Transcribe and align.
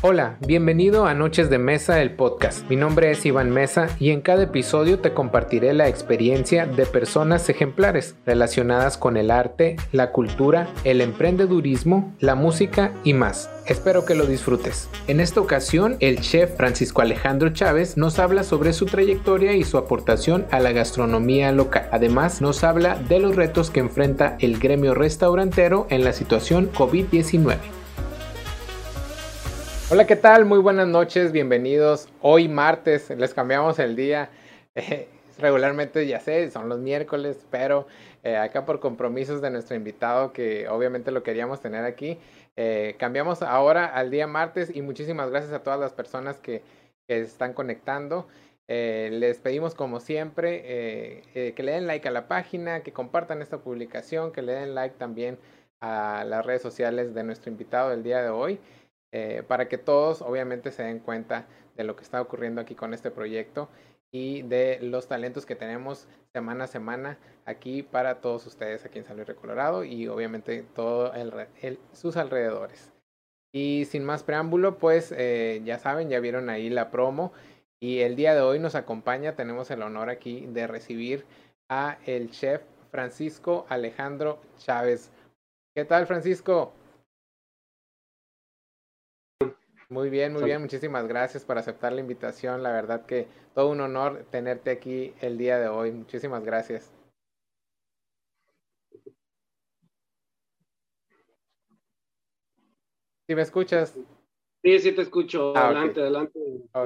Hola, 0.00 0.36
bienvenido 0.46 1.06
a 1.06 1.14
Noches 1.14 1.50
de 1.50 1.58
Mesa, 1.58 2.00
el 2.00 2.12
podcast. 2.12 2.70
Mi 2.70 2.76
nombre 2.76 3.10
es 3.10 3.26
Iván 3.26 3.50
Mesa 3.50 3.88
y 3.98 4.10
en 4.10 4.20
cada 4.20 4.44
episodio 4.44 5.00
te 5.00 5.12
compartiré 5.12 5.72
la 5.74 5.88
experiencia 5.88 6.66
de 6.66 6.86
personas 6.86 7.48
ejemplares 7.48 8.14
relacionadas 8.24 8.96
con 8.96 9.16
el 9.16 9.32
arte, 9.32 9.74
la 9.90 10.12
cultura, 10.12 10.68
el 10.84 11.00
emprendedurismo, 11.00 12.14
la 12.20 12.36
música 12.36 12.92
y 13.02 13.12
más. 13.12 13.50
Espero 13.66 14.04
que 14.04 14.14
lo 14.14 14.26
disfrutes. 14.26 14.88
En 15.08 15.18
esta 15.18 15.40
ocasión, 15.40 15.96
el 15.98 16.20
chef 16.20 16.56
Francisco 16.56 17.02
Alejandro 17.02 17.48
Chávez 17.48 17.96
nos 17.96 18.20
habla 18.20 18.44
sobre 18.44 18.74
su 18.74 18.86
trayectoria 18.86 19.54
y 19.54 19.64
su 19.64 19.78
aportación 19.78 20.46
a 20.52 20.60
la 20.60 20.70
gastronomía 20.70 21.50
local. 21.50 21.88
Además, 21.90 22.40
nos 22.40 22.62
habla 22.62 22.94
de 22.94 23.18
los 23.18 23.34
retos 23.34 23.70
que 23.70 23.80
enfrenta 23.80 24.36
el 24.38 24.60
gremio 24.60 24.94
restaurantero 24.94 25.88
en 25.90 26.04
la 26.04 26.12
situación 26.12 26.70
COVID-19. 26.72 27.77
Hola, 29.90 30.06
¿qué 30.06 30.16
tal? 30.16 30.44
Muy 30.44 30.58
buenas 30.58 30.86
noches, 30.86 31.32
bienvenidos. 31.32 32.10
Hoy 32.20 32.46
martes, 32.46 33.08
les 33.08 33.32
cambiamos 33.32 33.78
el 33.78 33.96
día. 33.96 34.30
Eh, 34.74 35.08
regularmente 35.38 36.06
ya 36.06 36.20
sé, 36.20 36.50
son 36.52 36.68
los 36.68 36.78
miércoles, 36.78 37.44
pero 37.50 37.88
eh, 38.22 38.36
acá 38.36 38.64
por 38.64 38.78
compromisos 38.78 39.40
de 39.40 39.50
nuestro 39.50 39.74
invitado, 39.76 40.32
que 40.32 40.68
obviamente 40.68 41.10
lo 41.10 41.24
queríamos 41.24 41.60
tener 41.60 41.84
aquí, 41.84 42.18
eh, 42.54 42.94
cambiamos 42.98 43.42
ahora 43.42 43.86
al 43.86 44.10
día 44.10 44.28
martes 44.28 44.70
y 44.72 44.82
muchísimas 44.82 45.30
gracias 45.30 45.52
a 45.52 45.64
todas 45.64 45.80
las 45.80 45.94
personas 45.94 46.38
que, 46.38 46.62
que 47.08 47.20
están 47.20 47.54
conectando. 47.54 48.28
les 48.68 49.38
pedimos 49.38 49.74
como 49.74 49.98
siempre 49.98 50.62
que 51.32 51.62
le 51.62 51.72
den 51.72 51.86
like 51.86 52.06
a 52.06 52.12
la 52.12 52.28
página, 52.28 52.82
que 52.82 52.92
compartan 52.92 53.42
esta 53.42 53.58
publicación, 53.58 54.30
que 54.32 54.42
le 54.42 54.52
den 54.52 54.74
like 54.74 54.96
también 54.96 55.38
a 55.80 56.24
las 56.26 56.44
redes 56.44 56.62
sociales 56.62 57.14
de 57.14 57.24
nuestro 57.24 57.50
invitado 57.50 57.90
del 57.90 58.02
día 58.02 58.22
de 58.22 58.28
hoy. 58.28 58.60
Eh, 59.12 59.42
para 59.46 59.68
que 59.68 59.78
todos 59.78 60.20
obviamente 60.20 60.70
se 60.70 60.82
den 60.82 60.98
cuenta 60.98 61.46
de 61.76 61.84
lo 61.84 61.96
que 61.96 62.02
está 62.02 62.20
ocurriendo 62.20 62.60
aquí 62.60 62.74
con 62.74 62.92
este 62.92 63.10
proyecto 63.10 63.68
y 64.10 64.42
de 64.42 64.78
los 64.82 65.08
talentos 65.08 65.46
que 65.46 65.54
tenemos 65.54 66.06
semana 66.32 66.64
a 66.64 66.68
semana 66.68 67.18
aquí 67.46 67.82
para 67.82 68.20
todos 68.20 68.46
ustedes 68.46 68.84
aquí 68.84 68.98
en 68.98 69.04
San 69.04 69.16
Luis 69.16 69.28
de 69.28 69.34
Colorado 69.34 69.84
y 69.84 70.08
obviamente 70.08 70.64
todos 70.74 71.12
sus 71.92 72.16
alrededores. 72.16 72.92
Y 73.52 73.86
sin 73.86 74.04
más 74.04 74.22
preámbulo, 74.22 74.76
pues 74.78 75.12
eh, 75.16 75.62
ya 75.64 75.78
saben, 75.78 76.10
ya 76.10 76.20
vieron 76.20 76.50
ahí 76.50 76.68
la 76.68 76.90
promo 76.90 77.32
y 77.80 78.00
el 78.00 78.16
día 78.16 78.34
de 78.34 78.42
hoy 78.42 78.58
nos 78.58 78.74
acompaña, 78.74 79.36
tenemos 79.36 79.70
el 79.70 79.82
honor 79.82 80.10
aquí 80.10 80.46
de 80.46 80.66
recibir 80.66 81.24
a 81.68 81.98
el 82.06 82.30
chef 82.30 82.62
Francisco 82.90 83.66
Alejandro 83.68 84.40
Chávez. 84.58 85.10
¿Qué 85.74 85.84
tal, 85.84 86.06
Francisco? 86.06 86.72
Muy 89.90 90.10
bien, 90.10 90.34
muy 90.34 90.44
bien. 90.44 90.60
Muchísimas 90.60 91.08
gracias 91.08 91.44
por 91.44 91.56
aceptar 91.56 91.92
la 91.92 92.00
invitación. 92.00 92.62
La 92.62 92.72
verdad 92.72 93.06
que 93.06 93.26
todo 93.54 93.70
un 93.70 93.80
honor 93.80 94.26
tenerte 94.30 94.70
aquí 94.70 95.14
el 95.22 95.38
día 95.38 95.58
de 95.58 95.68
hoy. 95.68 95.92
Muchísimas 95.92 96.44
gracias. 96.44 96.92
¿Sí 103.26 103.34
me 103.34 103.42
escuchas? 103.42 103.98
Sí, 104.62 104.78
sí 104.78 104.92
te 104.92 105.02
escucho. 105.02 105.54
Ah, 105.56 105.66
adelante, 105.66 106.00
adelante. 106.00 106.38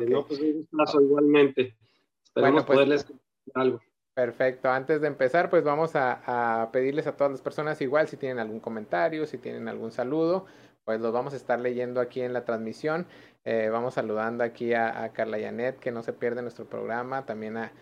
No, 0.08 0.26
pues 0.26 0.40
un 0.40 0.52
gustazo 0.70 1.00
igualmente. 1.00 1.76
Esperamos 2.22 2.64
pues, 2.64 2.76
poderles 2.76 3.12
algo. 3.54 3.80
Perfecto. 4.14 4.68
Antes 4.68 5.00
de 5.00 5.08
empezar, 5.08 5.50
pues 5.50 5.64
vamos 5.64 5.96
a, 5.96 6.62
a, 6.62 6.70
pedirles 6.70 7.06
a 7.06 7.16
todas 7.16 7.32
las 7.32 7.42
personas 7.42 7.80
igual 7.80 8.08
si 8.08 8.16
tienen 8.16 8.38
algún 8.38 8.60
comentario, 8.60 9.26
si 9.26 9.38
tienen 9.38 9.68
algún 9.68 9.90
saludo, 9.90 10.46
pues 10.84 11.00
los 11.00 11.12
vamos 11.12 11.32
a 11.32 11.36
estar 11.36 11.60
leyendo 11.60 12.00
aquí 12.00 12.20
en 12.20 12.32
la 12.32 12.44
transmisión. 12.44 13.06
Eh, 13.44 13.68
vamos 13.70 13.94
saludando 13.94 14.44
aquí 14.44 14.72
a, 14.74 15.10
Carla 15.12 15.38
Yanet, 15.38 15.78
que 15.78 15.90
no 15.90 16.02
se 16.02 16.12
pierde 16.12 16.42
nuestro 16.42 16.66
programa, 16.66 17.26
también 17.26 17.56
a, 17.56 17.72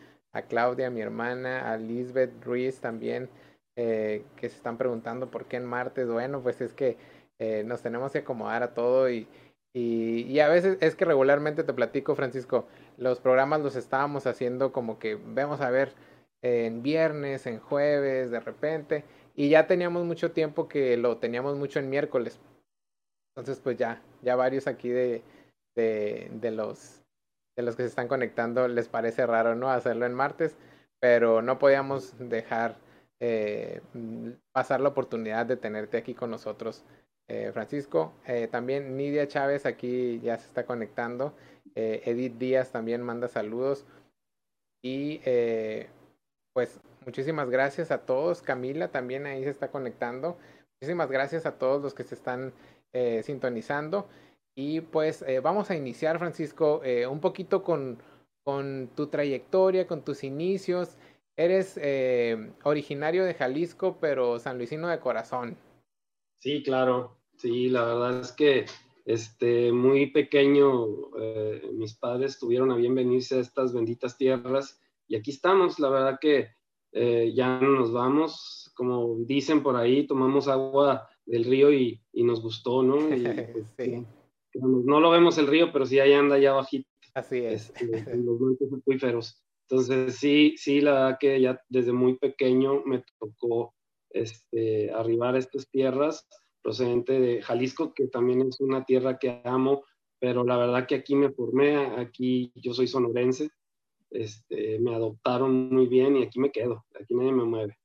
Claudia, 0.49 0.91
mi 0.91 1.01
hermana, 1.01 1.73
a 1.73 1.77
Lisbeth 1.77 2.45
Ruiz 2.45 2.81
también, 2.81 3.29
eh, 3.77 4.25
que 4.37 4.49
se 4.49 4.57
están 4.57 4.79
preguntando 4.79 5.31
por 5.31 5.47
qué 5.47 5.57
en 5.57 5.65
martes. 5.65 6.09
Bueno, 6.09 6.41
pues 6.41 6.61
es 6.61 6.73
que 6.73 6.97
eh, 7.39 7.65
nos 7.65 7.83
tenemos 7.83 8.13
que 8.13 8.19
acomodar 8.19 8.63
a 8.63 8.73
todo 8.75 9.11
y, 9.11 9.27
y, 9.75 10.23
y, 10.23 10.41
a 10.41 10.49
veces 10.49 10.79
es 10.81 10.95
que 10.95 11.05
regularmente 11.05 11.65
te 11.65 11.73
platico, 11.73 12.15
Francisco, 12.15 12.67
los 12.97 13.21
programas 13.21 13.61
los 13.61 13.77
estábamos 13.77 14.27
haciendo 14.27 14.73
como 14.73 14.99
que 14.99 15.17
vemos 15.17 15.61
a 15.61 15.71
ver 15.71 15.95
en 16.43 16.83
viernes, 16.83 17.47
en 17.47 17.59
jueves, 17.59 18.31
de 18.31 18.41
repente, 18.41 19.05
y 19.35 19.49
ya 19.51 19.67
teníamos 19.67 20.05
mucho 20.05 20.33
tiempo 20.33 20.69
que 20.69 20.97
lo 20.97 21.19
teníamos 21.19 21.57
mucho 21.57 21.81
en 21.81 21.91
miércoles 21.91 22.41
entonces, 23.41 23.63
pues 23.63 23.77
ya, 23.77 24.01
ya 24.23 24.37
varios 24.37 24.67
aquí 24.67 24.89
de, 24.89 25.23
de, 25.75 26.51
los, 26.51 27.03
de 27.57 27.63
los 27.63 27.77
que 27.77 27.83
se 27.83 27.89
están 27.89 28.09
conectando 28.09 28.69
les 28.69 28.89
parece 28.89 29.27
raro, 29.27 29.55
¿no? 29.55 29.71
Hacerlo 29.71 30.07
en 30.07 30.15
martes, 30.15 30.57
pero 31.01 31.43
no 31.43 31.59
podíamos 31.59 32.15
dejar 32.19 32.77
eh, 33.23 33.83
pasar 34.53 34.81
la 34.81 34.89
oportunidad 34.89 35.45
de 35.45 35.57
tenerte 35.57 35.99
aquí 35.99 36.15
con 36.15 36.31
nosotros, 36.31 36.85
eh, 37.29 37.51
Francisco. 37.53 38.13
Eh, 38.27 38.49
también 38.49 38.97
Nidia 38.97 39.29
Chávez 39.29 39.67
aquí 39.67 40.21
ya 40.21 40.39
se 40.39 40.47
está 40.47 40.65
conectando. 40.65 41.35
Edith 41.75 42.37
Díaz 42.37 42.73
también 42.73 43.01
manda 43.01 43.29
saludos. 43.29 43.87
Y 44.83 45.21
pues 46.53 46.81
muchísimas 47.07 47.49
gracias 47.49 47.91
a 47.91 47.99
todos. 47.99 48.43
Camila 48.43 48.89
también 48.89 49.27
ahí 49.27 49.45
se 49.45 49.51
está 49.51 49.71
conectando. 49.71 50.37
Muchísimas 50.81 51.11
gracias 51.11 51.47
a 51.47 51.59
todos 51.59 51.81
los 51.83 51.95
que 51.95 52.05
se 52.05 52.15
están 52.15 52.53
eh, 52.93 53.23
sintonizando. 53.23 54.09
Y 54.57 54.81
pues 54.81 55.23
eh, 55.23 55.39
vamos 55.39 55.71
a 55.71 55.77
iniciar, 55.77 56.19
Francisco, 56.19 56.83
eh, 56.83 57.07
un 57.07 57.21
poquito 57.21 57.63
con, 57.63 57.99
con, 58.43 58.91
tu 58.97 59.07
trayectoria, 59.07 59.87
con 59.87 60.05
tus 60.05 60.25
inicios. 60.25 60.97
Eres 61.37 61.79
originario 62.65 63.25
de 63.25 63.33
Jalisco, 63.35 63.97
pero 64.01 64.39
sanluisino 64.39 64.89
de 64.89 64.99
corazón. 64.99 65.57
Sí, 66.41 66.63
claro. 66.63 67.17
Sí, 67.37 67.71
la 67.71 67.85
verdad 67.85 68.21
es 68.21 68.33
que 68.33 68.67
este, 69.07 69.73
muy 69.73 70.11
pequeño 70.11 70.87
mis 71.73 71.95
padres 71.95 72.39
tuvieron 72.39 72.71
a 72.73 72.77
bien 72.77 72.95
venirse 72.95 73.37
a 73.37 73.41
estas 73.41 73.73
benditas 73.73 74.19
tierras 74.19 74.79
y 75.09 75.17
aquí 75.17 75.31
estamos. 75.31 75.79
La 75.79 75.89
verdad 75.89 76.19
que 76.21 76.51
ya 76.93 77.59
nos 77.61 77.93
vamos, 77.93 78.71
como 78.75 79.17
dicen 79.21 79.63
por 79.63 79.77
ahí, 79.77 80.07
tomamos 80.07 80.47
agua 80.47 81.09
del 81.31 81.45
río 81.45 81.73
y, 81.73 82.01
y 82.13 82.25
nos 82.25 82.43
gustó, 82.43 82.83
¿no? 82.83 82.97
Pues, 83.53 83.67
sí. 83.79 84.05
No 84.55 84.99
lo 84.99 85.11
vemos 85.11 85.39
el 85.39 85.47
río, 85.47 85.73
pero 85.73 85.87
sí 85.87 86.01
ahí 86.01 86.13
anda 86.13 86.37
ya 86.39 86.53
bajito. 86.53 86.89
Así 87.15 87.39
es. 87.39 87.71
Este, 87.71 87.85
los 88.17 88.41
montes 88.41 88.69
acuíferos. 88.73 89.41
Entonces, 89.69 90.17
sí, 90.17 90.55
sí, 90.57 90.81
la 90.81 90.93
verdad 90.93 91.19
que 91.21 91.41
ya 91.41 91.61
desde 91.69 91.93
muy 91.93 92.19
pequeño 92.19 92.83
me 92.85 93.05
tocó 93.21 93.75
este, 94.11 94.91
arribar 94.91 95.37
a 95.37 95.39
estas 95.39 95.71
tierras 95.71 96.27
procedente 96.63 97.21
de 97.21 97.41
Jalisco, 97.43 97.95
que 97.95 98.09
también 98.09 98.43
es 98.43 98.61
una 98.61 98.85
tierra 98.85 99.19
que 99.19 99.41
amo, 99.45 99.85
pero 100.19 100.43
la 100.43 100.57
verdad 100.57 100.87
que 100.87 100.97
aquí 100.97 101.15
me 101.15 101.31
formé, 101.31 101.77
aquí 101.77 102.53
yo 102.57 102.75
soy 102.75 102.89
sonorense, 102.89 103.51
este, 104.11 104.81
me 104.81 104.95
adoptaron 104.95 105.71
muy 105.71 105.87
bien 105.87 106.17
y 106.17 106.25
aquí 106.25 106.41
me 106.41 106.51
quedo, 106.51 106.85
aquí 107.01 107.15
nadie 107.15 107.33
me 107.33 107.45
mueve. 107.45 107.79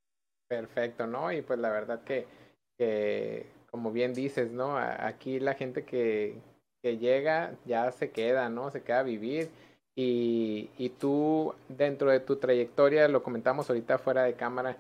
Perfecto, 0.47 1.06
¿no? 1.06 1.31
Y 1.31 1.44
pues 1.44 1.59
la 1.59 1.69
verdad 1.69 2.03
que 2.03 2.25
que, 2.78 3.46
como 3.72 3.91
bien 3.91 4.13
dices, 4.13 4.52
¿no? 4.52 4.78
Aquí 4.78 5.40
la 5.40 5.53
gente 5.53 5.84
que, 5.84 6.36
que 6.81 6.97
llega 6.97 7.56
ya 7.66 7.91
se 7.91 8.12
queda, 8.12 8.50
¿no? 8.50 8.72
Se 8.72 8.81
queda 8.84 9.00
a 9.00 9.03
vivir. 9.03 9.50
Y, 9.96 10.69
y 10.78 10.90
tú, 10.90 11.53
dentro 11.69 12.12
de 12.12 12.19
tu 12.19 12.36
trayectoria, 12.36 13.08
lo 13.08 13.24
comentamos 13.24 13.69
ahorita 13.69 13.97
fuera 13.97 14.24
de 14.24 14.34
cámara, 14.34 14.78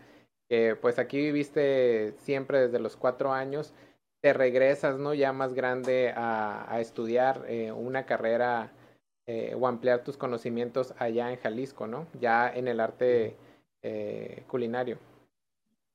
que 0.49 0.75
pues 0.75 0.99
aquí 0.99 1.17
viviste 1.17 2.13
siempre 2.17 2.61
desde 2.61 2.79
los 2.79 2.97
cuatro 2.97 3.31
años, 3.31 3.73
te 4.21 4.33
regresas, 4.33 4.97
¿no? 4.97 5.13
Ya 5.13 5.31
más 5.31 5.53
grande 5.53 6.11
a, 6.15 6.65
a 6.73 6.81
estudiar 6.81 7.45
eh, 7.47 7.71
una 7.71 8.05
carrera 8.05 8.71
eh, 9.27 9.55
o 9.59 9.67
ampliar 9.67 10.03
tus 10.03 10.17
conocimientos 10.17 10.93
allá 10.97 11.31
en 11.31 11.37
Jalisco, 11.37 11.87
¿no? 11.87 12.07
Ya 12.19 12.51
en 12.53 12.67
el 12.67 12.79
arte 12.79 13.35
eh, 13.81 14.43
culinario. 14.47 14.97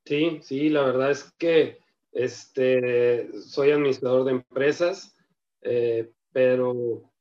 Sí, 0.05 0.41
sí, 0.43 0.69
la 0.69 0.83
verdad 0.83 1.11
es 1.11 1.31
que 1.39 1.80
este, 2.13 3.31
soy 3.41 3.71
administrador 3.71 4.25
de 4.25 4.33
empresas, 4.33 5.17
eh, 5.63 6.13
pero 6.33 7.13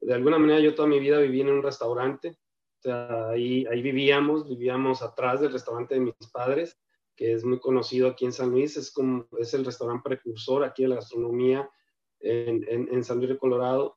de 0.00 0.14
alguna 0.14 0.38
manera 0.38 0.60
yo 0.60 0.74
toda 0.74 0.88
mi 0.88 1.00
vida 1.00 1.18
viví 1.18 1.40
en 1.40 1.50
un 1.50 1.62
restaurante. 1.62 2.36
O 2.84 2.92
ahí, 2.92 3.64
vivíamos, 3.80 4.46
vivíamos 4.48 5.02
atrás 5.02 5.40
del 5.40 5.52
restaurante 5.52 5.94
de 5.94 6.00
mis 6.00 6.14
padres, 6.32 6.78
que 7.16 7.32
es 7.32 7.44
muy 7.44 7.58
conocido 7.58 8.08
aquí 8.08 8.26
en 8.26 8.32
San 8.32 8.50
Luis. 8.50 8.76
Es, 8.76 8.92
es 9.38 9.54
el 9.54 9.64
restaurante 9.64 10.08
precursor 10.08 10.64
aquí 10.64 10.82
de 10.82 10.90
la 10.90 10.96
gastronomía 10.96 11.68
en, 12.20 13.04
San 13.04 13.18
Luis 13.18 13.30
de 13.30 13.38
Colorado. 13.38 13.96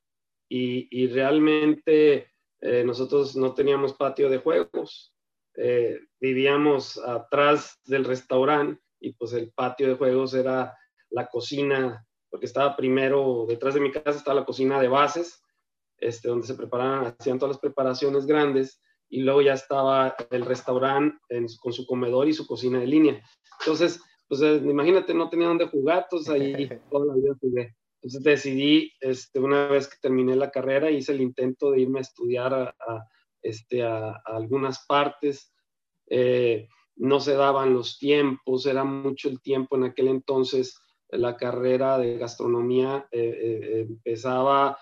Y, 0.50 0.88
y 0.90 1.08
realmente 1.08 2.32
eh, 2.62 2.84
nosotros 2.86 3.36
no 3.36 3.54
teníamos 3.54 3.94
patio 3.94 4.30
de 4.30 4.38
juegos. 4.38 5.14
Eh, 5.56 6.00
vivíamos 6.22 6.98
atrás 7.00 7.82
del 7.86 8.06
restaurante 8.06 8.82
y 9.00 9.14
pues 9.14 9.34
el 9.34 9.52
patio 9.52 9.88
de 9.88 9.96
juegos 9.96 10.34
era 10.34 10.76
la 11.10 11.28
cocina 11.28 12.08
porque 12.30 12.46
estaba 12.46 12.76
primero, 12.76 13.46
detrás 13.48 13.74
de 13.74 13.80
mi 13.80 13.92
casa 13.92 14.18
estaba 14.18 14.42
la 14.42 14.46
cocina 14.46 14.80
de 14.80 14.88
bases, 14.88 15.42
este, 15.98 16.28
donde 16.28 16.48
se 16.48 16.56
preparaban, 16.56 17.16
hacían 17.18 17.40
todas 17.40 17.56
las 17.56 17.62
preparaciones 17.62 18.26
grandes, 18.26 18.82
y 19.10 19.22
luego 19.22 19.42
ya 19.42 19.54
estaba 19.54 20.16
el 20.32 20.46
restaurante 20.46 21.18
con 21.60 21.74
su 21.74 21.86
comedor 21.86 22.28
y 22.28 22.34
su 22.34 22.46
cocina 22.46 22.80
de 22.80 22.88
línea. 22.88 23.22
Entonces, 23.62 24.02
pues 24.28 24.42
eh, 24.42 24.56
imagínate, 24.58 25.14
no 25.14 25.30
tenía 25.30 25.48
dónde 25.48 25.68
jugar, 25.68 26.04
entonces 26.04 26.30
ahí 26.30 26.70
toda 26.92 27.06
la 27.06 27.16
vida 27.16 27.34
jugué. 27.40 27.76
Entonces 28.02 28.24
decidí, 28.24 28.92
este, 29.00 29.40
una 29.40 29.68
vez 29.68 29.88
que 29.88 29.96
terminé 30.02 30.36
la 30.36 30.52
carrera, 30.52 30.92
hice 30.92 31.14
el 31.14 31.22
intento 31.22 31.72
de 31.72 31.82
irme 31.82 32.00
a 32.00 32.02
estudiar 32.02 32.54
a, 32.54 33.08
este, 33.42 33.84
a, 33.84 34.22
algunas 34.26 34.86
partes. 34.86 35.54
Eh, 36.10 36.68
no 36.98 37.20
se 37.20 37.34
daban 37.34 37.74
los 37.74 37.98
tiempos, 38.00 38.66
era 38.66 38.84
mucho 38.84 39.30
el 39.30 39.42
tiempo 39.42 39.76
en 39.78 39.86
aquel 39.86 40.08
entonces. 40.08 40.80
La 41.10 41.38
carrera 41.38 41.98
de 41.98 42.18
gastronomía 42.18 43.08
eh, 43.12 43.86
empezaba 43.88 44.78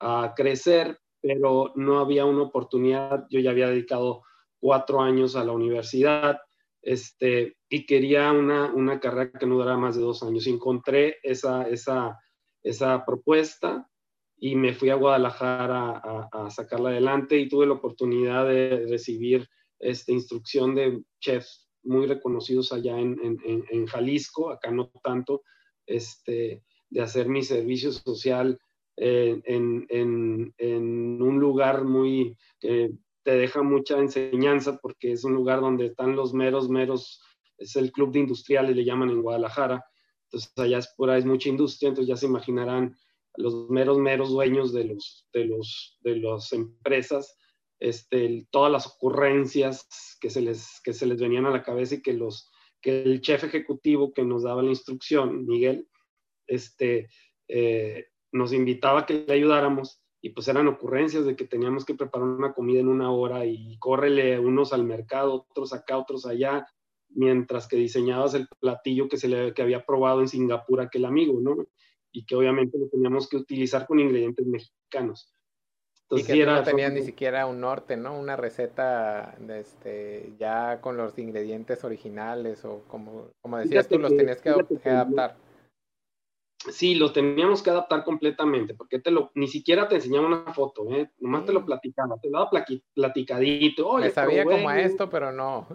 a 0.00 0.32
crecer, 0.36 0.98
pero 1.20 1.72
no 1.76 2.00
había 2.00 2.24
una 2.24 2.42
oportunidad. 2.42 3.26
Yo 3.30 3.40
ya 3.40 3.50
había 3.50 3.68
dedicado 3.68 4.22
cuatro 4.60 5.00
años 5.00 5.36
a 5.36 5.44
la 5.44 5.52
universidad 5.52 6.38
este, 6.82 7.56
y 7.68 7.86
quería 7.86 8.32
una, 8.32 8.72
una 8.72 9.00
carrera 9.00 9.38
que 9.38 9.46
no 9.46 9.56
durara 9.56 9.76
más 9.76 9.96
de 9.96 10.02
dos 10.02 10.22
años. 10.22 10.46
Encontré 10.46 11.18
esa, 11.22 11.68
esa, 11.68 12.18
esa 12.62 13.04
propuesta 13.04 13.88
y 14.36 14.54
me 14.54 14.72
fui 14.72 14.90
a 14.90 14.94
Guadalajara 14.94 16.00
a, 16.32 16.50
sacarla 16.50 16.90
adelante 16.90 17.36
y 17.36 17.48
tuve 17.48 17.66
la 17.66 17.74
oportunidad 17.74 18.46
de 18.46 18.86
recibir 18.88 19.48
esta 19.78 20.12
instrucción 20.12 20.74
de 20.74 21.02
chefs 21.20 21.68
muy 21.82 22.06
reconocidos 22.06 22.72
allá 22.72 22.98
en, 22.98 23.18
en, 23.22 23.64
en 23.70 23.86
Jalisco, 23.86 24.50
acá 24.50 24.70
no 24.70 24.90
tanto, 25.02 25.42
este, 25.86 26.62
de 26.90 27.00
hacer 27.00 27.28
mi 27.28 27.42
servicio 27.42 27.92
social 27.92 28.58
en, 29.00 29.86
en, 29.88 31.22
un 31.22 31.40
lugar 31.40 31.84
muy 31.84 32.36
que 32.60 32.92
te 33.22 33.32
deja 33.32 33.62
mucha 33.62 33.98
enseñanza 33.98 34.78
porque 34.78 35.12
es 35.12 35.24
un 35.24 35.34
lugar 35.34 35.60
donde 35.60 35.86
están 35.86 36.16
los 36.16 36.32
meros, 36.32 36.68
meros, 36.68 37.20
es 37.58 37.76
el 37.76 37.92
club 37.92 38.12
de 38.12 38.20
industriales, 38.20 38.74
le 38.74 38.84
llaman 38.84 39.10
en 39.10 39.22
Guadalajara. 39.22 39.84
Entonces 40.24 40.52
allá 40.56 40.78
es 40.78 40.88
por 40.96 41.10
ahí 41.10 41.20
es 41.20 41.26
mucha 41.26 41.48
industria, 41.48 41.88
entonces 41.88 42.08
ya 42.08 42.16
se 42.16 42.26
imaginarán 42.26 42.96
los 43.36 43.68
meros, 43.70 43.98
meros 43.98 44.30
dueños 44.30 44.72
de 44.72 44.84
los, 44.84 45.26
de 45.32 45.44
los, 45.44 45.98
de 46.00 46.16
las 46.16 46.52
empresas, 46.52 47.36
este, 47.80 48.46
todas 48.50 48.72
las 48.72 48.86
ocurrencias 48.86 50.16
que 50.20 50.30
se 50.30 50.40
les, 50.40 50.80
que 50.82 50.92
se 50.92 51.06
les 51.06 51.20
venían 51.20 51.46
a 51.46 51.50
la 51.50 51.62
cabeza 51.62 51.96
y 51.96 52.02
que 52.02 52.12
los, 52.12 52.50
que 52.80 53.02
el 53.02 53.20
chef 53.20 53.44
ejecutivo 53.44 54.12
que 54.12 54.24
nos 54.24 54.42
daba 54.42 54.62
la 54.62 54.70
instrucción, 54.70 55.46
Miguel, 55.46 55.88
este, 56.46 57.08
eh, 57.48 58.06
nos 58.32 58.52
invitaba 58.52 59.00
a 59.00 59.06
que 59.06 59.24
le 59.26 59.34
ayudáramos 59.34 60.02
y 60.20 60.30
pues 60.30 60.48
eran 60.48 60.66
ocurrencias 60.66 61.24
de 61.24 61.36
que 61.36 61.44
teníamos 61.44 61.84
que 61.84 61.94
preparar 61.94 62.28
una 62.28 62.52
comida 62.52 62.80
en 62.80 62.88
una 62.88 63.12
hora 63.12 63.46
y 63.46 63.78
córrele 63.78 64.38
unos 64.38 64.72
al 64.72 64.84
mercado, 64.84 65.46
otros 65.48 65.72
acá, 65.72 65.96
otros 65.96 66.26
allá, 66.26 66.66
mientras 67.10 67.68
que 67.68 67.76
diseñabas 67.76 68.34
el 68.34 68.48
platillo 68.60 69.08
que, 69.08 69.16
se 69.16 69.28
le, 69.28 69.54
que 69.54 69.62
había 69.62 69.84
probado 69.84 70.20
en 70.20 70.28
Singapur 70.28 70.80
aquel 70.80 71.04
amigo, 71.04 71.40
¿no? 71.40 71.56
Y 72.10 72.24
que 72.24 72.34
obviamente 72.34 72.78
lo 72.78 72.88
teníamos 72.88 73.28
que 73.28 73.36
utilizar 73.36 73.86
con 73.86 74.00
ingredientes 74.00 74.46
mexicanos. 74.46 75.32
Entonces, 76.10 76.34
y 76.34 76.38
que 76.38 76.46
no 76.46 76.62
tenías 76.62 76.92
ni 76.92 77.02
siquiera 77.02 77.44
un 77.44 77.60
norte, 77.60 77.98
¿no? 77.98 78.18
Una 78.18 78.34
receta 78.34 79.36
de 79.38 79.60
este, 79.60 80.32
ya 80.38 80.80
con 80.80 80.96
los 80.96 81.18
ingredientes 81.18 81.84
originales 81.84 82.64
o 82.64 82.82
como, 82.88 83.32
como 83.42 83.58
decías 83.58 83.88
tú, 83.88 83.98
los 83.98 84.16
tenías 84.16 84.40
que, 84.40 84.48
adaptar 84.88 85.36
Sí, 86.70 86.96
lo 86.96 87.12
teníamos 87.12 87.62
que 87.62 87.70
adaptar 87.70 88.04
completamente, 88.04 88.74
porque 88.74 88.98
te 88.98 89.12
lo, 89.12 89.30
ni 89.34 89.46
siquiera 89.46 89.86
te 89.86 89.94
enseñaba 89.94 90.26
una 90.26 90.52
foto, 90.52 90.90
¿eh? 90.90 91.10
nomás 91.18 91.44
te 91.44 91.52
lo 91.52 91.64
platicaba, 91.64 92.18
te 92.20 92.28
lo 92.28 92.38
daba 92.38 92.50
platicadito. 92.94 93.88
Oye, 93.88 94.10
sabía 94.10 94.44
como 94.44 94.70
esto, 94.70 95.08
pero 95.08 95.30
no. 95.30 95.68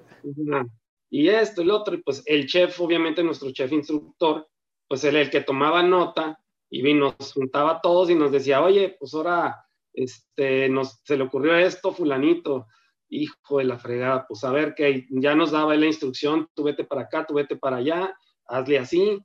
Y 1.10 1.30
esto 1.30 1.64
lo 1.64 1.78
otro, 1.78 1.96
y 1.96 2.02
pues 2.02 2.24
el 2.26 2.48
chef, 2.48 2.82
obviamente 2.82 3.24
nuestro 3.24 3.52
chef 3.52 3.72
instructor, 3.72 4.48
pues 4.88 5.04
él 5.06 5.16
el 5.16 5.30
que 5.30 5.42
tomaba 5.42 5.84
nota 5.84 6.40
y 6.70 6.94
nos 6.94 7.16
juntaba 7.34 7.74
a 7.74 7.82
todos 7.82 8.10
y 8.10 8.16
nos 8.16 8.32
decía, 8.32 8.62
oye, 8.62 8.98
pues 9.00 9.14
ahora 9.14 9.63
este, 9.94 10.70
nos, 10.70 11.02
se 11.04 11.18
le 11.18 11.24
ocurrió 11.24 11.56
esto, 11.56 11.94
fulanito, 11.94 12.68
hijo 13.10 13.60
de 13.60 13.66
la 13.66 13.78
fregada, 13.78 14.26
pues 14.28 14.44
a 14.44 14.52
ver 14.52 14.74
que 14.76 15.06
ya 15.10 15.36
nos 15.36 15.52
daba 15.52 15.76
la 15.76 15.86
instrucción, 15.86 16.50
tú 16.54 16.64
vete 16.64 16.84
para 16.84 17.02
acá, 17.02 17.26
tú 17.26 17.36
vete 17.36 17.56
para 17.56 17.78
allá, 17.78 18.16
hazle 18.48 18.80
así, 18.80 19.24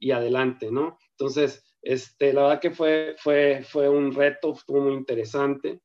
y 0.00 0.10
adelante, 0.10 0.72
¿no? 0.72 0.98
Entonces, 1.10 1.62
este, 1.82 2.32
la 2.32 2.42
verdad 2.42 2.60
que 2.60 2.70
fue, 2.70 3.14
fue, 3.18 3.62
fue 3.62 3.88
un 3.88 4.12
reto, 4.12 4.54
fue 4.54 4.80
muy 4.80 4.94
interesante 4.94 5.80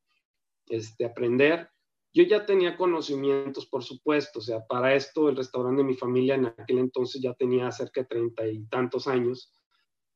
este, 0.67 1.05
aprender. 1.05 1.69
Yo 2.13 2.23
ya 2.23 2.45
tenía 2.45 2.77
conocimientos, 2.77 3.65
por 3.65 3.83
supuesto, 3.83 4.39
o 4.39 4.41
sea, 4.41 4.65
para 4.65 4.95
esto 4.95 5.27
el 5.29 5.35
restaurante 5.35 5.81
de 5.81 5.87
mi 5.87 5.95
familia 5.95 6.35
en 6.35 6.45
aquel 6.45 6.79
entonces 6.79 7.21
ya 7.21 7.33
tenía 7.33 7.69
cerca 7.71 8.01
de 8.01 8.07
treinta 8.07 8.47
y 8.47 8.65
tantos 8.67 9.07
años, 9.07 9.51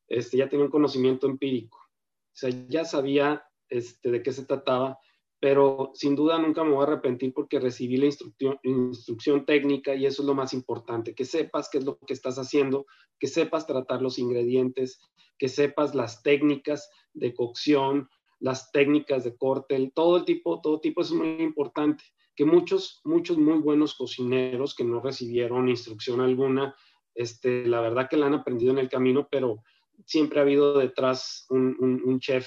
este, 0.08 0.38
ya 0.38 0.48
tenía 0.48 0.64
un 0.64 0.72
conocimiento 0.72 1.26
empírico, 1.26 1.78
o 1.78 2.32
sea, 2.32 2.50
ya 2.68 2.84
sabía 2.86 3.44
este, 3.70 4.10
de 4.10 4.22
qué 4.22 4.32
se 4.32 4.44
trataba 4.44 4.98
pero 5.40 5.90
sin 5.94 6.14
duda 6.14 6.38
nunca 6.38 6.62
me 6.62 6.72
voy 6.72 6.80
a 6.80 6.86
arrepentir 6.86 7.32
porque 7.32 7.58
recibí 7.58 7.96
la 7.96 8.06
instrucción, 8.06 9.46
técnica 9.46 9.94
y 9.94 10.04
eso 10.04 10.22
es 10.22 10.26
lo 10.26 10.34
más 10.34 10.52
importante, 10.52 11.14
que 11.14 11.24
sepas 11.24 11.70
qué 11.70 11.78
es 11.78 11.84
lo 11.84 11.98
que 11.98 12.12
estás 12.12 12.38
haciendo, 12.38 12.86
que 13.18 13.26
sepas 13.26 13.66
tratar 13.66 14.02
los 14.02 14.18
ingredientes, 14.18 15.00
que 15.38 15.48
sepas 15.48 15.94
las 15.94 16.22
técnicas 16.22 16.90
de 17.14 17.34
cocción, 17.34 18.08
las 18.38 18.70
técnicas 18.70 19.24
de 19.24 19.34
corte, 19.34 19.90
todo 19.94 20.18
el 20.18 20.24
tipo, 20.26 20.60
todo 20.60 20.78
tipo 20.80 21.00
es 21.00 21.10
muy 21.10 21.40
importante, 21.40 22.04
que 22.36 22.44
muchos, 22.44 23.00
muchos 23.04 23.38
muy 23.38 23.58
buenos 23.58 23.94
cocineros 23.94 24.74
que 24.74 24.84
no 24.84 25.00
recibieron 25.00 25.70
instrucción 25.70 26.20
alguna, 26.20 26.74
este, 27.14 27.66
la 27.66 27.80
verdad 27.80 28.08
que 28.10 28.18
la 28.18 28.26
han 28.26 28.34
aprendido 28.34 28.72
en 28.72 28.78
el 28.78 28.90
camino, 28.90 29.26
pero 29.30 29.62
siempre 30.04 30.38
ha 30.38 30.42
habido 30.42 30.78
detrás 30.78 31.46
un 31.48 32.20
chef 32.20 32.46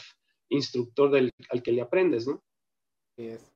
instructor 0.53 1.11
del, 1.11 1.31
al 1.49 1.63
que 1.63 1.71
le 1.71 1.81
aprendes, 1.81 2.27
¿no? 2.27 2.41
es. 3.17 3.51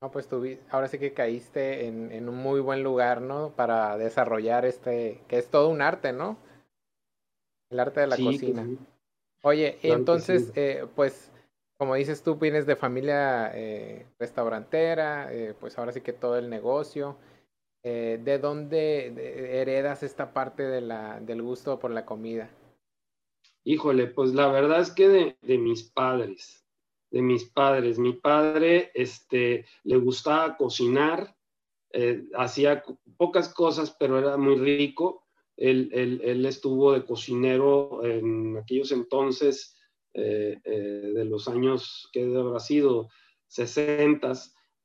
No, 0.00 0.12
pues 0.12 0.28
tú 0.28 0.46
ahora 0.70 0.86
sí 0.86 0.98
que 0.98 1.12
caíste 1.12 1.86
en, 1.86 2.12
en, 2.12 2.28
un 2.28 2.36
muy 2.36 2.60
buen 2.60 2.84
lugar, 2.84 3.20
¿no? 3.20 3.50
Para 3.50 3.98
desarrollar 3.98 4.64
este, 4.64 5.20
que 5.26 5.38
es 5.38 5.48
todo 5.48 5.68
un 5.68 5.82
arte, 5.82 6.12
¿no? 6.12 6.36
El 7.70 7.80
arte 7.80 8.00
de 8.00 8.06
la 8.06 8.16
cocina. 8.16 8.66
Oye, 9.42 9.78
entonces, 9.82 10.52
eh, 10.54 10.86
pues, 10.94 11.32
como 11.78 11.96
dices 11.96 12.22
tú, 12.22 12.36
vienes 12.36 12.64
de 12.66 12.76
familia 12.76 13.50
eh, 13.54 14.06
restaurantera, 14.20 15.32
eh, 15.32 15.54
pues 15.58 15.76
ahora 15.78 15.92
sí 15.92 16.00
que 16.00 16.12
todo 16.12 16.38
el 16.38 16.48
negocio. 16.48 17.16
¿De 17.82 18.38
dónde 18.38 19.62
heredas 19.62 20.02
esta 20.02 20.34
parte 20.34 20.62
de 20.62 20.82
la, 20.82 21.20
del 21.20 21.40
gusto 21.40 21.78
por 21.78 21.90
la 21.90 22.04
comida? 22.04 22.50
Híjole, 23.68 24.06
pues 24.06 24.32
la 24.32 24.48
verdad 24.48 24.80
es 24.80 24.90
que 24.92 25.36
de, 25.42 25.58
mis 25.58 25.82
padres 25.82 26.64
de 27.10 27.20
mis 27.20 27.44
padres. 27.44 27.98
Mi 27.98 28.14
padre 28.14 28.90
este, 28.94 29.66
le 29.84 29.96
gustaba 29.98 30.56
cocinar, 30.56 31.36
eh, 31.92 32.24
hacía 32.34 32.82
pocas 33.18 33.52
cosas, 33.52 33.94
pero 34.00 34.18
era 34.18 34.38
muy 34.38 34.56
rico. 34.56 35.26
Él, 35.54 35.90
él, 35.92 36.46
estuvo 36.46 36.92
de 36.92 37.04
cocinero 37.04 38.02
en 38.04 38.56
aquellos 38.56 38.90
entonces, 38.90 39.76
eh, 40.14 40.58
eh, 40.64 41.12
de 41.14 41.24
los 41.26 41.46
años 41.46 42.08
que 42.10 42.24
habrá 42.24 42.60
sido 42.60 43.10
60 43.48 44.32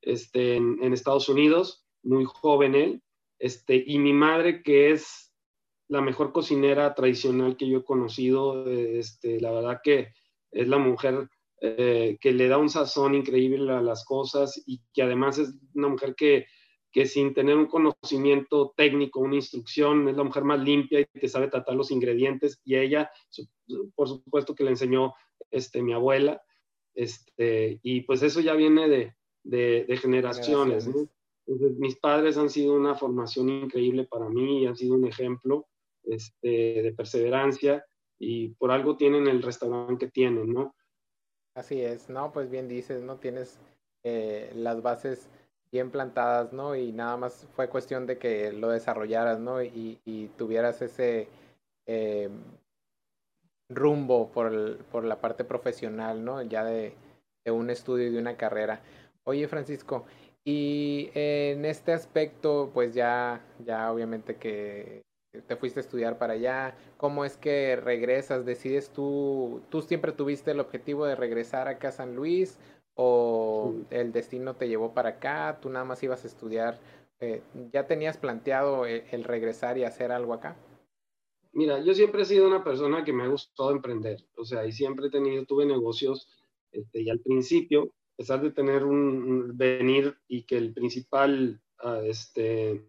este, 0.01 0.55
en, 0.55 0.79
en, 0.81 0.91
Estados 0.91 1.29
Unidos, 1.29 1.85
muy 2.03 2.25
joven 2.25 2.75
él. 2.75 3.01
Este, 3.39 3.81
y 3.87 3.97
mi 3.97 4.11
madre, 4.11 4.61
que 4.61 4.91
es 4.91 5.22
la 5.93 6.01
mejor 6.01 6.31
cocinera 6.31 6.95
tradicional 6.95 7.55
que 7.55 7.67
yo 7.67 7.77
he 7.77 7.83
conocido, 7.83 8.67
este, 8.67 9.39
la 9.39 9.51
verdad 9.51 9.79
que 9.83 10.07
es 10.51 10.67
la 10.67 10.79
mujer 10.79 11.29
eh, 11.61 12.17
que 12.19 12.31
le 12.31 12.47
da 12.47 12.57
un 12.57 12.69
sazón 12.69 13.13
increíble 13.13 13.71
a 13.71 13.79
las 13.79 14.03
cosas 14.03 14.59
y 14.65 14.81
que 14.91 15.03
además 15.03 15.37
es 15.37 15.53
una 15.75 15.89
mujer 15.89 16.15
que, 16.15 16.47
que 16.91 17.05
sin 17.05 17.35
tener 17.35 17.57
un 17.57 17.67
conocimiento 17.67 18.73
técnico, 18.75 19.19
una 19.19 19.35
instrucción, 19.35 20.09
es 20.09 20.17
la 20.17 20.23
mujer 20.23 20.43
más 20.45 20.59
limpia 20.61 21.01
y 21.01 21.05
que 21.05 21.27
sabe 21.27 21.47
tratar 21.47 21.75
los 21.75 21.91
ingredientes 21.91 22.59
y 22.65 22.75
ella, 22.75 23.11
por 23.93 24.07
supuesto 24.07 24.55
que 24.55 24.63
le 24.63 24.71
enseñó 24.71 25.13
este, 25.51 25.83
mi 25.83 25.93
abuela, 25.93 26.41
este, 26.95 27.79
y 27.83 28.01
pues 28.01 28.23
eso 28.23 28.41
ya 28.41 28.55
viene 28.55 28.89
de, 28.89 29.13
de, 29.43 29.97
generaciones. 29.97 30.89
mis 31.77 31.97
padres 31.97 32.35
han 32.37 32.49
sido 32.49 32.73
una 32.73 32.95
formación 32.95 33.49
increíble 33.49 34.05
para 34.05 34.27
mí 34.27 34.63
y 34.63 34.65
han 34.65 34.75
sido 34.75 34.95
un 34.95 35.05
ejemplo 35.05 35.67
este, 36.05 36.81
de 36.81 36.93
perseverancia 36.95 37.85
y 38.19 38.49
por 38.49 38.71
algo 38.71 38.95
tienen 38.95 39.27
el 39.27 39.41
restaurante 39.41 40.05
que 40.05 40.11
tienen, 40.11 40.53
¿no? 40.53 40.75
Así 41.55 41.81
es, 41.81 42.09
no, 42.09 42.31
pues 42.31 42.49
bien 42.49 42.67
dices, 42.67 43.01
¿no? 43.03 43.17
Tienes 43.17 43.59
eh, 44.03 44.51
las 44.55 44.81
bases 44.81 45.29
bien 45.71 45.91
plantadas, 45.91 46.53
¿no? 46.53 46.75
Y 46.75 46.91
nada 46.91 47.17
más 47.17 47.47
fue 47.55 47.69
cuestión 47.69 48.05
de 48.05 48.17
que 48.17 48.51
lo 48.51 48.69
desarrollaras, 48.69 49.39
¿no? 49.39 49.61
Y, 49.61 49.99
y 50.05 50.27
tuvieras 50.29 50.81
ese, 50.81 51.27
eh, 51.85 52.29
rumbo 53.69 54.29
por, 54.31 54.77
por 54.85 55.03
la 55.03 55.19
parte 55.19 55.43
profesional, 55.43 56.23
¿no? 56.23 56.41
Ya 56.41 56.63
de, 56.63 56.93
de 57.45 57.51
un 57.51 57.69
estudio 57.69 58.07
y 58.07 58.11
de 58.11 58.19
una 58.19 58.37
carrera. 58.37 58.81
Oye, 59.23 59.47
Francisco, 59.47 60.05
y 60.45 61.09
en 61.13 61.65
este 61.65 61.93
aspecto, 61.93 62.71
pues 62.73 62.93
ya, 62.93 63.41
ya 63.65 63.91
obviamente 63.91 64.35
que 64.35 65.01
te 65.41 65.55
fuiste 65.55 65.79
a 65.79 65.81
estudiar 65.81 66.17
para 66.17 66.33
allá, 66.33 66.75
¿cómo 66.97 67.25
es 67.25 67.37
que 67.37 67.75
regresas? 67.75 68.45
¿Decides 68.45 68.91
tú, 68.91 69.61
tú 69.69 69.81
siempre 69.81 70.11
tuviste 70.11 70.51
el 70.51 70.59
objetivo 70.59 71.05
de 71.05 71.15
regresar 71.15 71.67
acá 71.67 71.89
a 71.89 71.91
San 71.91 72.15
Luis 72.15 72.59
o 72.95 73.73
el 73.89 74.11
destino 74.11 74.55
te 74.55 74.67
llevó 74.67 74.93
para 74.93 75.09
acá? 75.09 75.59
¿Tú 75.61 75.69
nada 75.69 75.85
más 75.85 76.03
ibas 76.03 76.23
a 76.23 76.27
estudiar? 76.27 76.79
Eh, 77.19 77.41
¿Ya 77.71 77.87
tenías 77.87 78.17
planteado 78.17 78.85
el, 78.85 79.03
el, 79.11 79.23
regresar 79.23 79.77
y 79.77 79.83
hacer 79.83 80.11
algo 80.11 80.33
acá? 80.33 80.55
Mira, 81.51 81.79
yo 81.79 81.93
siempre 81.93 82.23
he 82.23 82.25
sido 82.25 82.47
una 82.47 82.63
persona 82.63 83.03
que 83.03 83.13
me 83.13 83.23
ha 83.23 83.27
gustado 83.27 83.71
emprender, 83.71 84.25
o 84.35 84.43
sea, 84.43 84.65
y 84.65 84.71
siempre 84.71 85.07
he 85.07 85.11
tenido, 85.11 85.45
tuve 85.45 85.65
negocios, 85.65 86.27
este, 86.71 87.01
y 87.01 87.09
al 87.09 87.19
principio, 87.19 87.93
a 88.13 88.17
pesar 88.17 88.41
de 88.41 88.51
tener 88.51 88.83
un, 88.83 89.55
venir 89.55 90.17
y 90.27 90.43
que 90.43 90.57
el 90.57 90.73
principal, 90.73 91.61
uh, 91.83 92.01
este, 92.05 92.83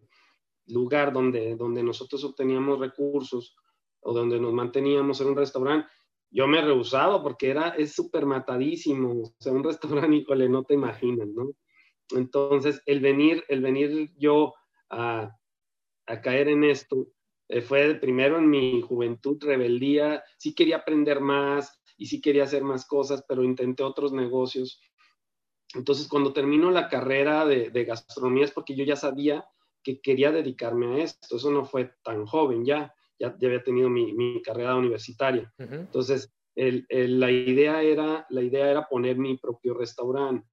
lugar 0.66 1.12
donde, 1.12 1.56
donde 1.56 1.83
nosotros 1.83 2.25
obteníamos 2.25 2.78
recursos 2.78 3.56
o 4.00 4.12
donde 4.12 4.38
nos 4.38 4.52
manteníamos 4.52 5.21
en 5.21 5.28
un 5.28 5.37
restaurante, 5.37 5.88
yo 6.30 6.47
me 6.49 6.61
rehusaba 6.61 7.23
porque 7.23 7.50
era, 7.50 7.68
es 7.71 7.92
súper 7.92 8.26
matadísimo, 8.26 9.23
o 9.23 9.35
sea, 9.38 9.52
un 9.52 9.64
restaurante, 9.64 10.25
no 10.49 10.64
te 10.64 10.75
imaginas, 10.75 11.28
¿no? 11.28 11.50
Entonces, 12.11 12.83
el 12.87 13.00
venir, 13.00 13.44
el 13.49 13.62
venir 13.62 14.12
yo 14.16 14.52
a, 14.90 15.30
a 16.06 16.21
caer 16.21 16.49
en 16.49 16.64
esto, 16.64 17.09
eh, 17.49 17.61
fue 17.61 17.94
primero 17.94 18.38
en 18.38 18.50
mi 18.50 18.83
juventud, 18.83 19.38
rebeldía, 19.42 20.23
sí 20.38 20.54
quería 20.54 20.78
aprender 20.78 21.21
más 21.21 21.80
y 21.97 22.06
sí 22.06 22.21
quería 22.21 22.44
hacer 22.44 22.64
más 22.64 22.87
cosas, 22.87 23.25
pero 23.28 23.44
intenté 23.44 23.83
otros 23.83 24.12
negocios. 24.12 24.80
Entonces, 25.75 26.09
cuando 26.09 26.33
termino 26.33 26.71
la 26.71 26.88
carrera 26.88 27.47
de, 27.47 27.71
de 27.71 27.85
gastronomía 27.85 28.44
es 28.44 28.50
porque 28.50 28.75
yo 28.75 28.85
ya 28.85 28.97
sabía 28.97 29.44
que 29.85 30.00
quería 30.00 30.33
dedicarme 30.33 30.87
a 30.87 31.05
esto. 31.05 31.37
Eso 31.37 31.50
no 31.53 31.64
fue 31.64 31.93
tan 32.03 32.26
joven 32.26 32.64
ya, 32.64 32.93
ya, 33.19 33.37
ya 33.38 33.49
había 33.49 33.62
tenido 33.62 33.88
mi, 33.88 34.12
mi, 34.12 34.43
carrera 34.43 34.75
universitaria. 34.75 35.53
Uh 35.59 35.62
-huh. 35.62 35.81
Entonces, 35.81 36.33
el, 36.57 36.87
el, 36.88 37.21
la, 37.21 37.31
idea 37.31 37.83
era, 37.83 38.26
la 38.31 38.43
idea 38.43 38.71
era 38.71 38.88
poner 38.88 39.17
mi 39.17 39.37
propio 39.37 39.75
restaurante. 39.75 40.49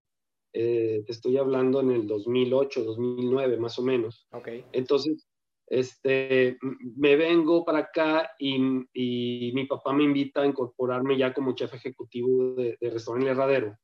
Eh, 0.53 1.03
te 1.05 1.11
estoy 1.13 1.37
hablando 1.37 1.79
en 1.79 1.91
el 1.91 2.07
2008, 2.07 2.83
2009, 2.83 3.57
más 3.57 3.79
o 3.79 3.83
menos. 3.83 4.27
Okay. 4.31 4.65
Entonces, 4.73 5.27
este, 5.67 6.57
me 6.97 7.15
vengo 7.15 7.63
para 7.63 7.79
acá 7.79 8.31
y, 8.37 8.57
y, 8.93 9.53
mi 9.53 9.65
papá 9.65 9.93
me 9.93 10.03
invita 10.03 10.41
a 10.41 10.45
incorporarme 10.45 11.17
ya 11.17 11.33
como 11.33 11.55
chef 11.55 11.73
ejecutivo 11.73 12.55
de, 12.55 12.77
de 12.79 12.89
restaurante 12.89 13.29
Herradero. 13.29 13.77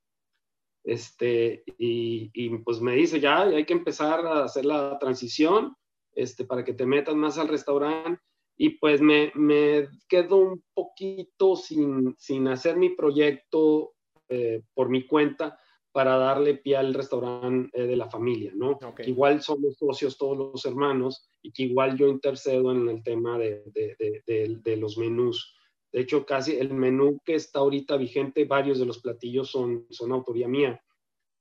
Este, 0.88 1.66
y, 1.78 2.32
y, 2.34 2.58
pues 2.60 2.80
me 2.80 2.96
dice, 2.96 3.20
ya 3.20 3.42
hay 3.42 3.66
que 3.66 3.74
empezar 3.74 4.26
a 4.26 4.46
hacer 4.46 4.64
la 4.64 4.98
transición 4.98 5.76
este, 6.14 6.46
para 6.46 6.64
que 6.64 6.74
te 6.74 6.86
metas 6.86 7.14
más 7.14 7.38
al 7.38 7.50
restaurante. 7.50 8.22
Y 8.58 8.70
pues 8.80 9.02
me, 9.02 9.34
me 9.36 9.90
quedo 10.08 10.38
un 10.38 10.64
poquito 10.74 11.58
sin, 11.58 12.16
sin 12.18 12.48
hacer 12.48 12.78
mi 12.78 12.92
proyecto 12.92 13.96
eh, 14.30 14.64
por 14.74 14.88
mi 14.88 15.06
cuenta 15.06 15.60
para 15.92 16.16
darle 16.16 16.56
pie 16.56 16.78
al 16.78 16.94
restaurante 16.94 17.70
eh, 17.74 17.86
de 17.86 17.98
la 17.98 18.10
familia, 18.10 18.54
¿no? 18.56 18.72
Okay. 18.72 19.06
Que 19.06 19.12
igual 19.12 19.42
somos 19.42 19.76
socios 19.76 20.18
todos 20.18 20.38
los 20.38 20.66
hermanos 20.66 21.30
y 21.42 21.52
que 21.52 21.64
igual 21.64 21.98
yo 21.98 22.08
intercedo 22.08 22.72
en 22.72 22.88
el 22.88 23.04
tema 23.04 23.38
de, 23.38 23.62
de, 23.74 24.24
de, 24.26 24.58
de 24.64 24.78
los 24.78 24.98
menús. 24.98 25.54
De 25.98 26.04
hecho, 26.04 26.28
casi 26.28 26.56
el 26.56 26.76
menú 26.76 27.20
que 27.26 27.34
está 27.34 27.58
ahorita 27.58 27.98
vigente, 27.98 28.46
varios 28.46 28.78
de 28.78 28.86
los 28.86 29.00
platillos 29.00 29.50
son, 29.50 29.88
son 29.90 30.12
autoría 30.12 30.48
mía. 30.48 30.80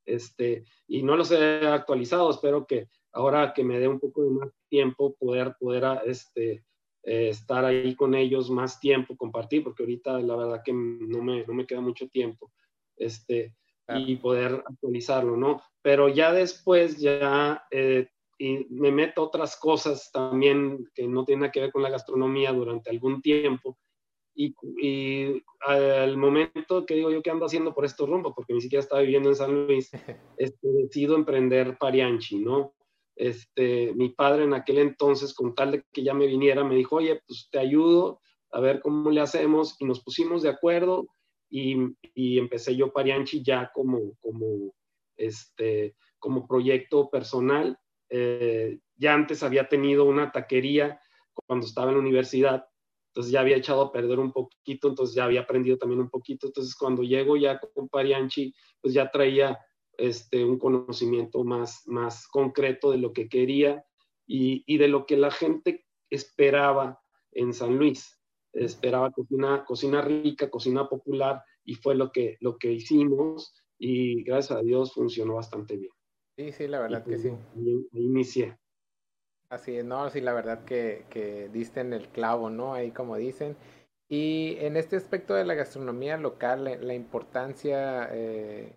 Este, 0.06 0.64
y 0.88 1.02
no 1.02 1.14
los 1.14 1.30
he 1.30 1.66
actualizado, 1.66 2.30
espero 2.30 2.66
que 2.66 2.88
ahora 3.12 3.52
que 3.52 3.62
me 3.62 3.78
dé 3.78 3.86
un 3.86 4.00
poco 4.00 4.24
de 4.24 4.30
más 4.30 4.48
tiempo, 4.70 5.14
poder, 5.14 5.56
poder 5.60 6.00
este, 6.06 6.64
eh, 7.02 7.28
estar 7.28 7.66
ahí 7.66 7.94
con 7.94 8.14
ellos 8.14 8.48
más 8.48 8.80
tiempo, 8.80 9.14
compartir, 9.14 9.62
porque 9.62 9.82
ahorita 9.82 10.20
la 10.20 10.36
verdad 10.36 10.62
que 10.64 10.72
no 10.72 11.22
me, 11.22 11.44
no 11.44 11.52
me 11.52 11.66
queda 11.66 11.82
mucho 11.82 12.08
tiempo, 12.08 12.50
este, 12.96 13.54
claro. 13.84 14.04
y 14.06 14.16
poder 14.16 14.64
actualizarlo, 14.66 15.36
¿no? 15.36 15.62
Pero 15.82 16.08
ya 16.08 16.32
después, 16.32 16.96
ya 16.96 17.62
eh, 17.70 18.08
y 18.38 18.66
me 18.70 18.90
meto 18.90 19.22
otras 19.22 19.58
cosas 19.58 20.10
también 20.10 20.88
que 20.94 21.06
no 21.06 21.26
tienen 21.26 21.50
que 21.50 21.60
ver 21.60 21.72
con 21.72 21.82
la 21.82 21.90
gastronomía 21.90 22.54
durante 22.54 22.88
algún 22.88 23.20
tiempo, 23.20 23.76
y, 24.36 24.54
y, 24.80 25.42
al 25.66 26.16
momento 26.16 26.84
que 26.84 26.94
digo 26.94 27.10
yo 27.10 27.22
qué 27.22 27.30
ando 27.30 27.46
haciendo 27.46 27.74
por 27.74 27.84
estos 27.84 28.08
rumbos, 28.08 28.34
porque 28.36 28.52
ni 28.52 28.60
siquiera 28.60 28.82
estaba 28.82 29.00
viviendo 29.00 29.30
en 29.30 29.34
San 29.34 29.66
Luis, 29.66 29.90
este, 30.38 30.68
decido 30.68 31.16
emprender 31.16 31.78
Parianchi, 31.78 32.38
¿no? 32.38 32.74
Este, 33.16 33.94
mi 33.94 34.10
padre 34.10 34.44
en 34.44 34.52
aquel 34.52 34.78
entonces, 34.78 35.34
con 35.34 35.54
tal 35.54 35.72
de 35.72 35.84
que 35.90 36.04
ya 36.04 36.12
me 36.12 36.26
viniera, 36.26 36.62
me 36.62 36.76
dijo, 36.76 36.96
oye, 36.96 37.20
pues 37.26 37.48
te 37.50 37.58
ayudo 37.58 38.20
a 38.52 38.60
ver 38.60 38.80
cómo 38.80 39.10
le 39.10 39.22
hacemos, 39.22 39.74
y 39.80 39.86
nos 39.86 40.02
pusimos 40.02 40.42
de 40.42 40.50
acuerdo, 40.50 41.08
y, 41.48 41.76
y 42.14 42.38
empecé 42.38 42.76
yo 42.76 42.92
Parianchi 42.92 43.42
ya 43.42 43.70
como, 43.74 44.16
como, 44.20 44.74
este, 45.16 45.96
como 46.18 46.46
proyecto 46.46 47.08
personal. 47.08 47.78
Eh, 48.10 48.78
ya 48.96 49.14
antes 49.14 49.42
había 49.42 49.68
tenido 49.68 50.04
una 50.04 50.30
taquería 50.30 51.00
cuando 51.46 51.66
estaba 51.66 51.88
en 51.88 51.94
la 51.96 52.02
universidad, 52.02 52.66
entonces 53.16 53.32
ya 53.32 53.40
había 53.40 53.56
echado 53.56 53.80
a 53.80 53.92
perder 53.92 54.18
un 54.18 54.30
poquito, 54.30 54.88
entonces 54.88 55.16
ya 55.16 55.24
había 55.24 55.40
aprendido 55.40 55.78
también 55.78 56.02
un 56.02 56.10
poquito, 56.10 56.48
entonces 56.48 56.74
cuando 56.74 57.02
llego 57.02 57.38
ya 57.38 57.58
con 57.58 57.88
Parianchi, 57.88 58.54
pues 58.82 58.92
ya 58.92 59.10
traía 59.10 59.58
este, 59.96 60.44
un 60.44 60.58
conocimiento 60.58 61.42
más, 61.42 61.80
más 61.86 62.28
concreto 62.28 62.90
de 62.90 62.98
lo 62.98 63.14
que 63.14 63.30
quería 63.30 63.82
y, 64.26 64.64
y, 64.66 64.76
de 64.76 64.88
lo 64.88 65.06
que 65.06 65.16
la 65.16 65.30
gente 65.30 65.86
esperaba 66.10 67.00
en 67.32 67.54
San 67.54 67.78
Luis. 67.78 68.20
Esperaba 68.52 69.10
cocina, 69.10 69.64
cocina 69.64 70.02
rica, 70.02 70.50
cocina 70.50 70.86
popular 70.86 71.42
y 71.64 71.74
fue 71.76 71.94
lo 71.94 72.12
que, 72.12 72.36
lo 72.40 72.58
que 72.58 72.70
hicimos 72.70 73.54
y 73.78 74.24
gracias 74.24 74.58
a 74.58 74.62
Dios 74.62 74.92
funcionó 74.92 75.36
bastante 75.36 75.78
bien. 75.78 75.92
Sí, 76.36 76.52
sí, 76.52 76.68
la 76.68 76.80
verdad 76.80 77.02
y, 77.06 77.10
que 77.10 77.16
sí. 77.16 77.28
Ahí, 77.28 77.88
ahí 77.94 78.04
inicié. 78.04 78.58
Así 79.48 79.76
es, 79.76 79.84
no, 79.84 80.10
sí, 80.10 80.20
la 80.20 80.32
verdad 80.32 80.64
que, 80.64 81.04
que 81.08 81.48
diste 81.48 81.80
en 81.80 81.92
el 81.92 82.08
clavo, 82.08 82.50
¿no? 82.50 82.74
Ahí 82.74 82.90
como 82.90 83.16
dicen. 83.16 83.56
Y 84.08 84.56
en 84.60 84.76
este 84.76 84.96
aspecto 84.96 85.34
de 85.34 85.44
la 85.44 85.54
gastronomía 85.54 86.16
local, 86.16 86.64
la, 86.64 86.76
la 86.76 86.94
importancia, 86.94 88.08
eh, 88.12 88.76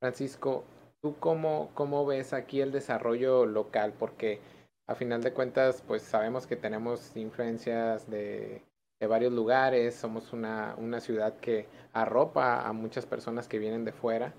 Francisco, 0.00 0.64
¿tú 1.02 1.16
cómo, 1.18 1.70
cómo 1.74 2.06
ves 2.06 2.32
aquí 2.32 2.60
el 2.60 2.72
desarrollo 2.72 3.46
local? 3.46 3.92
Porque 3.98 4.40
a 4.86 4.94
final 4.94 5.22
de 5.22 5.32
cuentas, 5.32 5.82
pues 5.86 6.02
sabemos 6.02 6.46
que 6.46 6.56
tenemos 6.56 7.16
influencias 7.16 8.10
de, 8.10 8.62
de 9.00 9.06
varios 9.06 9.32
lugares, 9.32 9.94
somos 9.94 10.32
una, 10.32 10.74
una, 10.78 11.00
ciudad 11.00 11.38
que 11.38 11.66
arropa 11.92 12.66
a 12.66 12.72
muchas 12.72 13.06
personas 13.06 13.48
que 13.48 13.58
vienen 13.58 13.84
de 13.84 13.92
fuera, 13.92 14.34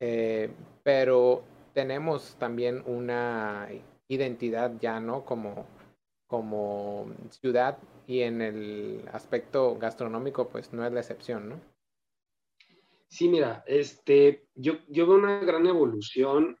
eh, 0.00 0.50
pero 0.82 1.42
tenemos 1.72 2.36
también 2.38 2.82
una 2.86 3.68
identidad 4.14 4.72
ya, 4.80 5.00
¿no? 5.00 5.24
Como, 5.24 5.66
como 6.26 7.06
ciudad 7.30 7.78
y 8.06 8.20
en 8.20 8.42
el 8.42 9.08
aspecto 9.12 9.76
gastronómico, 9.78 10.48
pues 10.48 10.72
no 10.72 10.84
es 10.86 10.92
la 10.92 11.00
excepción, 11.00 11.48
¿no? 11.48 11.60
Sí, 13.08 13.28
mira, 13.28 13.62
este, 13.66 14.48
yo, 14.54 14.74
yo 14.88 15.06
veo 15.06 15.16
una 15.16 15.40
gran 15.40 15.66
evolución, 15.66 16.58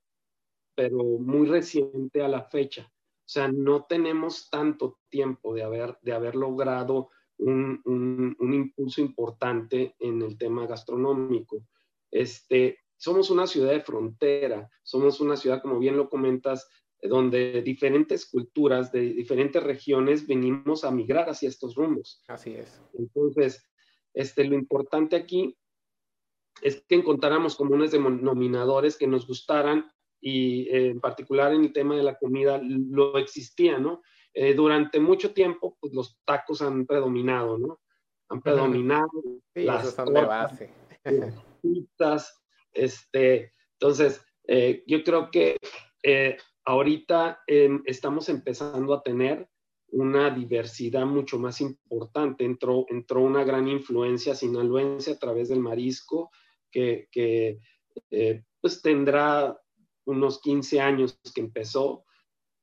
pero 0.74 0.98
muy 1.02 1.46
reciente 1.46 2.22
a 2.22 2.28
la 2.28 2.42
fecha. 2.44 2.90
O 2.92 3.28
sea, 3.32 3.48
no 3.48 3.84
tenemos 3.84 4.50
tanto 4.50 4.98
tiempo 5.08 5.54
de 5.54 5.62
haber, 5.62 5.96
de 6.02 6.12
haber 6.12 6.36
logrado 6.36 7.08
un, 7.38 7.80
un, 7.84 8.52
impulso 8.52 9.00
importante 9.00 9.94
en 9.98 10.22
el 10.22 10.36
tema 10.36 10.66
gastronómico. 10.66 11.64
Este, 12.10 12.78
somos 12.96 13.30
una 13.30 13.46
ciudad 13.46 13.70
de 13.70 13.80
frontera, 13.80 14.68
somos 14.82 15.20
una 15.20 15.36
ciudad, 15.36 15.62
como 15.62 15.78
bien 15.78 15.96
lo 15.96 16.08
comentas, 16.08 16.68
donde 17.02 17.62
diferentes 17.62 18.26
culturas 18.26 18.92
de 18.92 19.00
diferentes 19.00 19.62
regiones 19.62 20.26
venimos 20.26 20.84
a 20.84 20.90
migrar 20.90 21.28
hacia 21.28 21.48
estos 21.48 21.74
rumbos. 21.74 22.22
Así 22.28 22.54
es. 22.54 22.80
Entonces, 22.96 23.68
este, 24.14 24.44
lo 24.44 24.54
importante 24.54 25.16
aquí 25.16 25.56
es 26.60 26.84
que 26.86 26.94
encontráramos 26.94 27.56
comunes 27.56 27.90
denominadores 27.90 28.96
que 28.96 29.08
nos 29.08 29.26
gustaran 29.26 29.90
y 30.20 30.68
eh, 30.68 30.90
en 30.90 31.00
particular 31.00 31.52
en 31.52 31.64
el 31.64 31.72
tema 31.72 31.96
de 31.96 32.04
la 32.04 32.16
comida 32.16 32.60
lo 32.62 33.18
existía, 33.18 33.78
¿no? 33.78 34.02
Eh, 34.32 34.54
durante 34.54 35.00
mucho 35.00 35.34
tiempo, 35.34 35.76
pues 35.80 35.92
los 35.92 36.20
tacos 36.24 36.62
han 36.62 36.86
predominado, 36.86 37.58
¿no? 37.58 37.80
Han 38.28 38.40
predominado. 38.40 39.10
Sí, 39.54 39.64
las 39.64 39.82
esos 39.82 39.94
son 39.94 40.14
de 40.14 40.24
base. 40.24 40.70
Las 41.04 41.34
pizzas, 41.60 42.44
este, 42.72 43.52
entonces, 43.72 44.24
eh, 44.46 44.84
yo 44.86 45.02
creo 45.02 45.30
que 45.30 45.56
ahorita 46.64 47.42
eh, 47.46 47.80
estamos 47.84 48.28
empezando 48.28 48.94
a 48.94 49.02
tener 49.02 49.48
una 49.88 50.30
diversidad 50.30 51.04
mucho 51.04 51.38
más 51.38 51.60
importante. 51.60 52.44
Entró, 52.44 52.86
entró 52.88 53.20
una 53.20 53.44
gran 53.44 53.68
influencia 53.68 54.34
sinaloense 54.34 55.12
a 55.12 55.18
través 55.18 55.48
del 55.48 55.60
marisco, 55.60 56.30
que, 56.70 57.08
eh, 58.10 58.44
pues 58.60 58.80
tendrá 58.80 59.58
unos 60.06 60.40
15 60.40 60.80
años 60.80 61.20
que 61.34 61.42
empezó. 61.42 62.04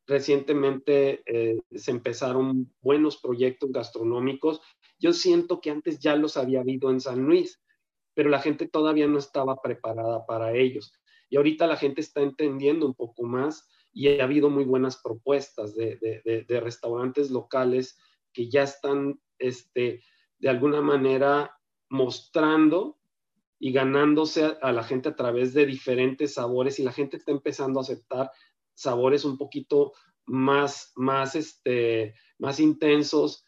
Recientemente 0.08 1.22
eh, 1.28 1.60
se 1.72 1.92
empezaron 1.92 2.74
buenos 2.82 3.18
proyectos 3.18 3.72
gastronómicos. 3.72 4.60
Yo 4.98 5.14
siento 5.14 5.62
que 5.62 5.70
antes 5.70 6.00
ya 6.00 6.16
los 6.16 6.36
había 6.36 6.62
habido 6.62 6.90
en 6.90 7.00
San 7.00 7.26
Luis, 7.26 7.62
pero 8.16 8.30
la 8.30 8.40
gente 8.40 8.68
todavía 8.68 9.08
no 9.08 9.20
estaba 9.20 9.62
preparada 9.62 10.26
para 10.26 10.56
ellos. 10.56 10.94
Y 11.30 11.38
ahorita 11.38 11.68
la 11.68 11.78
gente 11.78 12.02
está 12.02 12.22
entendiendo 12.22 12.88
un 12.88 12.96
poco 12.96 13.24
más 13.24 13.69
y 13.92 14.20
ha 14.20 14.24
habido 14.24 14.50
muy 14.50 14.66
buenas 14.66 14.98
propuestas 14.98 15.76
de, 15.76 16.46
restaurantes 16.62 17.32
locales 17.32 17.98
que 18.34 18.50
ya 18.50 18.64
están 18.64 19.20
este, 19.40 20.04
de 20.38 20.50
alguna 20.50 20.82
manera 20.82 21.58
mostrando 21.90 23.00
y 23.60 23.72
ganándose 23.72 24.58
a, 24.62 24.72
la 24.72 24.84
gente 24.84 25.10
a 25.10 25.16
través 25.16 25.54
de 25.54 25.66
diferentes 25.66 26.36
sabores 26.36 26.80
y 26.80 26.84
la 26.84 26.92
gente 26.92 27.18
está 27.18 27.32
empezando 27.32 27.80
a 27.80 27.84
aceptar 27.84 28.32
sabores 28.74 29.26
un 29.26 29.38
poquito 29.38 29.94
más, 30.26 30.94
más, 30.96 31.36
este, 31.36 32.14
más 32.38 32.60
intensos 32.60 33.44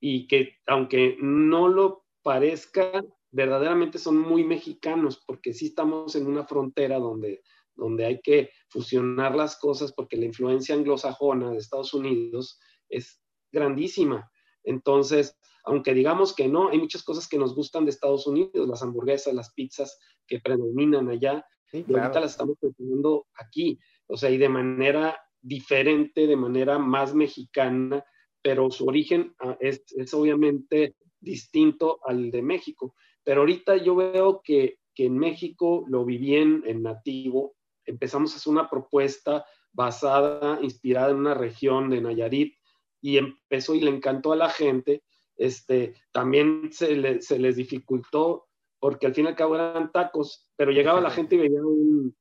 y 0.00 0.26
que 0.26 0.56
aunque 0.66 1.16
no 1.20 1.68
lo 1.68 2.06
parezca, 2.22 3.04
verdaderamente 3.30 3.98
son 3.98 4.18
muy 4.18 4.42
mexicanos 4.42 5.22
porque 5.24 5.52
sí 5.52 5.66
estamos 5.66 6.16
en 6.16 6.26
una 6.26 6.44
frontera 6.44 6.98
donde 6.98 7.42
donde 7.82 8.06
hay 8.06 8.20
que 8.20 8.50
fusionar 8.68 9.34
las 9.34 9.58
cosas 9.58 9.92
porque 9.92 10.16
la 10.16 10.26
influencia 10.26 10.74
anglosajona 10.74 11.50
de 11.50 11.58
Estados 11.58 11.92
Unidos 11.92 12.60
es 12.88 13.20
grandísima. 13.50 14.30
Entonces, 14.62 15.36
aunque 15.64 15.94
digamos 15.94 16.34
que 16.34 16.48
no, 16.48 16.68
hay 16.68 16.78
muchas 16.78 17.02
cosas 17.02 17.28
que 17.28 17.38
nos 17.38 17.54
gustan 17.54 17.84
de 17.84 17.90
Estados 17.90 18.26
Unidos, 18.26 18.68
las 18.68 18.82
hamburguesas, 18.82 19.34
las 19.34 19.52
pizzas 19.52 19.98
que 20.26 20.40
predominan 20.40 21.08
allá, 21.08 21.44
y 21.72 21.78
ahorita 21.92 22.20
las 22.20 22.32
estamos 22.32 22.56
preparando 22.60 23.26
aquí, 23.34 23.78
o 24.06 24.16
sea, 24.16 24.30
y 24.30 24.38
de 24.38 24.48
manera 24.48 25.18
diferente, 25.40 26.26
de 26.26 26.36
manera 26.36 26.78
más 26.78 27.14
mexicana, 27.14 28.04
pero 28.42 28.70
su 28.70 28.86
origen 28.86 29.34
ah, 29.40 29.56
es, 29.58 29.82
es 29.96 30.12
obviamente 30.14 30.94
distinto 31.20 32.00
al 32.04 32.30
de 32.30 32.42
México. 32.42 32.94
Pero 33.24 33.40
ahorita 33.40 33.76
yo 33.76 33.94
veo 33.94 34.42
que, 34.44 34.78
que 34.94 35.06
en 35.06 35.16
México 35.16 35.84
lo 35.88 36.04
viví 36.04 36.36
en, 36.36 36.62
en 36.66 36.82
nativo, 36.82 37.54
empezamos 37.86 38.32
a 38.32 38.36
hacer 38.36 38.52
una 38.52 38.68
propuesta 38.68 39.44
basada, 39.72 40.58
inspirada 40.62 41.10
en 41.10 41.16
una 41.16 41.34
región 41.34 41.90
de 41.90 42.00
Nayarit 42.00 42.54
y 43.00 43.18
empezó 43.18 43.74
y 43.74 43.80
le 43.80 43.90
encantó 43.90 44.32
a 44.32 44.36
la 44.36 44.48
gente. 44.48 45.02
Este, 45.36 45.94
también 46.12 46.70
se, 46.72 46.94
les 46.94 47.56
dificultó 47.56 48.46
porque 48.78 49.06
al 49.06 49.14
fin 49.14 49.24
y 49.24 49.28
al 49.28 49.36
cabo 49.36 49.54
eran 49.54 49.90
tacos, 49.92 50.48
pero 50.56 50.72
llegaba 50.72 51.00
la 51.00 51.10
gente 51.10 51.36
y 51.36 51.38
veía 51.38 51.60
un, 51.62 52.14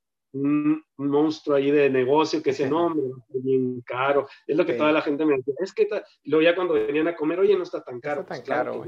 monstruo 0.95 1.57
ahí 1.57 1.71
de 1.71 1.89
negocio 1.89 2.41
que 2.41 2.51
decía, 2.51 2.69
no, 2.69 2.85
hombre, 2.85 3.03
bien 3.29 3.81
caro. 3.81 4.27
Es 4.47 4.55
lo 4.55 4.65
que 4.65 4.73
toda 4.73 4.91
la 4.91 5.01
gente 5.01 5.25
me 5.25 5.35
decía. 5.35 5.53
Es 5.59 5.73
que 5.73 5.87
luego 6.23 6.43
ya 6.43 6.55
cuando 6.55 6.75
venían 6.75 7.07
a 7.09 7.15
comer, 7.15 7.39
oye, 7.39 7.57
no 7.57 7.63
está 7.63 7.83
tan 7.83 7.99
caro. 7.99 8.23
tan 8.23 8.41
caro. 8.43 8.85